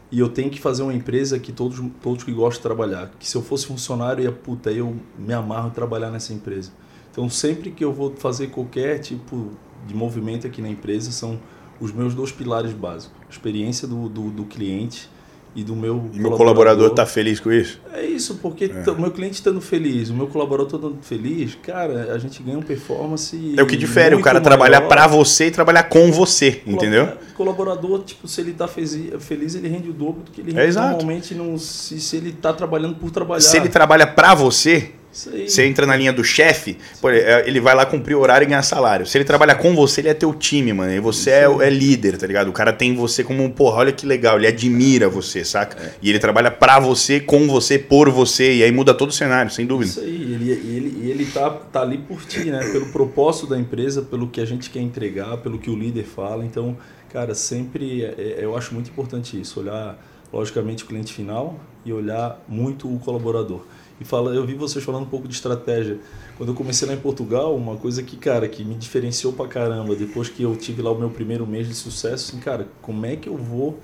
e 0.10 0.20
eu 0.20 0.30
tenho 0.30 0.50
que 0.50 0.58
fazer 0.62 0.84
uma 0.84 0.94
empresa 0.94 1.38
que 1.38 1.52
todos, 1.52 1.84
todos 2.02 2.24
que 2.24 2.32
gostam 2.32 2.60
de 2.60 2.64
trabalhar. 2.64 3.12
Que 3.20 3.28
se 3.28 3.36
eu 3.36 3.42
fosse 3.42 3.66
funcionário, 3.68 4.24
ia, 4.24 4.32
puta, 4.32 4.72
eu 4.72 4.96
me 5.20 5.34
amarro 5.34 5.70
trabalhar 5.72 6.10
nessa 6.10 6.32
empresa. 6.34 6.72
Então, 7.12 7.30
sempre 7.30 7.72
que 7.72 7.84
eu 7.84 7.92
vou 7.92 8.16
fazer 8.16 8.48
qualquer 8.52 9.00
tipo 9.00 9.52
de 9.86 9.94
movimento 9.94 10.48
aqui 10.48 10.62
na 10.62 10.70
empresa, 10.70 11.12
são 11.12 11.38
os 11.82 11.92
meus 11.92 12.16
dois 12.16 12.32
pilares 12.32 12.72
básicos. 12.72 13.18
Experiência 13.30 13.86
do, 13.86 14.08
do, 14.08 14.32
do 14.32 14.46
cliente 14.46 15.10
e 15.58 15.64
do 15.64 15.76
meu 15.76 16.08
e 16.14 16.20
meu 16.20 16.32
colaborador 16.34 16.92
está 16.92 17.04
feliz 17.04 17.40
com 17.40 17.52
isso? 17.52 17.82
É 17.92 18.06
isso, 18.06 18.36
porque 18.36 18.66
é. 18.66 18.92
o 18.92 19.02
meu 19.02 19.10
cliente 19.10 19.34
estando 19.34 19.60
feliz, 19.60 20.12
o 20.12 20.14
meu 20.14 20.28
colaborador 20.28 20.68
estando 20.68 20.98
feliz, 21.02 21.58
cara, 21.64 22.14
a 22.14 22.18
gente 22.20 22.44
ganha 22.44 22.60
uma 22.60 22.64
performance. 22.64 23.56
É 23.58 23.64
o 23.64 23.66
que 23.66 23.76
difere 23.76 24.14
o 24.14 24.22
cara 24.22 24.40
trabalhar 24.40 24.82
para 24.82 25.08
você 25.08 25.48
e 25.48 25.52
trabalhar 25.52 25.84
com 25.84 26.12
você, 26.12 26.62
entendeu? 26.64 27.06
O 27.32 27.34
colaborador, 27.34 28.04
tipo, 28.04 28.28
se 28.28 28.40
ele 28.40 28.52
está 28.52 28.68
feliz, 28.68 29.56
ele 29.56 29.68
rende 29.68 29.90
o 29.90 29.94
dobro 29.94 30.22
do 30.22 30.32
que 30.32 30.42
ele 30.42 30.54
rende 30.54 30.78
é 30.78 30.80
normalmente. 30.80 31.34
Não, 31.34 31.58
se, 31.58 32.00
se 32.00 32.18
ele 32.18 32.30
está 32.30 32.54
trabalhando 32.54 32.94
por 32.94 33.10
trabalhar. 33.10 33.42
Se 33.42 33.58
ele 33.58 33.70
trabalha 33.70 34.06
para 34.06 34.36
você, 34.36 34.92
você 35.18 35.66
entra 35.66 35.88
na 35.88 35.96
linha 35.96 36.14
do 36.14 36.24
chefe, 36.24 36.78
é, 37.06 37.44
ele 37.48 37.60
vai 37.60 37.74
lá 37.74 37.88
cumprir 37.88 38.14
o 38.14 38.20
horário 38.20 38.46
e 38.46 38.48
ganhar 38.48 38.62
salário. 38.62 39.04
Se 39.08 39.18
ele 39.18 39.26
trabalha 39.26 39.56
com 39.56 39.74
você, 39.74 40.02
ele 40.02 40.10
é 40.10 40.14
teu 40.14 40.32
time, 40.32 40.72
mano. 40.72 40.94
E 40.94 41.00
você 41.00 41.32
é, 41.32 41.44
é, 41.46 41.70
líder, 41.72 42.18
tá 42.18 42.28
ligado? 42.28 42.50
O 42.50 42.54
cara 42.54 42.72
tem 42.72 42.94
você 42.96 43.24
como 43.24 43.44
um, 43.44 43.50
porra, 43.50 43.78
olha 43.78 43.92
que 43.92 44.06
legal, 44.06 44.38
ele 44.38 44.46
admira 44.46 45.10
você, 45.10 45.44
saca? 45.44 45.82
É. 45.82 45.94
E 46.04 46.10
ele 46.12 46.20
trabalha 46.20 46.52
pra 46.52 46.80
você, 46.80 47.20
com 47.20 47.48
você, 47.48 47.80
por 47.80 48.12
você. 48.12 48.58
E 48.58 48.64
aí 48.64 48.72
muda 48.72 48.94
todo 48.94 49.10
o 49.10 49.14
cenário, 49.14 49.50
sem 49.50 49.66
dúvida. 49.66 49.90
Isso 49.90 50.02
aí, 50.02 50.34
ele, 50.34 50.52
ele, 50.52 51.10
ele 51.10 51.26
tá, 51.26 51.50
tá 51.50 51.82
ali 51.82 51.98
por 51.98 52.24
ti, 52.24 52.52
né? 52.52 52.60
Pelo 52.72 52.86
propósito 52.88 53.48
da 53.48 53.58
empresa, 53.58 54.04
pelo 54.04 54.28
que 54.28 54.40
a 54.40 54.46
gente 54.46 54.70
quer 54.70 54.82
entregar, 54.82 55.38
pelo 55.38 55.58
que 55.58 55.72
o 55.72 55.76
líder 55.76 56.04
fala. 56.04 56.46
Então, 56.46 56.78
cara, 57.12 57.34
sempre 57.34 58.04
é, 58.04 58.14
é, 58.20 58.38
eu 58.42 58.56
acho 58.56 58.72
muito 58.72 58.92
importante 58.92 59.40
isso, 59.40 59.60
olhar 59.60 59.98
logicamente 60.32 60.84
o 60.84 60.88
cliente 60.88 61.12
final 61.12 61.60
e 61.84 61.92
olhar 61.92 62.40
muito 62.48 62.94
o 62.94 63.00
colaborador 63.00 63.66
e 64.00 64.06
fala, 64.06 64.34
eu 64.34 64.46
vi 64.46 64.54
vocês 64.54 64.84
falando 64.84 65.04
um 65.04 65.10
pouco 65.10 65.28
de 65.28 65.34
estratégia. 65.34 66.00
Quando 66.38 66.50
eu 66.50 66.56
comecei 66.56 66.88
lá 66.88 66.94
em 66.94 67.00
Portugal, 67.00 67.56
uma 67.56 67.76
coisa 67.78 68.04
que, 68.04 68.16
cara, 68.16 68.48
que 68.48 68.64
me 68.64 68.76
diferenciou 68.76 69.34
pra 69.34 69.48
caramba, 69.48 69.96
depois 69.96 70.30
que 70.30 70.44
eu 70.44 70.56
tive 70.56 70.82
lá 70.82 70.92
o 70.92 70.98
meu 70.98 71.10
primeiro 71.10 71.48
mês 71.48 71.68
de 71.68 71.74
sucesso, 71.74 72.32
assim, 72.32 72.40
cara, 72.40 72.68
como 72.82 73.06
é 73.06 73.16
que 73.16 73.28
eu 73.28 73.36
vou 73.36 73.80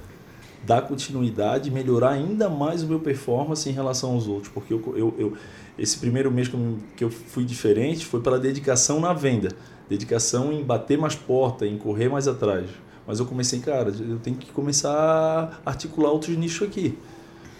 dar 0.63 0.84
continuidade, 0.84 1.71
melhorar 1.71 2.12
ainda 2.12 2.47
mais 2.47 2.84
o 2.84 2.88
meu 2.88 2.99
performance 2.99 3.67
em 3.67 3.73
relação 3.73 4.12
aos 4.12 4.28
outros? 4.28 4.52
Porque 4.54 4.73
eu, 4.73 4.93
eu, 4.95 5.15
eu 5.17 5.34
esse 5.78 5.97
primeiro 5.97 6.32
mês 6.32 6.47
que 6.47 6.54
eu, 6.54 6.78
que 6.95 7.04
eu 7.04 7.10
fui 7.10 7.43
diferente 7.43 8.06
foi 8.06 8.21
pela 8.21 8.38
dedicação 8.38 8.99
na 8.99 9.13
venda, 9.13 9.49
dedicação 9.89 10.54
em 10.54 10.63
bater 10.63 10.97
mais 10.97 11.15
porta, 11.15 11.65
em 11.65 11.78
correr 11.78 12.10
mais 12.10 12.28
atrás. 12.28 12.69
Mas 13.08 13.19
eu 13.19 13.26
comecei, 13.26 13.60
cara, 13.60 13.89
eu 13.89 14.19
tenho 14.19 14.38
que 14.38 14.52
começar 14.52 15.60
a 15.65 15.69
articular 15.69 16.12
outros 16.12 16.38
nichos 16.38 16.67
aqui. 16.67 16.97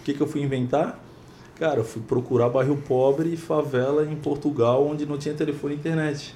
O 0.00 0.04
que, 0.04 0.14
que 0.14 0.20
eu 0.20 0.26
fui 0.26 0.42
inventar? 0.42 1.04
Cara, 1.58 1.80
eu 1.80 1.84
fui 1.84 2.02
procurar 2.02 2.48
bairro 2.48 2.76
pobre 2.76 3.32
e 3.32 3.36
favela 3.36 4.04
em 4.04 4.16
Portugal, 4.16 4.86
onde 4.86 5.06
não 5.06 5.16
tinha 5.16 5.34
telefone 5.34 5.74
e 5.74 5.76
internet. 5.76 6.34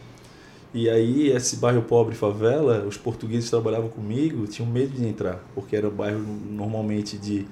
E 0.72 0.88
aí, 0.88 1.30
esse 1.30 1.56
bairro 1.56 1.82
pobre 1.82 2.14
e 2.14 2.16
favela, 2.16 2.84
os 2.86 2.96
portugueses 2.96 3.46
que 3.46 3.50
trabalhavam 3.50 3.88
comigo 3.88 4.46
tinham 4.46 4.70
medo 4.70 4.90
de 4.90 5.06
entrar, 5.06 5.42
porque 5.54 5.74
era 5.74 5.88
um 5.88 5.90
bairro 5.90 6.20
normalmente 6.50 7.16
de, 7.16 7.46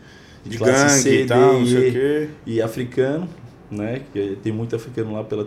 de, 0.44 0.50
de 0.50 0.58
classe 0.58 0.84
gangue 0.84 1.02
C, 1.02 1.22
e, 1.22 1.26
tal, 1.26 1.62
e, 1.62 2.30
e 2.46 2.62
africano, 2.62 3.28
né? 3.70 4.02
Que 4.12 4.38
tem 4.42 4.52
muito 4.52 4.76
africano 4.76 5.14
lá 5.14 5.24
pela 5.24 5.46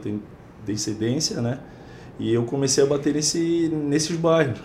descendência, 0.65 1.41
né? 1.41 1.59
E 2.19 2.33
eu 2.33 2.43
comecei 2.43 2.83
a 2.83 2.87
bater 2.87 3.13
nesse, 3.13 3.69
nesses 3.71 4.17
bairros. 4.17 4.59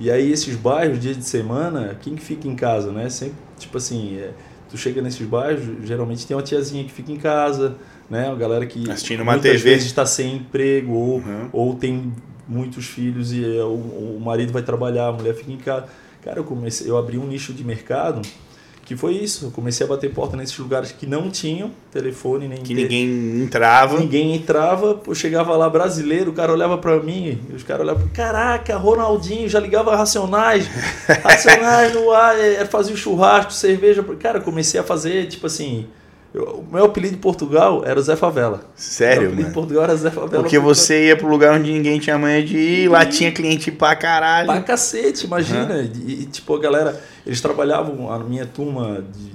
E 0.00 0.10
aí, 0.10 0.32
esses 0.32 0.56
bairros, 0.56 0.98
dia 0.98 1.14
de 1.14 1.24
semana, 1.24 1.96
quem 2.00 2.16
fica 2.16 2.48
em 2.48 2.56
casa, 2.56 2.90
né? 2.90 3.08
Sempre, 3.10 3.36
tipo 3.58 3.76
assim, 3.76 4.16
é, 4.16 4.32
tu 4.76 4.82
chega 4.82 5.00
nesses 5.00 5.26
bairros, 5.26 5.64
geralmente 5.84 6.26
tem 6.26 6.36
uma 6.36 6.42
tiazinha 6.42 6.84
que 6.84 6.92
fica 6.92 7.10
em 7.10 7.16
casa, 7.16 7.76
né? 8.08 8.28
Uma 8.28 8.36
galera 8.36 8.66
que 8.66 8.88
Assistindo 8.90 9.22
uma 9.22 9.32
muitas 9.32 9.52
TV. 9.52 9.70
vezes 9.70 9.86
está 9.86 10.04
sem 10.04 10.36
emprego 10.36 10.92
ou, 10.92 11.16
uhum. 11.16 11.48
ou 11.52 11.74
tem 11.74 12.12
muitos 12.46 12.84
filhos 12.86 13.32
e 13.32 13.42
é, 13.42 13.62
o, 13.64 14.16
o 14.16 14.20
marido 14.22 14.52
vai 14.52 14.62
trabalhar, 14.62 15.08
a 15.08 15.12
mulher 15.12 15.34
fica 15.34 15.50
em 15.50 15.56
casa. 15.56 15.86
Cara, 16.22 16.38
eu 16.38 16.44
comecei, 16.44 16.88
eu 16.88 16.96
abri 16.96 17.18
um 17.18 17.26
nicho 17.26 17.52
de 17.52 17.64
mercado 17.64 18.20
que 18.86 18.96
foi 18.96 19.14
isso. 19.14 19.46
Eu 19.46 19.50
comecei 19.50 19.84
a 19.84 19.88
bater 19.88 20.14
porta 20.14 20.36
nesses 20.36 20.56
lugares 20.56 20.92
que 20.92 21.06
não 21.06 21.28
tinham 21.28 21.72
telefone 21.92 22.46
nem 22.46 22.62
Que 22.62 22.72
ninguém 22.72 23.42
entrava. 23.42 23.98
Ninguém 23.98 24.36
entrava, 24.36 25.00
eu 25.04 25.14
chegava 25.14 25.56
lá 25.56 25.68
brasileiro, 25.68 26.30
o 26.30 26.32
cara 26.32 26.52
olhava 26.52 26.78
para 26.78 27.02
mim, 27.02 27.40
e 27.50 27.52
os 27.52 27.64
caras 27.64 27.82
olhavam, 27.82 28.08
caraca, 28.14 28.76
Ronaldinho, 28.76 29.48
já 29.48 29.58
ligava 29.58 29.96
Racionais, 29.96 30.68
Racionais 31.24 31.92
no 31.94 32.12
ar, 32.12 32.38
é, 32.38 32.64
fazia 32.64 32.94
o 32.94 32.96
churrasco, 32.96 33.52
cerveja. 33.52 34.04
Cara, 34.20 34.40
comecei 34.40 34.78
a 34.78 34.84
fazer, 34.84 35.26
tipo 35.26 35.48
assim, 35.48 35.88
eu, 36.36 36.66
o 36.68 36.68
meu 36.70 36.84
apelido 36.84 37.14
em 37.14 37.18
Portugal 37.18 37.82
era 37.84 38.00
Zé 38.02 38.14
Favela. 38.14 38.60
Sério, 38.74 39.22
Meu 39.22 39.30
apelido 39.30 39.48
em 39.48 39.52
Portugal 39.52 39.84
era 39.84 39.96
Zé 39.96 40.10
Favela. 40.10 40.42
Porque 40.42 40.58
você 40.58 41.06
ia 41.06 41.16
pro 41.16 41.26
lugar 41.26 41.58
onde 41.58 41.72
ninguém 41.72 41.98
tinha 41.98 42.18
manha 42.18 42.44
de 42.44 42.58
ir, 42.58 42.90
lá 42.90 43.06
tinha 43.06 43.32
cliente 43.32 43.72
pra 43.72 43.96
caralho. 43.96 44.46
Pra 44.46 44.60
cacete, 44.60 45.24
imagina. 45.24 45.80
E, 45.80 46.22
e, 46.22 46.26
tipo, 46.26 46.54
a 46.54 46.58
galera, 46.58 47.02
eles 47.24 47.40
trabalhavam, 47.40 48.12
a 48.12 48.18
minha 48.18 48.44
turma, 48.44 49.02
de, 49.02 49.32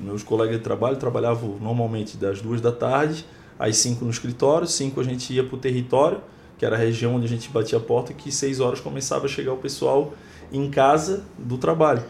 meus 0.00 0.22
colegas 0.22 0.56
de 0.56 0.62
trabalho, 0.62 0.96
trabalhavam 0.96 1.56
normalmente 1.60 2.16
das 2.16 2.40
duas 2.40 2.60
da 2.60 2.70
tarde 2.70 3.26
às 3.58 3.76
cinco 3.76 4.04
no 4.04 4.10
escritório, 4.10 4.66
cinco 4.66 5.00
a 5.00 5.04
gente 5.04 5.32
ia 5.32 5.42
pro 5.42 5.56
território, 5.56 6.20
que 6.56 6.64
era 6.64 6.76
a 6.76 6.78
região 6.78 7.16
onde 7.16 7.26
a 7.26 7.28
gente 7.28 7.48
batia 7.48 7.78
a 7.78 7.80
porta, 7.80 8.12
que 8.12 8.30
seis 8.30 8.60
horas 8.60 8.80
começava 8.80 9.26
a 9.26 9.28
chegar 9.28 9.52
o 9.52 9.56
pessoal 9.56 10.14
em 10.52 10.70
casa 10.70 11.24
do 11.36 11.58
trabalho. 11.58 12.02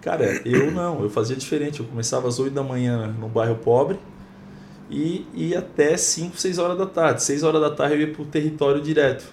Cara, 0.00 0.40
eu 0.44 0.70
não, 0.70 1.02
eu 1.02 1.10
fazia 1.10 1.36
diferente. 1.36 1.80
Eu 1.80 1.86
começava 1.86 2.28
às 2.28 2.38
8 2.38 2.52
da 2.54 2.62
manhã 2.62 3.14
no 3.18 3.28
bairro 3.28 3.56
pobre 3.56 3.98
e 4.90 5.26
ia 5.34 5.58
até 5.58 5.96
5, 5.96 6.36
6 6.38 6.58
horas 6.58 6.78
da 6.78 6.86
tarde. 6.86 7.22
6 7.22 7.42
horas 7.42 7.60
da 7.60 7.70
tarde 7.70 7.94
eu 7.94 8.00
ia 8.00 8.12
pro 8.12 8.24
território 8.24 8.80
direto. 8.80 9.24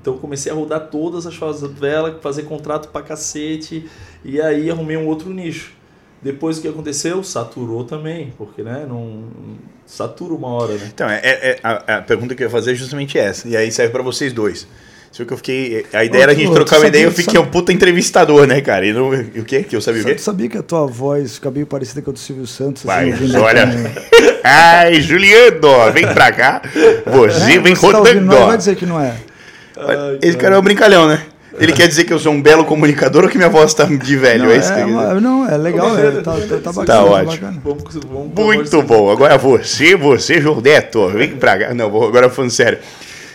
Então 0.00 0.16
comecei 0.18 0.50
a 0.50 0.54
rodar 0.54 0.88
todas 0.88 1.26
as 1.26 1.34
favelas, 1.34 2.16
fazer 2.22 2.42
contrato 2.44 2.88
pra 2.88 3.02
cacete, 3.02 3.88
e 4.24 4.40
aí 4.40 4.70
arrumei 4.70 4.96
um 4.96 5.06
outro 5.06 5.30
nicho. 5.30 5.72
Depois 6.22 6.58
o 6.58 6.62
que 6.62 6.68
aconteceu? 6.68 7.22
Saturou 7.22 7.84
também, 7.84 8.32
porque 8.36 8.62
né, 8.62 8.86
não 8.88 9.24
satura 9.86 10.34
uma 10.34 10.48
hora, 10.48 10.74
né? 10.74 10.90
Então, 10.92 11.08
é, 11.08 11.20
é- 11.22 11.58
a, 11.62 11.98
a 11.98 12.02
pergunta 12.02 12.34
que 12.34 12.42
eu 12.42 12.46
ia 12.46 12.50
fazer 12.50 12.72
é 12.72 12.74
justamente 12.74 13.18
essa. 13.18 13.48
E 13.48 13.56
aí 13.56 13.70
serve 13.70 13.92
pra 13.92 14.02
vocês 14.02 14.32
dois. 14.32 14.66
Você 15.10 15.18
viu 15.18 15.26
que 15.26 15.32
eu 15.32 15.36
fiquei. 15.38 15.86
A 15.92 16.04
ideia 16.04 16.20
Ô, 16.20 16.22
era 16.24 16.32
a 16.32 16.34
gente 16.34 16.52
trocar 16.52 16.78
uma 16.78 16.86
ideia, 16.86 17.04
eu 17.04 17.10
fiquei 17.12 17.40
um 17.40 17.46
puta 17.46 17.72
entrevistador, 17.72 18.46
né, 18.46 18.60
cara? 18.60 18.86
E, 18.86 18.92
não, 18.92 19.12
e 19.14 19.40
o 19.40 19.44
quê? 19.44 19.62
Que 19.62 19.74
eu 19.74 19.80
sabia 19.80 20.00
o 20.00 20.02
Sabe, 20.02 20.14
quê? 20.14 20.20
tu 20.20 20.24
sabia 20.24 20.48
que 20.48 20.58
a 20.58 20.62
tua 20.62 20.86
voz 20.86 21.34
fica 21.36 21.50
meio 21.50 21.66
parecida 21.66 22.02
com 22.02 22.10
a 22.10 22.12
do 22.12 22.18
Silvio 22.18 22.46
Santos? 22.46 22.82
Vai, 22.84 23.10
assim, 23.10 23.22
ouvindo 23.22 23.40
olha. 23.42 23.62
aqui, 23.64 24.38
Ai, 24.44 25.00
Juliano, 25.00 25.92
vem 25.92 26.06
pra 26.12 26.30
cá. 26.32 26.62
Você 27.06 27.56
né? 27.56 27.58
vem 27.58 27.74
Você 27.74 27.90
tá 27.90 27.98
ouvindo, 27.98 28.18
rodando. 28.20 28.26
não 28.26 28.42
ó. 28.42 28.46
vai 28.48 28.56
dizer 28.58 28.76
que 28.76 28.86
não 28.86 29.00
é. 29.00 29.14
Ai, 29.76 30.18
Esse 30.22 30.36
cara 30.36 30.54
é 30.56 30.58
um 30.58 30.62
brincalhão, 30.62 31.08
né? 31.08 31.22
Ele 31.60 31.72
quer 31.72 31.88
dizer 31.88 32.04
que 32.04 32.12
eu 32.12 32.20
sou 32.20 32.32
um 32.32 32.40
belo 32.40 32.64
comunicador 32.64 33.24
ou 33.24 33.28
que 33.30 33.36
minha 33.36 33.48
voz 33.48 33.74
tá 33.74 33.82
de 33.84 34.16
velho? 34.16 34.44
não, 34.44 34.50
é 34.52 34.56
isso 34.58 34.72
que 34.72 34.78
é, 34.78 34.84
uma- 34.84 35.14
não, 35.20 35.48
é 35.48 35.56
legal, 35.56 35.98
é, 35.98 36.10
tá, 36.20 36.32
tá, 36.32 36.56
tá 36.62 36.72
bacana. 36.72 36.86
Tá 36.86 37.04
ótimo. 37.04 37.30
bacana. 37.32 37.60
Vamos, 37.64 37.84
vamos 37.94 38.32
Muito 38.54 38.82
bom. 38.82 39.10
Agora 39.10 39.36
você, 39.36 39.96
você, 39.96 40.40
João 40.40 40.60
Neto, 40.60 41.08
vem 41.08 41.30
pra 41.30 41.58
cá. 41.58 41.74
Não, 41.74 41.90
vou- 41.90 42.06
agora 42.06 42.30
falando 42.30 42.52
sério. 42.52 42.78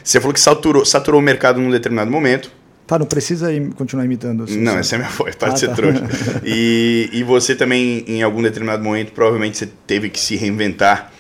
Você 0.04 0.20
falou 0.20 0.34
que 0.34 0.40
saturou, 0.40 0.86
saturou 0.86 1.20
o 1.22 1.24
mercado 1.24 1.60
num 1.62 1.70
determinado 1.70 2.12
momento. 2.12 2.52
Tá, 2.86 3.00
não 3.00 3.06
precisa 3.06 3.48
continuar 3.76 4.04
imitando. 4.04 4.46
Silvio 4.46 4.64
Não, 4.64 4.78
essa 4.78 4.96
é 4.96 4.98
a 4.98 5.00
minha 5.00 5.12
voz, 5.12 5.36
para 5.36 5.50
Ah, 5.50 5.54
de 5.54 5.60
ser 5.60 5.68
tá. 5.70 5.76
trouxa. 5.76 6.04
E, 6.44 7.10
e 7.14 7.24
você 7.24 7.56
também, 7.56 8.04
em 8.08 8.22
algum 8.22 8.42
determinado 8.42 8.84
momento, 8.84 9.14
provavelmente 9.14 9.58
você 9.58 9.70
teve 9.88 10.10
que 10.10 10.20
se 10.20 10.36
reinventar. 10.36 11.12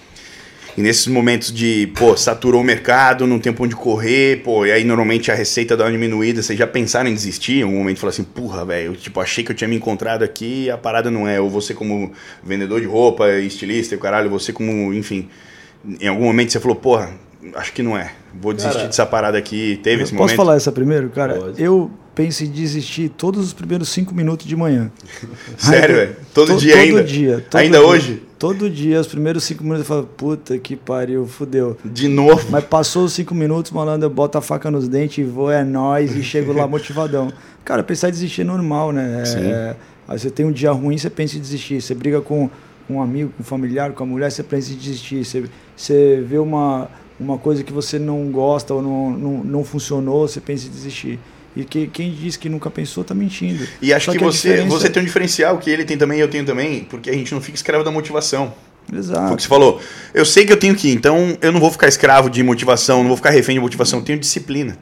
E 0.75 0.81
nesses 0.81 1.05
momentos 1.07 1.53
de, 1.53 1.91
pô, 1.95 2.17
saturou 2.17 2.59
o 2.59 2.63
mercado, 2.63 3.27
não 3.27 3.39
tem 3.39 3.53
pra 3.53 3.63
onde 3.63 3.75
correr, 3.75 4.41
pô, 4.43 4.65
e 4.65 4.71
aí 4.71 4.83
normalmente 4.83 5.31
a 5.31 5.35
receita 5.35 5.77
dá 5.77 5.83
uma 5.85 5.91
diminuída, 5.91 6.41
vocês 6.41 6.57
já 6.57 6.65
pensaram 6.65 7.07
em 7.09 7.13
desistir? 7.13 7.59
Em 7.59 7.61
algum 7.61 7.77
momento 7.77 7.99
falar 7.99 8.09
assim, 8.09 8.23
porra, 8.23 8.65
velho, 8.65 8.95
tipo, 8.95 9.21
achei 9.21 9.43
que 9.43 9.51
eu 9.51 9.55
tinha 9.55 9.67
me 9.67 9.75
encontrado 9.75 10.23
aqui 10.23 10.63
e 10.65 10.71
a 10.71 10.77
parada 10.77 11.11
não 11.11 11.27
é. 11.27 11.39
Ou 11.39 11.47
você 11.47 11.75
como 11.75 12.11
vendedor 12.43 12.81
de 12.81 12.87
roupa, 12.87 13.29
estilista 13.39 13.93
e 13.93 13.97
o 13.97 14.01
caralho, 14.01 14.31
você 14.31 14.51
como, 14.51 14.91
enfim, 14.93 15.29
em 16.01 16.07
algum 16.07 16.23
momento 16.23 16.51
você 16.51 16.59
falou, 16.59 16.75
porra, 16.75 17.11
acho 17.55 17.71
que 17.71 17.83
não 17.83 17.95
é. 17.95 18.11
Vou 18.41 18.53
desistir 18.53 18.75
Cara, 18.75 18.87
dessa 18.87 19.05
parada 19.05 19.37
aqui. 19.37 19.79
Teve 19.83 20.03
esse 20.03 20.11
Posso 20.11 20.23
momento? 20.23 20.35
falar 20.37 20.55
essa 20.55 20.71
primeiro, 20.71 21.09
cara? 21.09 21.35
Pode. 21.35 21.61
Eu 21.61 21.89
penso 22.15 22.43
em 22.43 22.49
desistir 22.51 23.09
todos 23.09 23.43
os 23.45 23.53
primeiros 23.53 23.89
cinco 23.89 24.13
minutos 24.13 24.45
de 24.45 24.55
manhã. 24.55 24.91
Sério, 25.57 25.95
velho? 25.95 26.15
Todo 26.33 26.53
to- 26.53 26.57
dia 26.59 26.73
todo 26.73 26.81
ainda? 26.81 27.03
Dia, 27.03 27.45
todo 27.49 27.59
Ainda 27.59 27.77
dia. 27.79 27.87
hoje? 27.87 28.23
Todo 28.39 28.69
dia, 28.69 28.99
os 28.99 29.07
primeiros 29.07 29.43
cinco 29.45 29.63
minutos 29.63 29.81
eu 29.89 29.95
falo, 29.95 30.07
puta 30.17 30.57
que 30.57 30.75
pariu, 30.75 31.25
fudeu. 31.25 31.77
De 31.85 32.07
novo. 32.07 32.45
Mas 32.49 32.63
passou 32.65 33.05
os 33.05 33.13
cinco 33.13 33.33
minutos, 33.33 33.71
malandro, 33.71 34.05
eu 34.07 34.09
boto 34.09 34.37
a 34.37 34.41
faca 34.41 34.69
nos 34.69 34.87
dentes 34.87 35.19
e 35.19 35.23
vou, 35.23 35.49
é 35.49 35.63
nóis, 35.63 36.15
e 36.15 36.21
chego 36.23 36.51
lá 36.51 36.67
motivadão. 36.67 37.31
Cara, 37.63 37.81
pensar 37.83 38.09
em 38.09 38.11
desistir 38.11 38.41
é 38.41 38.43
normal, 38.45 38.91
né? 38.91 39.23
É, 39.25 39.39
é, 39.39 39.75
aí 40.07 40.19
você 40.19 40.29
tem 40.29 40.45
um 40.45 40.51
dia 40.51 40.71
ruim, 40.71 40.97
você 40.97 41.09
pensa 41.09 41.37
em 41.37 41.39
desistir. 41.39 41.81
Você 41.81 41.93
briga 41.95 42.19
com 42.21 42.49
com 42.85 42.95
um 42.95 43.01
amigo, 43.01 43.31
com 43.37 43.41
um 43.41 43.45
familiar, 43.45 43.93
com 43.93 44.03
a 44.03 44.05
mulher, 44.05 44.29
você 44.29 44.43
pensa 44.43 44.73
em 44.73 44.75
desistir. 44.75 45.23
Você, 45.23 45.45
você 45.73 46.21
vê 46.27 46.37
uma, 46.37 46.89
uma 47.19 47.37
coisa 47.37 47.63
que 47.63 47.71
você 47.73 47.97
não 47.99 48.25
gosta 48.31 48.73
ou 48.73 48.81
não, 48.81 49.11
não, 49.11 49.43
não 49.43 49.63
funcionou, 49.63 50.27
você 50.27 50.41
pensa 50.41 50.67
em 50.67 50.69
desistir. 50.69 51.19
E 51.55 51.63
que, 51.63 51.85
quem 51.87 52.11
diz 52.11 52.35
que 52.35 52.49
nunca 52.49 52.69
pensou 52.71 53.03
tá 53.03 53.13
mentindo. 53.13 53.67
E 53.81 53.93
acho 53.93 54.05
Só 54.05 54.11
que, 54.11 54.17
a 54.23 54.27
você, 54.27 54.49
diferença- 54.49 54.69
você 54.79 54.89
tem 54.89 55.03
um 55.03 55.05
diferencial 55.05 55.57
que 55.59 55.69
ele 55.69 55.85
tem 55.85 55.97
também 55.97 56.17
e 56.17 56.21
eu 56.21 56.27
tenho 56.27 56.43
também, 56.45 56.83
porque 56.85 57.09
a 57.09 57.13
gente 57.13 57.31
não 57.33 57.39
fica 57.41 57.55
escravo 57.55 57.83
da 57.83 57.91
motivação. 57.91 58.53
Foi 58.87 58.97
o 58.97 58.99
Exato. 58.99 59.35
que 59.35 59.41
você 59.41 59.47
falou. 59.47 59.81
Eu 60.13 60.25
sei 60.25 60.45
que 60.45 60.53
eu 60.53 60.57
tenho 60.57 60.75
que 60.75 60.89
ir, 60.89 60.93
então 60.93 61.37
eu 61.41 61.51
não 61.51 61.59
vou 61.59 61.71
ficar 61.71 61.87
escravo 61.87 62.29
de 62.29 62.43
motivação, 62.43 62.99
não 62.99 63.07
vou 63.07 63.17
ficar 63.17 63.31
refém 63.31 63.55
de 63.55 63.61
motivação, 63.61 63.99
eu 63.99 64.05
tenho 64.05 64.19
disciplina. 64.19 64.77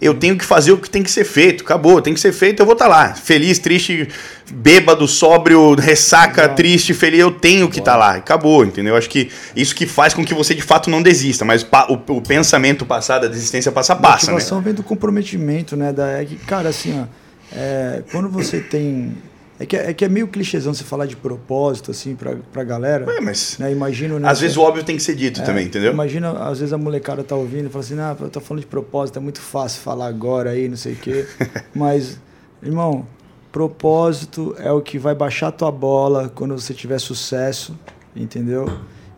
Eu 0.00 0.14
tenho 0.14 0.36
que 0.36 0.44
fazer 0.44 0.72
o 0.72 0.76
que 0.76 0.90
tem 0.90 1.02
que 1.02 1.10
ser 1.10 1.24
feito, 1.24 1.62
acabou, 1.64 2.02
tem 2.02 2.12
que 2.12 2.20
ser 2.20 2.32
feito, 2.32 2.60
eu 2.60 2.66
vou 2.66 2.74
estar 2.74 2.88
lá. 2.88 3.14
Feliz, 3.14 3.58
triste, 3.58 4.08
bêbado, 4.50 5.06
sóbrio, 5.06 5.74
ressaca, 5.74 6.42
Exato. 6.42 6.56
triste, 6.56 6.92
feliz, 6.92 7.20
eu 7.20 7.30
tenho 7.30 7.68
que 7.68 7.78
estar 7.78 7.96
lá. 7.96 8.16
Acabou, 8.16 8.64
entendeu? 8.64 8.96
Acho 8.96 9.08
que 9.08 9.30
isso 9.56 9.74
que 9.74 9.86
faz 9.86 10.12
com 10.12 10.24
que 10.24 10.34
você 10.34 10.54
de 10.54 10.62
fato 10.62 10.90
não 10.90 11.02
desista, 11.02 11.44
mas 11.44 11.66
o, 11.88 12.14
o 12.14 12.20
pensamento 12.20 12.84
passado, 12.84 13.26
a 13.26 13.28
desistência 13.28 13.72
passa, 13.72 13.94
passa, 13.96 14.26
né? 14.26 14.32
motivação 14.32 14.60
vem 14.60 14.74
do 14.74 14.82
comprometimento, 14.82 15.76
né? 15.76 15.92
Da, 15.92 16.20
é 16.20 16.24
que, 16.24 16.36
cara, 16.36 16.68
assim, 16.68 17.00
ó, 17.00 17.04
é, 17.52 18.02
quando 18.10 18.28
você 18.28 18.60
tem. 18.60 19.16
É 19.60 19.66
que, 19.66 19.76
é 19.76 19.92
que 19.92 20.04
é 20.06 20.08
meio 20.08 20.26
clichêzão 20.26 20.72
você 20.72 20.82
falar 20.82 21.04
de 21.04 21.14
propósito, 21.16 21.90
assim, 21.90 22.16
pra, 22.16 22.34
pra 22.50 22.64
galera. 22.64 23.04
Ué, 23.06 23.20
mas 23.20 23.58
né? 23.58 23.70
Imagino. 23.70 24.18
Né, 24.18 24.26
às 24.26 24.38
você- 24.38 24.44
vezes 24.44 24.56
o 24.56 24.62
óbvio 24.62 24.82
tem 24.82 24.96
que 24.96 25.02
ser 25.02 25.14
dito 25.14 25.42
é, 25.42 25.44
também, 25.44 25.66
entendeu? 25.66 25.92
Imagina, 25.92 26.30
às 26.48 26.60
vezes 26.60 26.72
a 26.72 26.78
molecada 26.78 27.22
tá 27.22 27.36
ouvindo 27.36 27.66
e 27.66 27.68
fala 27.68 27.84
assim, 27.84 27.98
ah, 28.00 28.16
eu 28.18 28.30
tô 28.30 28.40
falando 28.40 28.62
de 28.62 28.66
propósito, 28.66 29.18
é 29.18 29.20
muito 29.22 29.38
fácil 29.40 29.82
falar 29.82 30.06
agora 30.06 30.48
aí, 30.50 30.66
não 30.66 30.78
sei 30.78 30.94
o 30.94 30.96
quê. 30.96 31.26
Mas, 31.74 32.18
irmão, 32.62 33.06
propósito 33.52 34.54
é 34.58 34.72
o 34.72 34.80
que 34.80 34.98
vai 34.98 35.14
baixar 35.14 35.52
tua 35.52 35.70
bola 35.70 36.30
quando 36.34 36.58
você 36.58 36.72
tiver 36.72 36.98
sucesso, 36.98 37.78
entendeu? 38.16 38.66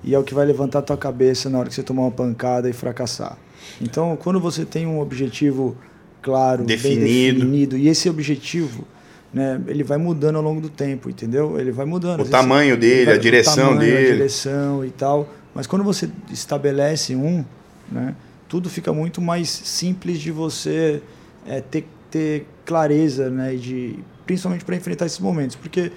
E 0.02 0.12
é 0.14 0.18
o 0.18 0.24
que 0.24 0.35
vai 0.35 0.44
levantar 0.44 0.83
tua 0.83 0.96
cabeça 0.96 1.48
na 1.48 1.61
hora 1.61 1.68
que 1.68 1.74
você 1.76 1.83
tomar 1.85 2.02
uma 2.02 2.11
pancada 2.11 2.68
e 2.68 2.72
fracassar. 2.72 3.38
Então, 3.81 4.16
quando 4.20 4.40
você 4.40 4.64
tem 4.64 4.87
um 4.88 4.98
objetivo 5.00 5.76
claro, 6.20 6.64
bem 6.64 6.76
Definido. 6.76 7.38
definido, 7.38 7.76
e 7.76 7.87
esse 7.88 8.11
objetivo, 8.11 8.85
né, 9.33 9.61
ele 9.66 9.83
vai 9.83 9.97
mudando 9.99 10.37
ao 10.37 10.42
longo 10.42 10.61
do 10.61 10.68
tempo, 10.68 11.09
entendeu? 11.09 11.59
Ele 11.59 11.73
vai 11.73 11.87
mudando. 11.87 12.21
O 12.21 12.23
Às 12.23 12.29
vezes 12.29 12.31
tamanho 12.31 12.77
dele, 12.77 13.07
vai- 13.07 13.14
a 13.14 13.18
direção 13.18 13.68
tamanho, 13.71 13.79
dele. 13.81 14.09
A 14.09 14.12
direção 14.14 14.85
e 14.85 14.90
tal. 14.90 15.29
Mas 15.55 15.66
quando 15.66 15.83
você 15.85 16.09
estabelece 16.31 17.14
um, 17.16 17.45
né, 17.90 18.14
tudo 18.49 18.68
fica 18.68 18.92
muito 18.92 19.21
mais 19.21 19.49
simples 19.49 20.18
de 20.21 20.31
você 20.31 21.03
é, 21.47 21.61
ter, 21.61 21.87
ter 22.11 22.47
clareza, 22.64 23.31
né, 23.31 23.55
de, 23.55 23.99
principalmente 24.27 24.64
para 24.64 24.77
enfrentar 24.77 25.07
esses 25.07 25.18
momentos. 25.18 25.57
Porque 25.57 25.90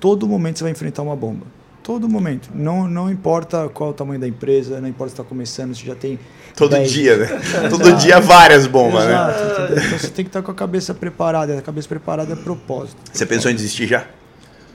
todo 0.00 0.26
momento 0.26 0.58
você 0.58 0.64
vai 0.64 0.72
enfrentar 0.72 1.02
uma 1.02 1.14
bomba. 1.16 1.46
Todo 1.82 2.08
momento. 2.08 2.48
Não, 2.54 2.86
não 2.86 3.10
importa 3.10 3.68
qual 3.68 3.90
é 3.90 3.92
o 3.92 3.94
tamanho 3.94 4.20
da 4.20 4.28
empresa, 4.28 4.80
não 4.80 4.88
importa 4.88 5.10
se 5.10 5.14
está 5.20 5.24
começando, 5.24 5.74
se 5.74 5.84
já 5.84 5.94
tem. 5.96 6.18
Todo 6.56 6.70
10. 6.70 6.90
dia, 6.92 7.16
né? 7.16 7.40
Todo 7.70 7.92
dia 7.94 8.20
várias 8.20 8.66
bombas, 8.66 9.04
né? 9.04 9.10
Exato, 9.12 9.62
entendeu? 9.62 9.84
Então 9.86 9.98
você 9.98 10.08
tem 10.08 10.24
que 10.24 10.28
estar 10.28 10.42
com 10.42 10.50
a 10.50 10.54
cabeça 10.54 10.94
preparada. 10.94 11.58
A 11.58 11.62
cabeça 11.62 11.88
preparada 11.88 12.32
é 12.34 12.36
propósito. 12.36 12.96
Você 13.12 13.26
pensou 13.26 13.50
em 13.50 13.54
desistir 13.54 13.86
já? 13.88 14.04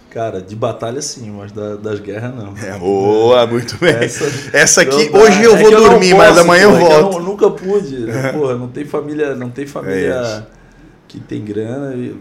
Cara, 0.10 0.42
de 0.42 0.56
batalha 0.56 1.02
sim, 1.02 1.30
mas 1.32 1.52
da- 1.52 1.76
das 1.76 2.00
guerras 2.00 2.34
não. 2.36 2.54
É, 2.58 2.78
boa, 2.80 3.46
muito 3.46 3.78
bem. 3.78 3.94
Essa, 3.94 4.26
Essa- 4.52 4.82
aqui, 4.82 5.10
Não, 5.10 5.20
hoje 5.22 5.44
eu 5.44 5.56
é 5.56 5.62
vou 5.62 5.72
dormir, 5.72 6.14
mas 6.16 6.30
posso, 6.30 6.40
amanhã 6.42 6.64
eu 6.64 6.76
é 6.76 6.80
volto. 6.80 7.20
não- 7.20 7.26
nunca 7.26 7.50
pude. 7.52 8.06
Porra, 8.34 8.56
não 8.56 8.68
tem 8.68 8.84
família, 8.84 9.36
não 9.36 9.50
tem 9.50 9.66
É 9.66 9.68
família 9.68 10.22
isso. 10.24 10.44
que 11.08 11.20
tem 11.20 11.44
grana. 11.44 11.94
e, 11.96 12.18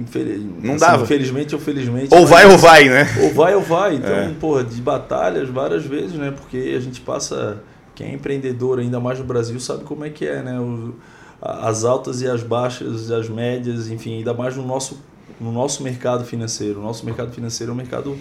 infeliz- 0.00 0.42
Não 0.62 0.74
assim, 0.74 0.80
dava. 0.86 1.02
Infelizmente 1.04 1.54
ou 1.54 1.60
felizmente. 1.60 2.14
Ou 2.14 2.26
vai 2.26 2.46
ou 2.46 2.56
vai, 2.58 2.88
né? 2.88 3.06
Ou 3.22 3.34
vai 3.34 3.54
ou 3.54 3.62
vai. 3.62 3.94
Então, 3.96 4.10
É. 4.16 4.28
porra, 4.40 4.64
de 4.64 4.80
batalhas 4.80 5.48
várias 5.48 5.84
vezes, 5.84 6.12
né? 6.14 6.30
Porque 6.30 6.74
a 6.76 6.80
gente 6.80 7.00
passa. 7.00 7.62
Quem 7.94 8.08
é 8.10 8.14
empreendedor, 8.14 8.78
ainda 8.78 9.00
mais 9.00 9.18
no 9.18 9.24
Brasil, 9.24 9.58
sabe 9.58 9.82
como 9.84 10.04
é 10.04 10.10
que 10.10 10.24
é, 10.24 10.40
né? 10.42 10.58
O- 10.60 10.94
as 11.40 11.84
altas 11.84 12.20
e 12.22 12.26
as 12.28 12.42
baixas, 12.42 13.10
as 13.10 13.28
médias, 13.28 13.88
enfim, 13.90 14.18
ainda 14.18 14.34
mais 14.34 14.56
no 14.56 14.64
nosso, 14.66 15.00
no 15.40 15.52
nosso 15.52 15.82
mercado 15.82 16.24
financeiro. 16.24 16.80
O 16.80 16.82
nosso 16.82 17.04
mercado 17.06 17.32
financeiro 17.32 17.70
é 17.70 17.74
um 17.74 17.76
mercado 17.76 18.16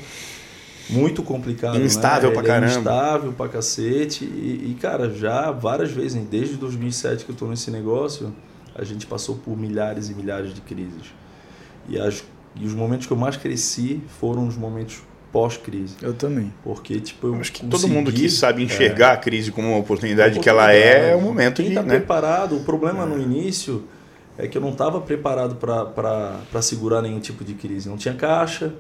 muito 0.90 1.22
complicado. 1.24 1.80
Instável 1.82 2.30
né? 2.30 2.36
pra 2.36 2.44
Ele 2.44 2.52
é 2.52 2.54
caramba. 2.54 2.80
instável 2.80 3.34
pra 3.34 3.48
cacete. 3.50 4.24
E, 4.24 4.72
e, 4.72 4.78
cara, 4.80 5.10
já 5.10 5.52
várias 5.52 5.92
vezes, 5.92 6.16
desde 6.30 6.56
2007 6.56 7.26
que 7.26 7.32
eu 7.32 7.36
tô 7.36 7.46
nesse 7.48 7.70
negócio, 7.72 8.34
a 8.76 8.84
gente 8.84 9.06
passou 9.06 9.36
por 9.36 9.58
milhares 9.58 10.10
e 10.10 10.14
milhares 10.14 10.54
de 10.54 10.62
crises. 10.62 11.12
E 11.88 12.00
as 12.00 12.24
E 12.56 12.66
os 12.66 12.74
momentos 12.74 13.06
que 13.06 13.14
eu 13.14 13.18
mais 13.18 13.38
cresci 13.38 14.02
foram 14.20 14.48
os 14.48 14.58
momentos 14.58 15.02
pós-crise. 15.32 15.96
Eu 16.02 16.14
também. 16.14 16.54
Porque, 16.64 17.00
tipo, 17.00 17.28
eu 17.28 17.36
Acho 17.36 17.52
que 17.52 17.60
consegui, 17.60 17.82
todo 17.82 17.88
mundo 17.88 18.12
que 18.12 18.30
sabe 18.30 18.62
é, 18.62 18.66
enxergar 18.66 19.14
a 19.14 19.18
crise 19.18 19.52
como 19.52 19.68
uma 19.68 19.78
oportunidade, 19.78 20.40
que 20.40 20.50
ela 20.50 20.72
é, 20.74 21.12
é 21.12 21.16
o 21.16 21.22
momento 21.22 21.62
Quem 21.62 21.70
de. 21.70 21.76
tá 21.76 21.84
né? 21.84 21.98
preparado, 21.98 22.58
o 22.58 22.62
problema 22.62 23.06
no 23.06 23.22
início 23.22 23.84
é 24.38 24.48
que 24.48 24.58
eu 24.58 24.62
não 24.62 24.70
estava 24.70 25.02
preparado 25.02 25.56
para 25.56 26.62
segurar 26.62 27.02
nenhum 27.02 27.20
tipo 27.20 27.44
de 27.44 27.54
crise. 27.54 27.90
Não 27.90 27.98
tinha 27.98 28.14
caixa, 28.14 28.74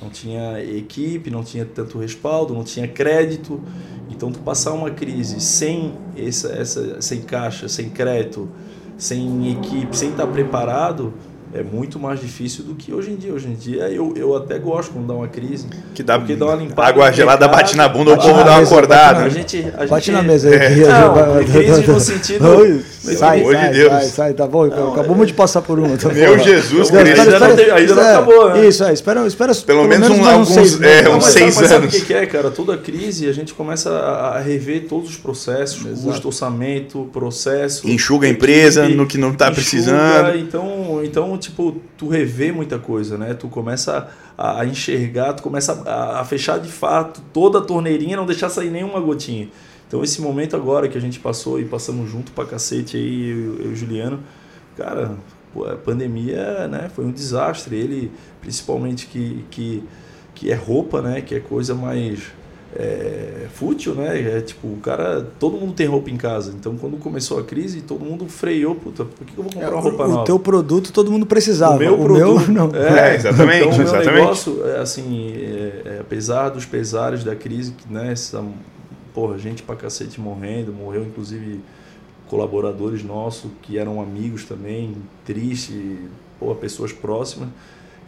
não 0.00 0.08
tinha 0.08 0.62
equipe, 0.62 1.30
não 1.30 1.42
tinha 1.42 1.64
tanto 1.64 1.98
respaldo, 1.98 2.54
não 2.54 2.64
tinha 2.64 2.86
crédito. 2.88 3.60
Então, 4.10 4.30
tu 4.30 4.38
passar 4.40 4.72
uma 4.72 4.90
crise 4.90 5.40
sem, 5.40 5.94
essa, 6.16 6.48
essa, 6.52 7.00
sem 7.00 7.22
caixa, 7.22 7.68
sem 7.68 7.88
crédito, 7.88 8.48
sem 8.96 9.52
equipe, 9.52 9.96
sem 9.96 10.10
estar 10.10 10.26
preparado, 10.26 11.12
é 11.52 11.62
muito 11.62 11.98
mais 11.98 12.20
difícil 12.20 12.64
do 12.64 12.74
que 12.74 12.92
hoje 12.92 13.10
em 13.10 13.16
dia. 13.16 13.32
Hoje 13.32 13.48
em 13.48 13.54
dia 13.54 13.88
eu, 13.88 14.12
eu 14.16 14.36
até 14.36 14.58
gosto 14.58 14.92
quando 14.92 15.06
dá 15.06 15.14
uma 15.14 15.28
crise. 15.28 15.66
Que 15.94 16.02
dá, 16.02 16.18
porque 16.18 16.36
dá 16.36 16.46
uma 16.46 16.54
limpada 16.56 16.88
água 16.88 17.10
gelada 17.12 17.46
mercado, 17.46 17.62
bate 17.62 17.76
na 17.76 17.88
bunda, 17.88 18.12
o 18.12 18.16
bate 18.16 18.26
povo 18.28 18.38
na 18.38 18.44
dá 18.44 18.52
uma 18.52 18.62
acordada. 18.62 19.20
bate 19.20 19.20
A 19.20 19.22
na- 19.24 19.28
gente, 19.30 19.66
a 19.76 19.86
Bate 19.86 20.06
gente- 20.06 20.14
na 20.14 20.22
mesa 20.22 20.48
aí. 20.50 20.58
que- 20.74 20.80
Não, 20.86 21.44
crise 21.44 21.86
no 21.86 21.98
sentido- 22.00 22.48
Oi, 22.48 22.84
Pelo 23.04 23.18
sai, 23.18 23.40
de 23.42 23.50
sai, 23.52 23.70
Deus. 23.72 23.90
sai, 23.92 24.04
sai, 24.04 24.32
tá 24.34 24.46
bom. 24.46 24.66
Não, 24.66 24.92
Acabamos 24.92 25.26
de 25.26 25.32
passar 25.32 25.62
por 25.62 25.78
uma. 25.78 25.96
tá 25.96 26.08
Meu 26.10 26.36
bom. 26.36 26.42
Jesus, 26.44 26.90
Não, 26.90 27.00
Cristo. 27.00 27.20
Ainda 27.20 27.38
não 27.40 27.56
tem- 27.56 27.70
ainda 27.70 27.94
não 27.94 28.02
é, 28.02 28.10
acabou, 28.12 28.50
né? 28.50 28.66
Isso, 28.68 28.84
é, 28.84 28.92
espera, 28.92 29.26
espera 29.26 29.54
Pelo 29.54 29.88
menos 29.88 30.08
um- 30.10 30.16
mais 30.18 30.28
alguns- 30.28 30.48
seis 30.50 30.80
é, 30.82 31.02
Não, 31.02 31.12
uns 31.16 31.24
mas 31.24 31.32
seis 31.32 31.54
sabe, 31.54 31.66
mas 31.66 31.70
sabe 31.72 31.84
anos. 31.86 31.98
o 32.02 32.04
que 32.06 32.14
é, 32.14 32.26
cara? 32.26 32.50
Toda 32.50 32.76
crise 32.76 33.28
a 33.28 33.32
gente 33.32 33.54
começa 33.54 33.90
a 33.90 34.38
rever 34.38 34.86
todos 34.88 35.10
os 35.10 35.16
processos, 35.16 35.84
Exato. 35.86 36.02
custo, 36.06 36.28
orçamento, 36.28 37.08
processo. 37.12 37.88
Enxuga 37.88 38.26
a 38.26 38.30
empresa 38.30 38.88
no 38.88 39.06
que 39.06 39.18
não 39.18 39.32
tá 39.32 39.46
enxuga, 39.46 39.54
precisando. 39.54 40.36
Então, 40.36 41.00
então, 41.02 41.38
tipo, 41.40 41.80
tu 41.96 42.08
revê 42.08 42.52
muita 42.52 42.78
coisa, 42.78 43.18
né? 43.18 43.34
Tu 43.34 43.48
começa 43.48 44.08
a, 44.36 44.60
a 44.60 44.66
enxergar, 44.66 45.32
tu 45.32 45.42
começa 45.42 45.82
a, 45.88 46.20
a 46.20 46.24
fechar 46.24 46.58
de 46.58 46.70
fato 46.70 47.20
toda 47.32 47.58
a 47.58 47.62
torneirinha, 47.62 48.16
não 48.16 48.26
deixar 48.26 48.48
sair 48.48 48.70
nenhuma 48.70 49.00
gotinha. 49.00 49.48
Então, 49.88 50.04
esse 50.04 50.22
momento 50.22 50.54
agora 50.54 50.88
que 50.88 50.96
a 50.96 51.00
gente 51.00 51.18
passou 51.18 51.58
e 51.58 51.64
passamos 51.64 52.08
junto 52.08 52.30
pra 52.30 52.44
cacete 52.44 52.96
aí, 52.96 53.30
eu, 53.30 53.64
eu 53.64 53.70
e 53.70 53.72
o 53.72 53.76
Juliano, 53.76 54.20
cara, 54.76 55.16
a 55.68 55.76
pandemia, 55.76 56.68
né, 56.68 56.88
foi 56.94 57.04
um 57.04 57.10
desastre. 57.10 57.76
Ele, 57.76 58.12
principalmente 58.40 59.06
que, 59.06 59.44
que, 59.50 59.82
que 60.34 60.50
é 60.52 60.54
roupa, 60.54 61.02
né, 61.02 61.20
que 61.20 61.34
é 61.34 61.40
coisa 61.40 61.74
mais 61.74 62.32
é, 62.76 63.46
fútil, 63.54 63.94
né? 63.94 64.38
É 64.38 64.40
tipo, 64.40 64.68
o 64.68 64.76
cara, 64.76 65.26
todo 65.38 65.56
mundo 65.56 65.72
tem 65.72 65.86
roupa 65.86 66.08
em 66.10 66.16
casa. 66.16 66.52
Então, 66.56 66.76
quando 66.76 66.96
começou 66.98 67.38
a 67.38 67.42
crise, 67.42 67.80
todo 67.80 68.04
mundo 68.04 68.26
freou, 68.28 68.74
puta, 68.74 69.04
por 69.04 69.26
que 69.26 69.36
eu 69.36 69.42
vou 69.44 69.52
É, 69.52 69.54
comprar 69.54 69.72
uma 69.72 69.80
roupa 69.80 70.04
o, 70.04 70.08
nova? 70.08 70.20
o 70.22 70.24
teu 70.24 70.38
produto 70.38 70.92
todo 70.92 71.10
mundo 71.10 71.26
precisava. 71.26 71.76
O 71.76 71.78
meu 71.78 71.94
o 71.94 72.02
produto, 72.04 72.50
meu 72.50 72.68
não. 72.70 72.74
É, 72.74 73.14
exatamente, 73.16 73.58
Então, 73.58 73.70
o 73.70 73.76
meu 73.76 73.82
exatamente. 73.82 74.14
negócio, 74.20 74.66
é, 74.66 74.78
assim, 74.78 75.32
é, 75.34 75.82
é, 75.84 75.98
apesar 76.00 76.50
dos 76.50 76.64
pesares 76.64 77.24
da 77.24 77.34
crise, 77.34 77.72
que, 77.72 77.92
né, 77.92 78.12
essa, 78.12 78.44
porra, 79.12 79.36
gente 79.38 79.62
pra 79.62 79.74
cacete 79.74 80.20
morrendo, 80.20 80.72
morreu 80.72 81.02
inclusive 81.04 81.60
colaboradores 82.28 83.02
nossos 83.02 83.50
que 83.62 83.76
eram 83.76 84.00
amigos 84.00 84.44
também, 84.44 84.94
triste, 85.24 85.98
porra, 86.38 86.54
pessoas 86.54 86.92
próximas. 86.92 87.48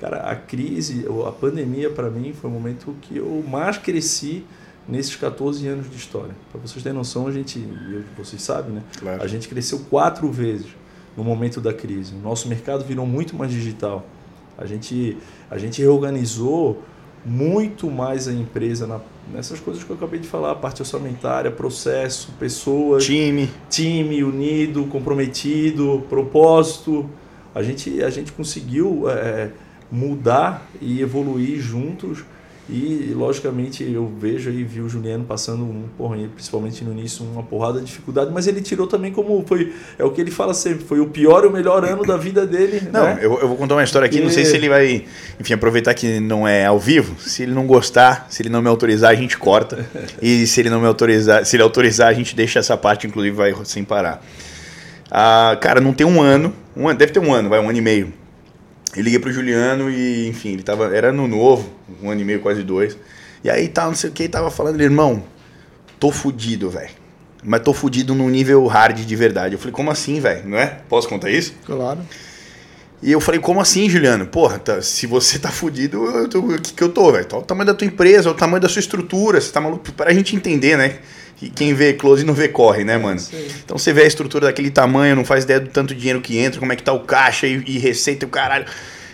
Cara, 0.03 0.17
a 0.17 0.35
crise, 0.35 1.07
a 1.25 1.31
pandemia 1.31 1.88
para 1.88 2.11
mim 2.11 2.33
foi 2.33 2.51
o 2.51 2.53
momento 2.53 2.93
que 3.03 3.19
eu 3.19 3.45
mais 3.49 3.79
cresci 3.79 4.45
nesses 4.88 5.15
14 5.15 5.65
anos 5.69 5.88
de 5.88 5.97
história. 5.97 6.35
Para 6.51 6.61
vocês 6.61 6.83
terem 6.83 6.99
noção, 6.99 7.29
a 7.29 7.31
gente, 7.31 7.65
vocês 8.19 8.43
sabem, 8.43 8.73
né? 8.73 8.83
Claro. 8.99 9.23
A 9.23 9.27
gente 9.29 9.47
cresceu 9.47 9.79
quatro 9.88 10.29
vezes 10.29 10.67
no 11.17 11.23
momento 11.23 11.61
da 11.61 11.73
crise. 11.73 12.17
O 12.17 12.19
nosso 12.19 12.49
mercado 12.49 12.85
virou 12.85 13.07
muito 13.07 13.37
mais 13.37 13.53
digital. 13.53 14.05
A 14.59 14.67
gente, 14.67 15.17
a 15.49 15.57
gente 15.57 15.81
reorganizou 15.81 16.83
muito 17.25 17.88
mais 17.88 18.27
a 18.27 18.33
empresa 18.33 18.88
na, 18.88 19.01
nessas 19.33 19.61
coisas 19.61 19.85
que 19.85 19.91
eu 19.91 19.95
acabei 19.95 20.19
de 20.19 20.27
falar, 20.27 20.57
parte 20.57 20.83
orçamentária, 20.83 21.49
processo, 21.49 22.33
pessoas, 22.41 23.05
Time. 23.05 23.49
time 23.71 24.25
unido, 24.25 24.85
comprometido, 24.87 26.05
propósito. 26.09 27.09
A 27.55 27.62
gente, 27.62 28.03
a 28.03 28.11
gente 28.11 28.33
conseguiu 28.33 29.09
é, 29.09 29.53
mudar 29.92 30.66
e 30.81 31.02
evoluir 31.02 31.61
juntos. 31.61 32.24
E, 32.70 33.12
logicamente, 33.14 33.83
eu 33.83 34.11
vejo 34.18 34.48
e 34.48 34.62
vi 34.62 34.81
o 34.81 34.88
Juliano 34.88 35.24
passando, 35.24 35.64
um, 35.64 35.83
porra, 35.98 36.16
principalmente 36.33 36.83
no 36.85 36.92
início, 36.92 37.24
uma 37.24 37.42
porrada 37.42 37.81
de 37.81 37.87
dificuldade, 37.87 38.31
mas 38.33 38.46
ele 38.46 38.62
tirou 38.62 38.87
também 38.87 39.12
como 39.12 39.44
foi. 39.46 39.74
É 39.98 40.05
o 40.05 40.11
que 40.11 40.20
ele 40.20 40.31
fala 40.31 40.55
sempre: 40.55 40.85
foi 40.85 41.00
o 41.00 41.09
pior 41.09 41.44
e 41.44 41.48
o 41.48 41.50
melhor 41.50 41.85
ano 41.85 42.05
da 42.05 42.16
vida 42.16 42.46
dele. 42.46 42.88
Não, 42.90 43.02
né? 43.02 43.18
eu, 43.20 43.38
eu 43.40 43.48
vou 43.48 43.57
contar 43.57 43.74
uma 43.74 43.83
história 43.83 44.07
aqui, 44.07 44.20
não 44.20 44.31
sei 44.31 44.44
E- 44.44 44.46
se 44.46 44.57
ele 44.57 44.68
vai, 44.68 45.05
enfim, 45.40 45.55
aproveitar 45.55 45.92
que 45.92 46.20
não 46.20 46.46
é 46.46 46.64
ao 46.64 46.78
vivo. 46.78 47.20
Se 47.20 47.42
ele 47.42 47.52
não 47.52 47.66
gostar, 47.66 48.28
se 48.31 48.40
ele 48.40 48.48
não 48.48 48.62
me 48.62 48.68
autorizar, 48.68 49.11
a 49.11 49.14
gente 49.14 49.37
corta. 49.37 49.85
e 50.22 50.46
se 50.46 50.61
ele 50.61 50.70
não 50.70 50.81
me 50.81 50.87
autorizar, 50.87 51.44
se 51.44 51.57
ele 51.57 51.64
autorizar, 51.64 52.09
a 52.09 52.14
gente 52.14 52.35
deixa 52.35 52.61
essa 52.61 52.76
parte, 52.76 53.09
inclusive, 53.09 53.37
vai 53.37 53.55
sem 53.64 53.83
parar. 53.83 54.24
Ah, 55.11 55.59
cara, 55.61 55.81
não 55.81 55.92
tem 55.92 56.07
um 56.07 56.22
ano, 56.22 56.55
um 56.76 56.88
ano, 56.88 56.98
deve 56.98 57.12
ter 57.12 57.18
um 57.20 57.35
ano, 57.35 57.48
vai, 57.50 57.61
um 57.61 57.68
ano 57.68 57.76
e 57.76 57.83
meio. 57.83 58.21
Eu 58.96 59.02
liguei 59.02 59.18
pro 59.18 59.33
Juliano 59.33 59.90
e, 59.90 60.28
enfim, 60.28 60.50
ele 60.52 60.62
tava, 60.62 60.94
era 60.94 61.12
no 61.12 61.26
novo, 61.26 61.70
um 62.02 62.11
ano 62.11 62.20
e 62.20 62.24
meio, 62.24 62.40
quase 62.40 62.62
dois. 62.62 62.96
E 63.42 63.48
aí 63.50 63.68
tal, 63.68 63.88
não 63.88 63.94
sei 63.94 64.11
o 64.11 64.12
que, 64.12 64.28
tava 64.28 64.50
falando, 64.50 64.76
ele, 64.76 64.85
irmão, 64.85 65.24
tô 65.98 66.11
fudido, 66.12 66.68
velho. 66.70 66.90
Mas 67.42 67.62
tô 67.62 67.72
fudido 67.72 68.14
num 68.14 68.28
nível 68.28 68.64
hard 68.66 68.98
de 69.05 69.16
verdade. 69.16 69.55
Eu 69.55 69.59
falei, 69.59 69.72
como 69.72 69.90
assim, 69.90 70.20
velho? 70.20 70.48
Não 70.48 70.59
é? 70.59 70.78
Posso 70.88 71.09
contar 71.09 71.31
isso? 71.31 71.55
Claro. 71.66 72.00
E 73.02 73.11
eu 73.11 73.20
falei, 73.20 73.40
como 73.40 73.61
assim, 73.61 73.88
Juliano? 73.90 74.26
Porra, 74.26 74.61
tá- 74.61 74.81
se 74.81 75.09
você 75.09 75.38
tá 75.40 75.48
fudido, 75.50 76.00
o 76.05 76.59
que, 76.61 76.72
que 76.74 76.83
eu 76.85 76.88
tô, 76.90 77.11
velho? 77.11 77.26
Olha 77.33 77.40
o 77.40 77.44
tamanho 77.44 77.66
da 77.66 77.74
tua 77.74 77.87
empresa, 77.87 78.28
olha 78.28 78.37
o 78.37 78.38
tamanho 78.38 78.61
da 78.61 78.68
sua 78.68 78.78
estrutura, 78.78 79.40
você 79.40 79.50
tá 79.50 79.61
maluco? 79.61 79.90
Pra 79.92 80.12
gente 80.12 80.37
entender, 80.37 80.76
né? 80.78 80.98
E 81.42 81.50
quem 81.50 81.74
vê 81.74 81.92
close 81.92 82.24
não 82.24 82.33
vê 82.33 82.46
corre, 82.46 82.85
né, 82.85 82.96
mano? 82.96 83.20
Então 83.64 83.76
você 83.76 83.92
vê 83.92 84.02
a 84.02 84.07
estrutura 84.07 84.46
daquele 84.46 84.70
tamanho, 84.70 85.16
não 85.16 85.24
faz 85.24 85.42
ideia 85.42 85.59
do 85.59 85.68
tanto 85.68 85.92
dinheiro 85.92 86.20
que 86.20 86.38
entra, 86.38 86.61
como 86.61 86.72
é 86.72 86.76
que 86.76 86.85
tá 86.85 86.92
o 86.92 87.00
caixa 87.00 87.48
e, 87.48 87.64
e 87.66 87.78
receita 87.78 88.24
e 88.24 88.28
o 88.28 88.31
caralho. 88.31 88.64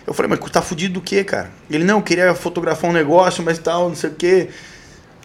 Eu 0.05 0.13
falei, 0.13 0.29
mas 0.29 0.51
tá 0.51 0.61
fudido 0.61 0.95
do 0.95 1.01
quê, 1.01 1.23
cara? 1.23 1.49
Ele, 1.69 1.83
não, 1.83 2.01
queria 2.01 2.35
fotografar 2.35 2.89
um 2.89 2.93
negócio, 2.93 3.43
mas 3.43 3.57
tal, 3.57 3.89
não 3.89 3.95
sei 3.95 4.11
o 4.11 4.13
quê. 4.13 4.49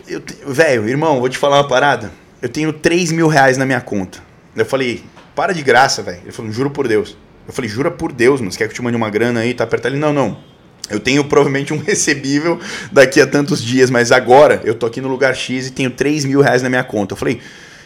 Eu 0.08 0.22
Velho, 0.46 0.88
irmão, 0.88 1.20
vou 1.20 1.28
te 1.28 1.36
falar 1.36 1.58
uma 1.58 1.68
parada. 1.68 2.10
Eu 2.40 2.48
tenho 2.48 2.72
3 2.72 3.12
mil 3.12 3.28
reais 3.28 3.58
na 3.58 3.66
minha 3.66 3.80
conta. 3.82 4.18
Eu 4.56 4.64
falei, 4.64 5.04
para 5.34 5.52
de 5.52 5.62
graça, 5.62 6.02
velho. 6.02 6.20
Ele 6.22 6.32
falou, 6.32 6.50
juro 6.52 6.70
por 6.70 6.88
Deus. 6.88 7.16
Eu 7.46 7.52
falei, 7.52 7.68
jura 7.68 7.90
por 7.90 8.12
Deus, 8.12 8.40
mano. 8.40 8.50
Você 8.50 8.58
quer 8.58 8.64
que 8.64 8.72
eu 8.72 8.76
te 8.76 8.82
mande 8.82 8.96
uma 8.96 9.10
grana 9.10 9.40
aí? 9.40 9.52
Tá 9.52 9.64
apertado? 9.64 9.94
Ele, 9.94 10.00
não, 10.00 10.12
não. 10.12 10.38
Eu 10.90 11.00
tenho 11.00 11.24
provavelmente 11.24 11.72
um 11.72 11.78
recebível 11.82 12.58
daqui 12.90 13.20
a 13.20 13.26
tantos 13.26 13.62
dias, 13.62 13.90
mas 13.90 14.12
agora 14.12 14.60
eu 14.64 14.74
tô 14.74 14.86
aqui 14.86 15.00
no 15.00 15.08
lugar 15.08 15.34
X 15.34 15.68
e 15.68 15.70
tenho 15.70 15.90
3 15.90 16.24
mil 16.24 16.40
reais 16.40 16.62
na 16.62 16.68
minha 16.68 16.84
conta. 16.84 17.14
Eu 17.14 17.16
falei, 17.16 17.36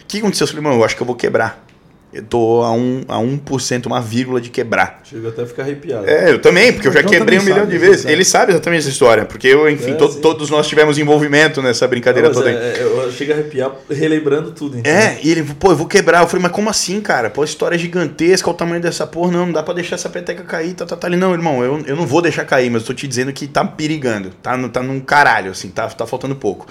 o 0.02 0.06
que 0.06 0.18
aconteceu? 0.18 0.44
Eu 0.44 0.48
falei, 0.48 0.62
mano, 0.62 0.76
eu 0.76 0.84
acho 0.84 0.96
que 0.96 1.02
eu 1.02 1.06
vou 1.06 1.16
quebrar. 1.16 1.67
Eu 2.10 2.22
tô 2.22 2.62
a, 2.62 2.72
um, 2.72 3.02
a 3.06 3.16
1%, 3.18 3.84
uma 3.84 4.00
vírgula 4.00 4.40
de 4.40 4.48
quebrar. 4.48 5.02
Chega 5.04 5.28
até 5.28 5.42
a 5.42 5.46
ficar 5.46 5.62
arrepiado. 5.64 6.08
É, 6.08 6.30
eu 6.30 6.40
também, 6.40 6.72
porque 6.72 6.88
eu 6.88 6.92
já 6.92 7.00
João 7.02 7.12
quebrei 7.12 7.38
um 7.38 7.42
milhão 7.42 7.66
de 7.66 7.76
vezes. 7.76 8.00
sabe. 8.02 8.12
Ele 8.14 8.24
sabe 8.24 8.52
exatamente 8.52 8.80
essa 8.80 8.88
história, 8.88 9.26
porque 9.26 9.46
eu, 9.46 9.68
enfim, 9.70 9.90
É, 9.90 9.94
to- 9.94 10.12
sim. 10.12 10.20
todos 10.22 10.48
nós 10.48 10.66
tivemos 10.66 10.96
envolvimento 10.98 11.60
nessa 11.60 11.86
brincadeira 11.86 12.28
Não, 12.28 12.34
toda 12.34 12.48
aí. 12.48 12.56
é, 12.56 12.58
é, 12.78 12.82
eu 12.82 13.12
chego 13.12 13.32
a 13.32 13.34
arrepiar 13.34 13.72
relembrando 13.90 14.52
tudo. 14.52 14.78
Então. 14.78 14.90
É, 14.90 15.18
e 15.22 15.30
ele, 15.30 15.42
pô, 15.42 15.70
eu 15.72 15.76
vou 15.76 15.86
quebrar. 15.86 16.22
Eu 16.22 16.26
falei, 16.28 16.42
mas 16.42 16.52
como 16.52 16.70
assim, 16.70 16.98
cara? 17.02 17.28
Pô, 17.28 17.42
a 17.42 17.44
história 17.44 17.74
é 17.76 17.78
gigantesca, 17.78 18.48
olha 18.48 18.54
o 18.54 18.56
tamanho 18.56 18.80
dessa 18.80 19.06
porra. 19.06 19.30
Não, 19.32 19.44
não 19.44 19.52
dá 19.52 19.62
pra 19.62 19.74
deixar 19.74 19.96
essa 19.96 20.08
peteca 20.08 20.42
cair, 20.44 20.72
tá, 20.72 20.86
tá, 20.86 20.96
tá. 20.96 21.08
Ele, 21.08 21.16
não, 21.18 21.34
irmão, 21.34 21.62
eu, 21.62 21.82
eu 21.86 21.94
não 21.94 22.06
vou 22.06 22.22
deixar 22.22 22.46
cair, 22.46 22.70
mas 22.70 22.80
eu 22.82 22.86
tô 22.88 22.94
te 22.94 23.06
dizendo 23.06 23.34
que 23.34 23.46
tá 23.46 23.62
perigando. 23.66 24.30
Tá, 24.42 24.56
tá 24.68 24.82
num 24.82 24.98
caralho, 24.98 25.50
assim, 25.50 25.68
tá, 25.68 25.86
tá 25.88 26.06
faltando 26.06 26.34
pouco. 26.34 26.66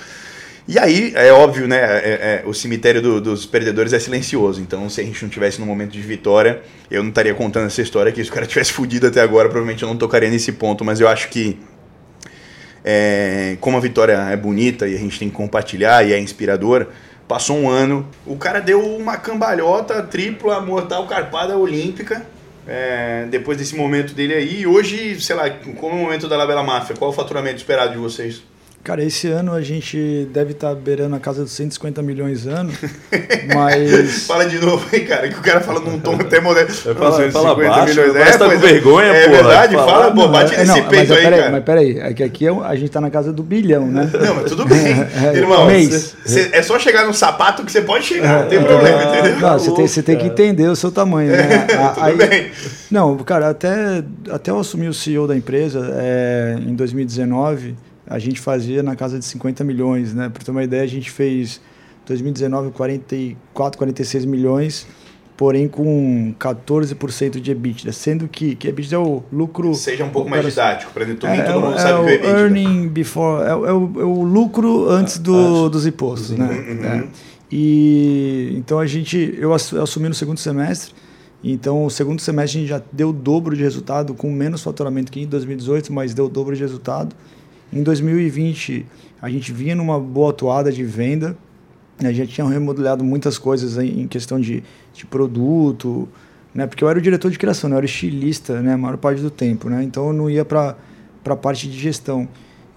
E 0.67 0.77
aí, 0.77 1.13
é 1.15 1.31
óbvio, 1.31 1.65
né? 1.67 1.77
é- 1.77 2.41
é- 2.43 2.43
o 2.45 2.53
cemitério 2.53 3.01
do- 3.01 3.21
dos 3.21 3.45
perdedores 3.45 3.93
é 3.93 3.99
silencioso. 3.99 4.59
Então, 4.59 4.89
se 4.89 4.99
a 4.99 5.03
gente 5.03 5.21
não 5.23 5.29
tivesse 5.29 5.59
no 5.61 5.65
momento 5.65 5.91
de 5.91 6.01
vitória, 6.01 6.61
eu 6.91 7.01
não 7.01 7.09
estaria 7.09 7.33
contando 7.33 7.67
essa 7.67 7.81
história 7.81 8.09
aqui. 8.09 8.21
Se 8.23 8.29
o 8.29 8.33
cara 8.33 8.45
tivesse 8.45 8.73
fudido 8.73 9.07
até 9.07 9.21
agora, 9.21 9.47
provavelmente 9.47 9.83
eu 9.83 9.87
não 9.89 9.95
tocaria 9.95 10.29
nesse 10.29 10.51
ponto. 10.51 10.83
Mas 10.83 10.99
eu 10.99 11.07
acho 11.07 11.29
que 11.29 11.57
é, 12.83 13.57
como 13.61 13.77
a 13.77 13.79
vitória 13.79 14.13
é 14.29 14.35
bonita 14.35 14.87
e 14.87 14.95
a 14.95 14.97
gente 14.97 15.17
tem 15.17 15.29
que 15.29 15.35
compartilhar 15.35 16.05
e 16.05 16.11
é 16.13 16.19
inspiradora, 16.19 16.89
passou 17.27 17.57
um 17.57 17.69
ano, 17.69 18.07
o 18.25 18.35
cara 18.37 18.59
deu 18.59 18.81
uma 18.81 19.17
cambalhota 19.17 20.01
tripla, 20.03 20.59
mortal, 20.61 21.07
carpada 21.07 21.57
olímpica. 21.57 22.25
é, 22.69 23.25
depois 23.29 23.57
desse 23.57 23.73
momento 23.77 24.13
dele 24.13 24.33
aí, 24.33 24.67
hoje, 24.67 25.17
sei 25.21 25.33
lá, 25.37 25.49
como 25.49 25.93
é 25.93 25.95
o 25.95 26.03
momento 26.03 26.27
da 26.27 26.35
Labela 26.35 26.61
Máfia, 26.61 26.97
qual 26.97 27.11
o 27.11 27.13
faturamento 27.13 27.55
esperado 27.55 27.93
de 27.93 27.97
vocês? 27.97 28.43
Cara, 28.83 29.03
esse 29.03 29.27
ano 29.27 29.51
a 29.51 29.61
gente 29.61 30.29
deve 30.31 30.53
estar 30.53 30.69
tá 30.69 30.75
beirando 30.75 31.13
a 31.13 31.19
casa 31.19 31.43
dos 31.43 31.51
150 31.51 32.01
milhões 32.01 32.47
ano, 32.47 32.71
mas... 33.53 34.25
fala 34.25 34.45
de 34.45 34.59
novo 34.59 34.87
aí, 34.93 35.01
cara, 35.01 35.27
que 35.27 35.37
o 35.37 35.41
cara 35.41 35.59
fala 35.59 35.81
num 35.81 35.99
tom 35.99 36.15
até 36.15 36.39
moderno. 36.39 36.73
Fala, 36.73 37.29
fala 37.29 37.55
baixo, 37.55 37.99
milhões. 37.99 38.15
É, 38.15 38.37
tá 38.37 38.45
com 38.45 38.51
é. 38.53 38.55
vergonha, 38.55 39.07
é, 39.07 39.25
porra. 39.25 39.35
É 39.35 39.43
verdade, 39.43 39.75
fala, 39.75 39.91
fala 39.91 40.15
pô, 40.15 40.27
bate 40.29 40.55
é, 40.55 40.59
nesse 40.59 40.81
não, 40.81 40.87
peito 40.87 41.13
aí, 41.13 41.21
peraí, 41.21 41.39
cara. 41.39 41.51
Mas 41.51 41.63
peraí, 41.65 41.99
é 41.99 42.13
que 42.13 42.23
aqui 42.23 42.47
a 42.47 42.75
gente 42.75 42.89
tá 42.89 43.01
na 43.01 43.09
casa 43.09 43.33
do 43.33 43.43
bilhão, 43.43 43.87
né? 43.87 44.09
Não, 44.25 44.35
mas 44.35 44.45
tudo 44.45 44.65
bem. 44.65 44.77
É, 45.17 45.37
Irmão, 45.37 45.65
mês. 45.65 46.15
Cê, 46.25 46.49
é 46.53 46.61
só 46.61 46.77
chegar 46.79 47.05
no 47.05 47.13
sapato 47.13 47.63
que 47.65 47.71
você 47.71 47.81
pode 47.81 48.05
chegar, 48.05 48.43
não 48.43 48.49
tem 48.49 48.63
problema, 48.63 49.03
entendeu? 49.03 49.39
Não, 49.39 49.59
você 49.59 49.71
tem, 49.71 50.03
tem, 50.03 50.17
que 50.17 50.27
entender 50.27 50.67
o 50.67 50.75
seu 50.75 50.91
tamanho, 50.91 51.31
né? 51.31 51.65
tudo 51.93 52.05
aí, 52.05 52.15
bem. 52.15 52.51
Não, 52.89 53.17
cara, 53.17 53.49
até, 53.49 54.03
até 54.29 54.51
eu 54.51 54.59
assumir 54.59 54.87
o 54.87 54.93
CEO 54.93 55.27
da 55.27 55.35
empresa 55.35 55.81
em 56.65 56.75
2019 56.75 57.75
a 58.07 58.19
gente 58.19 58.39
fazia 58.39 58.81
na 58.81 58.95
casa 58.95 59.19
de 59.19 59.25
50 59.25 59.63
milhões, 59.63 60.13
né? 60.13 60.29
Para 60.29 60.43
ter 60.43 60.51
uma 60.51 60.63
ideia, 60.63 60.83
a 60.83 60.87
gente 60.87 61.11
fez 61.11 61.61
2019 62.05 62.71
44, 62.71 63.77
46 63.77 64.25
milhões, 64.25 64.87
porém 65.35 65.67
com 65.67 66.33
14% 66.39 67.39
de 67.39 67.51
EBITDA, 67.51 67.91
sendo 67.91 68.27
que, 68.27 68.55
que 68.55 68.67
EBITDA 68.67 68.95
é 68.95 68.99
o 68.99 69.23
lucro... 69.31 69.73
Seja 69.75 70.05
um 70.05 70.09
pouco 70.09 70.29
mais 70.29 70.45
didático, 70.45 70.91
para 70.93 71.05
todo, 71.05 71.27
é, 71.27 71.41
todo 71.41 71.61
mundo 71.61 71.75
é, 71.75 71.79
sabe 71.79 71.99
o 71.99 72.05
que 72.05 72.11
é 72.11 72.15
EBITDA. 72.15 72.39
Earning 72.39 72.87
before, 72.87 73.43
é, 73.43 73.49
é, 73.49 73.53
o, 73.53 73.91
é 74.01 74.03
o 74.03 74.23
lucro 74.23 74.89
antes 74.89 75.19
do, 75.19 75.69
dos 75.69 75.85
impostos, 75.85 76.31
né? 76.31 76.45
Uhum. 76.45 76.85
É. 76.85 77.07
E 77.51 78.53
então 78.57 78.79
a 78.79 78.85
gente, 78.85 79.37
eu 79.39 79.53
assumi 79.53 80.09
no 80.09 80.15
segundo 80.15 80.39
semestre, 80.39 80.93
então, 81.43 81.85
o 81.85 81.89
segundo 81.89 82.19
semestre 82.19 82.59
a 82.59 82.61
gente 82.61 82.69
já 82.69 82.81
deu 82.91 83.09
o 83.09 83.13
dobro 83.13 83.55
de 83.55 83.61
resultado, 83.61 84.13
com 84.13 84.31
menos 84.31 84.61
faturamento 84.63 85.11
que 85.11 85.21
em 85.21 85.27
2018, 85.27 85.93
mas 85.93 86.13
deu 86.13 86.25
o 86.25 86.29
dobro 86.29 86.55
de 86.55 86.61
resultado. 86.61 87.15
Em 87.71 87.83
2020, 87.83 88.85
a 89.21 89.29
gente 89.29 89.51
vinha 89.51 89.75
numa 89.75 89.99
boa 89.99 90.29
atuada 90.29 90.71
de 90.71 90.83
venda, 90.83 91.37
a 91.99 92.11
gente 92.11 92.33
tinha 92.33 92.47
remodelado 92.47 93.03
muitas 93.03 93.37
coisas 93.37 93.77
em 93.77 94.07
questão 94.07 94.39
de, 94.39 94.63
de 94.93 95.05
produto, 95.05 96.07
né? 96.53 96.67
Porque 96.67 96.83
eu 96.83 96.89
era 96.89 96.97
o 96.97 97.01
diretor 97.01 97.31
de 97.31 97.37
criação, 97.37 97.69
né? 97.69 97.75
eu 97.75 97.77
era 97.77 97.85
estilista, 97.85 98.61
né? 98.61 98.73
A 98.73 98.77
maior 98.77 98.97
parte 98.97 99.21
do 99.21 99.29
tempo, 99.29 99.69
né? 99.69 99.83
Então 99.83 100.07
eu 100.07 100.13
não 100.13 100.29
ia 100.29 100.45
para 100.45 100.75
a 101.25 101.35
parte 101.35 101.67
de 101.67 101.77
gestão. 101.77 102.27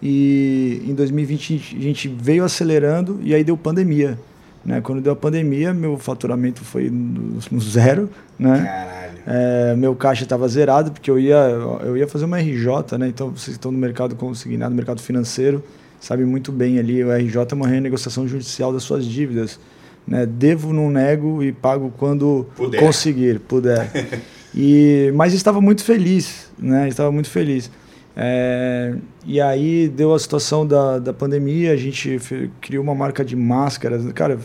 E 0.03 0.83
em 0.87 0.95
2020 0.95 1.77
a 1.79 1.83
gente 1.83 2.09
veio 2.09 2.45
acelerando 2.45 3.21
e 3.23 3.35
aí 3.35 3.45
deu 3.45 3.57
pandemia. 3.57 4.19
Né? 4.65 4.81
Quando 4.81 5.01
deu 5.01 5.13
a 5.13 5.17
pandemia, 5.17 5.73
meu 5.73 5.97
faturamento 5.97 6.63
foi 6.65 6.91
no, 6.91 7.39
no 7.51 7.61
zero, 7.61 8.11
né? 8.39 8.65
Caralho. 8.65 9.10
É, 9.27 9.75
meu 9.77 9.95
caixa 9.95 10.23
estava 10.25 10.49
zerado 10.49 10.91
porque 10.93 11.11
eu 11.11 11.19
ia, 11.19 11.37
eu 11.85 11.97
ia 11.97 12.09
fazer 12.09 12.25
uma 12.25 12.39
RJ, 12.39 12.99
né? 12.99 13.09
Então 13.09 13.31
vocês 13.31 13.57
estão 13.57 13.71
no 13.71 13.79
mercado 13.79 14.15
consignado, 14.17 14.71
no 14.71 14.77
mercado 14.77 15.01
financeiro, 15.01 15.63
sabem 16.01 16.25
muito 16.25 16.51
bem 16.51 16.79
ali, 16.79 17.05
o 17.05 17.13
RJ 17.13 17.47
é 17.51 17.55
uma 17.55 17.69
renegociação 17.69 18.27
judicial 18.27 18.73
das 18.73 18.83
suas 18.83 19.05
dívidas. 19.05 19.59
Né? 20.07 20.27
Devo, 20.27 20.73
não 20.73 20.91
nego 20.91 21.43
e 21.43 21.53
pago 21.53 21.93
quando 21.97 22.47
puder. 22.57 22.81
conseguir, 22.81 23.39
puder. 23.41 23.91
e, 24.55 25.13
mas 25.15 25.35
estava 25.35 25.61
muito 25.61 25.85
feliz, 25.85 26.51
né? 26.59 26.89
Estava 26.89 27.13
muito 27.13 27.29
feliz. 27.29 27.71
É, 28.17 28.95
e 29.25 29.41
aí 29.41 29.89
deu 29.89 30.13
a 30.13 30.19
situação 30.19 30.67
da, 30.67 30.99
da 30.99 31.13
pandemia, 31.13 31.73
a 31.73 31.77
gente 31.77 32.19
criou 32.61 32.83
uma 32.83 32.95
marca 32.95 33.25
de 33.25 33.37
máscaras. 33.37 34.11
Cara, 34.13 34.39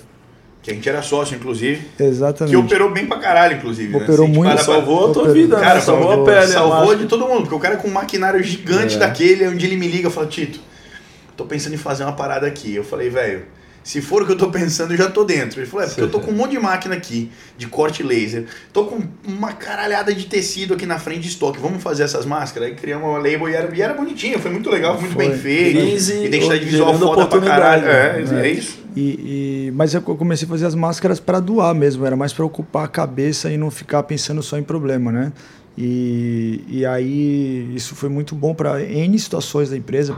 que 0.65 0.71
a 0.71 0.73
gente 0.73 0.89
era 0.89 1.04
sócio, 1.04 1.36
inclusive. 1.36 1.86
Exatamente. 1.99 2.49
Que 2.49 2.58
operou 2.58 2.89
bem 2.89 3.06
pra 3.06 3.19
caralho, 3.19 3.58
inclusive. 3.58 3.93
Né? 3.93 4.04
Operou 4.04 4.28
né? 4.28 4.34
muito. 4.34 4.63
Salvou 4.63 5.12
a 5.12 5.13
tua 5.13 5.32
vida, 5.32 5.58
cara, 5.58 5.75
né? 5.75 5.82
Salvou, 5.82 6.08
salvou 6.08 6.23
a 6.23 6.25
pele. 6.25 6.51
Salvou 6.51 6.95
de 6.95 7.06
todo 7.06 7.28
mundo. 7.28 7.41
Porque 7.41 7.54
o 7.54 7.60
cara 7.60 7.78
com 7.78 7.88
um 7.88 7.91
maquinário 7.91 8.41
gigante 8.41 8.95
é. 8.95 8.97
daquele, 8.97 9.47
onde 9.47 9.63
ele 9.63 9.78
me 9.78 9.88
liga 9.88 10.10
e 10.10 10.12
fala, 10.12 10.25
Tito, 10.25 10.60
tô 11.38 11.45
pensando 11.45 11.75
em 11.75 11.78
fazer 11.78 12.04
uma 12.04 12.13
parada 12.13 12.47
aqui. 12.47 12.73
Eu 12.73 12.84
falei, 12.84 13.12
velho, 13.12 13.45
se 13.86 14.02
for 14.02 14.24
o 14.24 14.26
que 14.26 14.32
eu 14.32 14.38
tô 14.38 14.50
pensando, 14.50 14.93
eu 14.93 14.98
já 14.98 15.12
tô 15.12 15.24
dentro. 15.24 15.60
Ele 15.60 15.67
falou, 15.67 15.86
é 15.86 15.88
porque 15.88 16.02
eu 16.02 16.10
tô 16.10 16.19
com 16.19 16.32
um 16.32 16.34
monte 16.34 16.52
de 16.52 16.60
máquina 16.60 16.95
aqui, 16.95 17.30
de 17.56 17.67
corte 17.67 18.02
laser. 18.02 18.45
Tô 18.74 18.86
com 18.86 19.00
uma 19.24 19.54
caralhada 19.54 20.12
de 20.12 20.26
tecido 20.26 20.74
aqui 20.74 20.88
na 20.88 20.98
frente 20.98 21.19
de 21.19 21.28
estoque. 21.28 21.60
Vamos 21.60 21.84
fazer 21.84 22.02
essas 22.02 22.26
máscaras? 22.26 22.69
Aí 22.69 22.76
criamos 22.76 23.08
uma 23.08 23.19
label 23.19 23.48
e 23.48 23.54
era, 23.54 23.76
e 23.76 23.82
era 23.84 23.93
bonitinho, 23.93 24.39
foi 24.39 24.50
muito 24.50 24.71
legal, 24.71 25.00
muito 25.00 25.13
foi. 25.13 25.28
bem 25.28 25.38
feito. 25.38 25.78
Easy, 25.82 26.26
identidade 26.26 26.65
visual 26.65 26.98
foda 26.98 27.28
pra 27.28 27.39
caralho. 27.41 27.88
É, 27.88 28.26
é, 28.28 28.48
é 28.48 28.50
isso. 28.50 28.80
E, 28.95 29.67
e, 29.67 29.71
mas 29.76 29.93
eu 29.93 30.02
comecei 30.02 30.48
a 30.48 30.50
fazer 30.50 30.65
as 30.65 30.74
máscaras 30.74 31.19
para 31.19 31.39
doar 31.39 31.76
mesmo, 31.76 32.08
era 32.08 32.15
mais 32.15 32.34
para 32.34 32.43
ocupar 32.43 32.86
a 32.86 32.88
cabeça 32.88 33.52
e 33.52 33.58
não 33.58 33.69
ficar 33.69 34.02
pensando 34.02 34.41
só 34.41 34.58
em 34.58 34.63
problema, 34.63 35.12
né? 35.12 35.32
E, 35.78 36.63
e 36.67 36.86
aí 36.88 37.71
isso 37.76 37.93
foi 37.93 38.10
muito 38.10 38.34
bom 38.34 38.56
para 38.56 38.82
N 38.82 39.19
situações 39.19 39.69
da 39.69 39.78
empresa, 39.78 40.17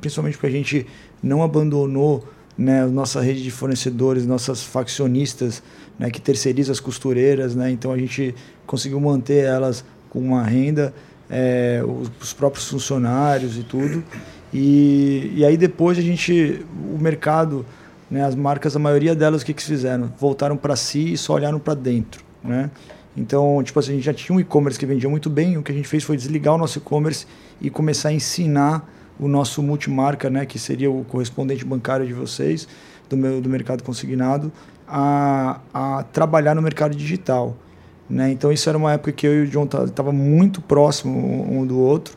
principalmente 0.00 0.34
porque 0.34 0.46
a 0.46 0.50
gente 0.50 0.86
não 1.20 1.42
abandonou 1.42 2.24
né, 2.60 2.84
nossa 2.84 3.22
rede 3.22 3.42
de 3.42 3.50
fornecedores, 3.50 4.26
nossas 4.26 4.62
faccionistas, 4.62 5.62
né, 5.98 6.10
que 6.10 6.20
terceiriza 6.20 6.70
as 6.70 6.78
costureiras, 6.78 7.54
né, 7.54 7.70
então 7.70 7.90
a 7.90 7.96
gente 7.96 8.34
conseguiu 8.66 9.00
manter 9.00 9.44
elas 9.44 9.82
com 10.10 10.20
uma 10.20 10.42
renda, 10.42 10.92
é, 11.30 11.82
os, 11.82 12.10
os, 12.20 12.32
próprios 12.34 12.68
funcionários 12.68 13.56
e 13.56 13.62
tudo. 13.62 14.04
E, 14.52 15.32
e 15.36 15.44
aí 15.44 15.56
depois 15.56 15.96
a 15.96 16.02
gente, 16.02 16.62
o 16.94 16.98
mercado, 16.98 17.64
né, 18.10 18.22
as 18.26 18.34
marcas, 18.34 18.76
a 18.76 18.78
maioria 18.78 19.14
delas, 19.14 19.40
o 19.40 19.46
que, 19.46 19.54
que 19.54 19.62
fizeram? 19.62 20.12
Voltaram 20.18 20.56
para 20.56 20.76
si 20.76 21.14
e 21.14 21.16
só 21.16 21.34
olharam 21.34 21.58
para 21.58 21.72
dentro, 21.72 22.22
né? 22.44 22.70
Então, 23.16 23.62
tipo 23.62 23.78
assim, 23.78 23.92
a 23.92 23.94
gente 23.94 24.04
já 24.04 24.14
tinha 24.14 24.36
um 24.36 24.40
e-commerce 24.40 24.78
que 24.78 24.84
vendia 24.84 25.08
muito 25.08 25.30
bem, 25.30 25.56
o 25.56 25.62
que 25.62 25.72
a 25.72 25.74
gente 25.74 25.88
fez 25.88 26.04
foi 26.04 26.16
desligar 26.16 26.54
o 26.54 26.58
nosso 26.58 26.78
e-commerce 26.78 27.26
e 27.60 27.70
começar 27.70 28.10
a 28.10 28.12
ensinar 28.12 28.86
o 29.20 29.28
nosso 29.28 29.62
multimarca, 29.62 30.30
né, 30.30 30.46
que 30.46 30.58
seria 30.58 30.90
o 30.90 31.04
correspondente 31.04 31.64
bancário 31.64 32.06
de 32.06 32.12
vocês, 32.12 32.66
do, 33.08 33.16
meu, 33.16 33.40
do 33.40 33.48
mercado 33.48 33.82
consignado, 33.82 34.50
a, 34.88 35.60
a 35.72 36.02
trabalhar 36.04 36.54
no 36.54 36.62
mercado 36.62 36.96
digital. 36.96 37.56
Né? 38.08 38.30
Então, 38.32 38.50
isso 38.50 38.68
era 38.68 38.76
uma 38.76 38.92
época 38.92 39.12
que 39.12 39.26
eu 39.26 39.44
e 39.44 39.46
o 39.46 39.46
John 39.46 39.66
tava 39.66 40.10
muito 40.10 40.60
próximo 40.60 41.46
um 41.48 41.64
do 41.64 41.78
outro. 41.78 42.14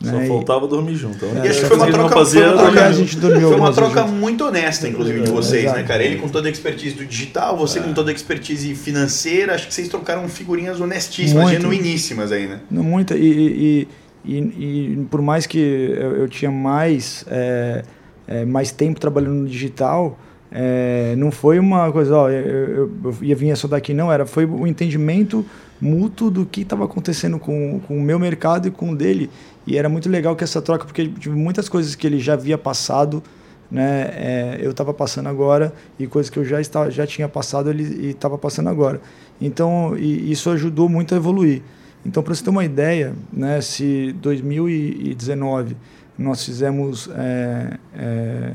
Só 0.00 0.12
né? 0.12 0.26
faltava 0.26 0.66
dormir 0.66 0.96
junto. 0.96 1.24
É, 1.24 1.46
e 1.46 1.48
acho 1.48 1.60
que 1.60 1.66
foi 1.66 1.76
uma 1.76 1.86
troca, 1.86 2.14
fazia, 2.16 2.42
foi 2.42 2.52
uma 2.52 2.62
troca, 2.62 2.86
a 2.86 2.92
gente 2.92 3.16
dormiu 3.16 3.48
foi 3.48 3.56
uma 3.56 3.72
troca 3.72 4.04
muito 4.04 4.44
honesta, 4.44 4.88
inclusive, 4.88 5.20
de 5.20 5.30
vocês, 5.30 5.64
é, 5.64 5.74
né, 5.74 5.82
cara? 5.84 6.02
Ele 6.02 6.16
com 6.16 6.28
toda 6.28 6.48
a 6.48 6.50
expertise 6.50 6.96
do 6.96 7.06
digital, 7.06 7.56
você 7.56 7.78
é. 7.78 7.82
com 7.82 7.92
toda 7.92 8.10
a 8.10 8.14
expertise 8.14 8.74
financeira. 8.74 9.54
Acho 9.54 9.68
que 9.68 9.74
vocês 9.74 9.88
trocaram 9.88 10.28
figurinhas 10.28 10.80
honestíssimas, 10.80 11.44
muito, 11.44 11.60
genuiníssimas 11.60 12.32
aí, 12.32 12.48
né? 12.48 12.60
Muita. 12.68 13.16
E, 13.16 13.24
e, 13.24 13.62
e, 13.82 13.88
e 14.24 15.06
por 15.10 15.20
mais 15.20 15.46
que 15.46 15.58
eu, 15.58 16.16
eu 16.16 16.28
tinha 16.28 16.50
mais, 16.50 17.24
é, 17.28 17.82
é, 18.26 18.44
mais 18.44 18.70
tempo 18.70 19.00
trabalhando 19.00 19.34
no 19.34 19.48
digital, 19.48 20.18
é, 20.54 21.14
não 21.16 21.30
foi 21.30 21.58
uma 21.58 21.90
coisa, 21.90 22.14
ó, 22.14 22.28
eu, 22.28 22.46
eu, 22.46 22.90
eu 23.04 23.16
ia 23.22 23.34
vir 23.34 23.56
só 23.56 23.66
daqui, 23.66 23.94
não, 23.94 24.12
era, 24.12 24.26
foi 24.26 24.44
o 24.44 24.60
um 24.60 24.66
entendimento 24.66 25.44
mútuo 25.80 26.30
do 26.30 26.46
que 26.46 26.60
estava 26.60 26.84
acontecendo 26.84 27.38
com, 27.38 27.80
com 27.80 27.96
o 27.98 28.02
meu 28.02 28.18
mercado 28.18 28.68
e 28.68 28.70
com 28.70 28.90
o 28.90 28.96
dele. 28.96 29.30
E 29.66 29.76
era 29.76 29.88
muito 29.88 30.08
legal 30.08 30.36
que 30.36 30.44
essa 30.44 30.60
troca, 30.60 30.84
porque 30.84 31.08
tive 31.08 31.34
muitas 31.34 31.68
coisas 31.68 31.94
que 31.94 32.06
ele 32.06 32.20
já 32.20 32.34
havia 32.34 32.58
passado, 32.58 33.22
né, 33.70 34.10
é, 34.12 34.58
eu 34.60 34.72
estava 34.72 34.92
passando 34.92 35.28
agora, 35.28 35.72
e 35.98 36.06
coisas 36.06 36.28
que 36.28 36.38
eu 36.38 36.44
já, 36.44 36.60
estava, 36.60 36.90
já 36.90 37.06
tinha 37.06 37.28
passado, 37.28 37.70
ele 37.70 38.10
estava 38.10 38.36
passando 38.36 38.68
agora. 38.68 39.00
Então, 39.40 39.96
isso 39.96 40.50
ajudou 40.50 40.88
muito 40.88 41.14
a 41.14 41.16
evoluir. 41.16 41.62
Então, 42.04 42.22
para 42.22 42.34
você 42.34 42.42
ter 42.42 42.50
uma 42.50 42.64
ideia, 42.64 43.14
né, 43.32 43.60
se 43.60 44.12
2019 44.20 45.76
nós 46.18 46.44
fizemos 46.44 47.08
é, 47.14 47.78
é, 47.96 48.52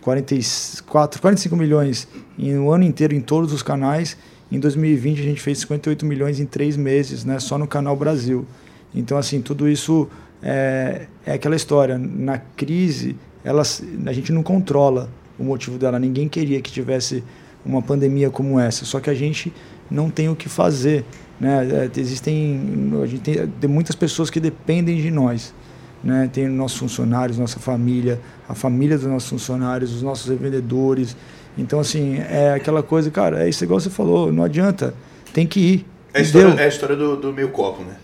44, 0.00 1.20
45 1.20 1.56
milhões 1.56 2.08
em 2.38 2.56
um 2.58 2.70
ano 2.70 2.84
inteiro 2.84 3.14
em 3.14 3.20
todos 3.20 3.52
os 3.52 3.62
canais, 3.62 4.16
em 4.50 4.58
2020 4.58 5.20
a 5.20 5.22
gente 5.22 5.40
fez 5.40 5.58
58 5.58 6.04
milhões 6.04 6.40
em 6.40 6.46
três 6.46 6.76
meses, 6.76 7.24
né, 7.24 7.38
só 7.38 7.56
no 7.56 7.66
canal 7.66 7.96
Brasil. 7.96 8.44
Então, 8.94 9.16
assim, 9.16 9.40
tudo 9.40 9.68
isso 9.68 10.08
é, 10.42 11.06
é 11.24 11.32
aquela 11.32 11.54
história. 11.54 11.96
Na 11.98 12.38
crise, 12.38 13.16
ela, 13.44 13.62
a 14.06 14.12
gente 14.12 14.32
não 14.32 14.42
controla 14.42 15.08
o 15.38 15.44
motivo 15.44 15.78
dela. 15.78 15.98
Ninguém 15.98 16.28
queria 16.28 16.60
que 16.60 16.72
tivesse 16.72 17.22
uma 17.64 17.80
pandemia 17.80 18.30
como 18.30 18.58
essa. 18.58 18.84
Só 18.84 19.00
que 19.00 19.10
a 19.10 19.14
gente 19.14 19.52
não 19.90 20.10
tem 20.10 20.28
o 20.28 20.36
que 20.36 20.48
fazer. 20.48 21.04
Né? 21.40 21.88
É, 21.94 22.00
existem, 22.00 22.92
a 23.02 23.06
gente 23.06 23.22
tem, 23.22 23.46
tem 23.46 23.70
muitas 23.70 23.96
pessoas 23.96 24.28
que 24.28 24.38
dependem 24.38 25.00
de 25.00 25.10
nós. 25.10 25.54
Né? 26.04 26.28
Tem 26.32 26.46
nossos 26.48 26.78
funcionários, 26.78 27.38
nossa 27.38 27.58
família, 27.58 28.20
a 28.48 28.54
família 28.54 28.98
dos 28.98 29.06
nossos 29.06 29.28
funcionários, 29.28 29.94
os 29.94 30.02
nossos 30.02 30.28
revendedores. 30.28 31.16
Então, 31.56 31.80
assim, 31.80 32.18
é 32.18 32.52
aquela 32.54 32.82
coisa, 32.82 33.10
cara, 33.10 33.44
é 33.44 33.48
isso 33.48 33.64
igual 33.64 33.80
você 33.80 33.90
falou, 33.90 34.32
não 34.32 34.44
adianta, 34.44 34.94
tem 35.32 35.46
que 35.46 35.60
ir. 35.60 35.86
É 36.12 36.18
a 36.18 36.22
história, 36.22 36.60
é 36.60 36.64
a 36.64 36.68
história 36.68 36.96
do, 36.96 37.16
do 37.16 37.32
meio 37.32 37.48
copo, 37.50 37.82
né? 37.82 37.96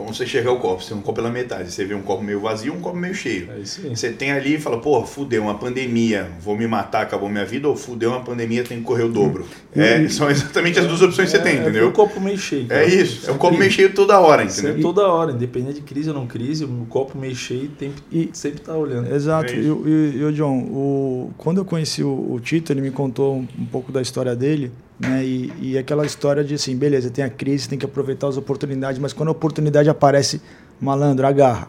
Como 0.00 0.14
você 0.14 0.24
enxergar 0.24 0.52
o 0.52 0.58
copo. 0.58 0.82
Você 0.82 0.88
tem 0.90 0.98
um 0.98 1.00
copo 1.02 1.14
pela 1.16 1.30
metade. 1.30 1.70
Você 1.70 1.84
vê 1.84 1.94
um 1.94 2.02
copo 2.02 2.22
meio 2.22 2.40
vazio 2.40 2.72
um 2.74 2.80
copo 2.80 2.96
meio 2.96 3.14
cheio. 3.14 3.48
É 3.56 3.60
isso 3.60 3.80
aí. 3.84 3.94
Você 3.96 4.10
tem 4.10 4.32
ali 4.32 4.54
e 4.54 4.58
fala, 4.60 4.78
pô, 4.78 5.04
fudeu, 5.04 5.42
uma 5.42 5.54
pandemia, 5.58 6.28
vou 6.40 6.56
me 6.56 6.66
matar, 6.66 7.02
acabou 7.02 7.28
minha 7.28 7.44
vida, 7.44 7.68
ou 7.68 7.76
fudeu 7.76 8.10
uma 8.10 8.20
pandemia, 8.20 8.64
tem 8.64 8.78
que 8.78 8.84
correr 8.84 9.04
o 9.04 9.08
dobro. 9.08 9.46
É, 9.74 10.08
são 10.08 10.30
exatamente 10.30 10.78
as 10.78 10.86
duas 10.86 11.00
opções 11.02 11.30
que 11.30 11.36
você 11.36 11.42
tem, 11.42 11.56
É, 11.58 11.60
entendeu? 11.62 11.88
o 11.88 11.92
copo 11.92 12.20
meio 12.20 12.38
cheio. 12.38 12.64
É 12.64 12.66
cara. 12.68 12.86
isso, 12.86 13.28
é 13.30 13.32
um 13.32 13.38
copo 13.38 13.56
meio 13.56 13.70
cheio 13.70 13.92
toda 13.94 14.18
hora, 14.18 14.48
Sempre, 14.48 14.70
entendeu? 14.72 14.92
toda 14.92 15.08
hora, 15.08 15.32
independente 15.32 15.74
de 15.76 15.82
crise 15.82 16.08
ou 16.08 16.14
não 16.14 16.26
crise, 16.26 16.64
o 16.64 16.86
copo 16.88 17.16
meio 17.18 17.34
cheio 17.36 17.68
tem 17.78 17.92
E- 18.10 18.30
sempre 18.32 18.60
tá 18.60 18.74
olhando. 18.76 19.12
Exato. 19.14 19.52
É 19.52 19.56
e, 19.56 19.70
o- 19.70 19.82
e, 19.86 20.16
e 20.18 20.24
o 20.24 20.32
John, 20.32 20.58
o, 20.58 21.30
quando 21.38 21.58
eu 21.58 21.64
conheci 21.64 22.02
o, 22.02 22.32
o 22.32 22.40
Tito, 22.40 22.72
ele 22.72 22.80
me 22.80 22.90
contou 22.90 23.36
um, 23.36 23.46
um 23.58 23.66
pouco 23.66 23.92
da 23.92 24.00
história 24.02 24.34
dele, 24.34 24.70
né? 25.00 25.24
E, 25.24 25.52
e 25.60 25.78
aquela 25.78 26.04
história 26.04 26.44
de 26.44 26.54
assim, 26.54 26.76
beleza, 26.76 27.10
tem 27.10 27.24
a 27.24 27.30
crise, 27.30 27.68
tem 27.68 27.78
que 27.78 27.84
aproveitar 27.86 28.28
as 28.28 28.36
oportunidades, 28.36 28.98
mas 28.98 29.12
quando 29.12 29.30
a 29.30 29.32
oportunidade 29.32 29.88
aparece, 29.88 30.40
malandro, 30.80 31.26
agarra. 31.26 31.68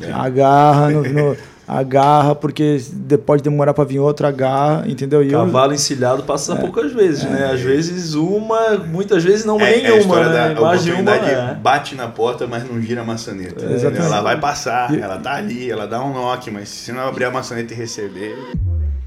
É. 0.00 0.10
Agarra, 0.12 0.90
no, 0.90 1.02
no- 1.02 1.36
agarra, 1.66 2.34
porque 2.34 2.78
de- 2.92 3.16
pode 3.18 3.42
demorar 3.42 3.72
para 3.72 3.82
vir 3.84 3.98
outra, 3.98 4.28
agarra, 4.28 4.84
entendeu? 4.86 5.22
E 5.24 5.32
eu- 5.32 5.40
Cavalo 5.40 5.72
encilhado 5.72 6.22
passa 6.22 6.54
poucas 6.54 6.92
vezes, 6.92 7.24
né? 7.24 7.50
Às 7.52 7.60
vezes 7.60 8.14
uma, 8.14 8.76
muitas 8.76 9.24
vezes 9.24 9.44
não 9.46 9.58
É, 9.60 9.72
é 9.72 9.78
a 9.78 9.82
nenhuma, 9.82 9.98
história 10.00 10.28
né? 10.28 10.54
da 10.54 10.60
Mais 10.60 10.84
de 10.84 10.90
uma, 10.92 11.00
oportunidade 11.00 11.50
é. 11.52 11.54
bate 11.54 11.94
na 11.94 12.08
porta, 12.08 12.46
mas 12.46 12.68
não 12.68 12.80
gira 12.80 13.00
a 13.00 13.04
maçaneta. 13.04 13.64
É, 13.64 13.72
exatamente. 13.72 14.04
Ela 14.06 14.20
vai 14.20 14.38
passar, 14.38 14.92
E- 14.94 15.00
ela 15.00 15.16
tá 15.18 15.32
ali, 15.34 15.70
ela 15.70 15.86
dá 15.86 16.04
um 16.04 16.12
knock, 16.12 16.50
mas 16.50 16.68
se 16.68 16.92
não 16.92 17.00
abrir 17.08 17.24
a 17.24 17.30
maçaneta 17.30 17.72
e 17.72 17.76
receber. 17.76 18.36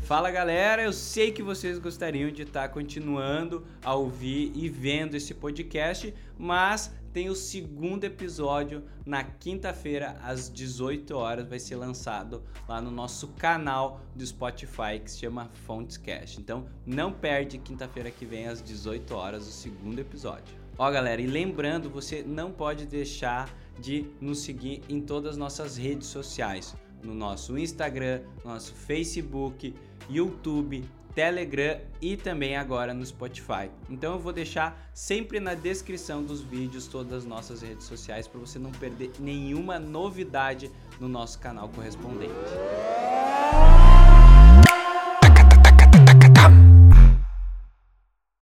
Fala 0.10 0.32
galera, 0.32 0.82
eu 0.82 0.92
sei 0.92 1.32
que 1.32 1.44
vocês 1.44 1.78
gostariam 1.78 2.32
de 2.32 2.42
estar 2.42 2.70
continuando 2.70 3.64
a 3.84 3.94
ouvir 3.94 4.52
e 4.56 4.68
vendo 4.68 5.14
esse 5.14 5.36
podcast, 5.36 6.12
mas 6.36 6.92
tem 7.14 7.30
o 7.30 7.36
segundo 7.36 8.06
episódio 8.06 8.84
na 9.06 9.24
quinta-feira 9.24 10.18
às 10.24 10.52
18 10.52 11.16
horas 11.16 11.48
vai 11.48 11.60
ser 11.60 11.76
lançado 11.76 12.42
lá 12.68 12.82
no 12.82 12.90
nosso 12.90 13.28
canal 13.28 14.02
do 14.16 14.26
Spotify 14.26 15.00
que 15.00 15.12
se 15.12 15.20
chama 15.20 15.52
Fontescast. 15.68 16.42
Então 16.42 16.66
não 16.88 17.14
perde 17.14 17.60
quinta-feira 17.60 18.10
que 18.10 18.26
vem 18.26 18.48
às 18.48 18.64
18 18.64 19.14
horas 19.14 19.48
o 19.48 19.52
segundo 19.52 20.00
episódio. 20.00 20.56
Ó 20.76 20.90
galera, 20.90 21.22
e 21.22 21.28
lembrando, 21.28 21.88
você 21.88 22.24
não 22.24 22.52
pode 22.52 22.88
deixar 22.88 23.48
de 23.80 24.08
nos 24.20 24.40
seguir 24.40 24.82
em 24.90 25.02
todas 25.02 25.34
as 25.34 25.38
nossas 25.38 25.78
redes 25.78 26.08
sociais, 26.08 26.76
no 27.04 27.14
nosso 27.14 27.58
Instagram, 27.58 28.22
no 28.44 28.52
nosso 28.52 28.74
Facebook, 28.74 29.76
YouTube, 30.10 30.84
Telegram 31.14 31.80
e 32.02 32.16
também 32.16 32.56
agora 32.56 32.94
no 32.94 33.06
Spotify. 33.06 33.70
Então 33.90 34.14
eu 34.14 34.20
vou 34.20 34.32
deixar 34.32 34.90
sempre 34.94 35.40
na 35.40 35.54
descrição 35.54 36.24
dos 36.24 36.42
vídeos 36.42 36.88
todas 36.88 37.14
as 37.14 37.26
nossas 37.26 37.62
redes 37.62 37.86
sociais 37.86 38.28
para 38.28 38.40
você 38.40 38.58
não 38.58 38.72
perder 38.72 39.12
nenhuma 39.20 39.80
novidade 39.80 40.72
no 41.00 41.08
nosso 41.08 41.40
canal 41.40 41.70
correspondente. 41.70 42.34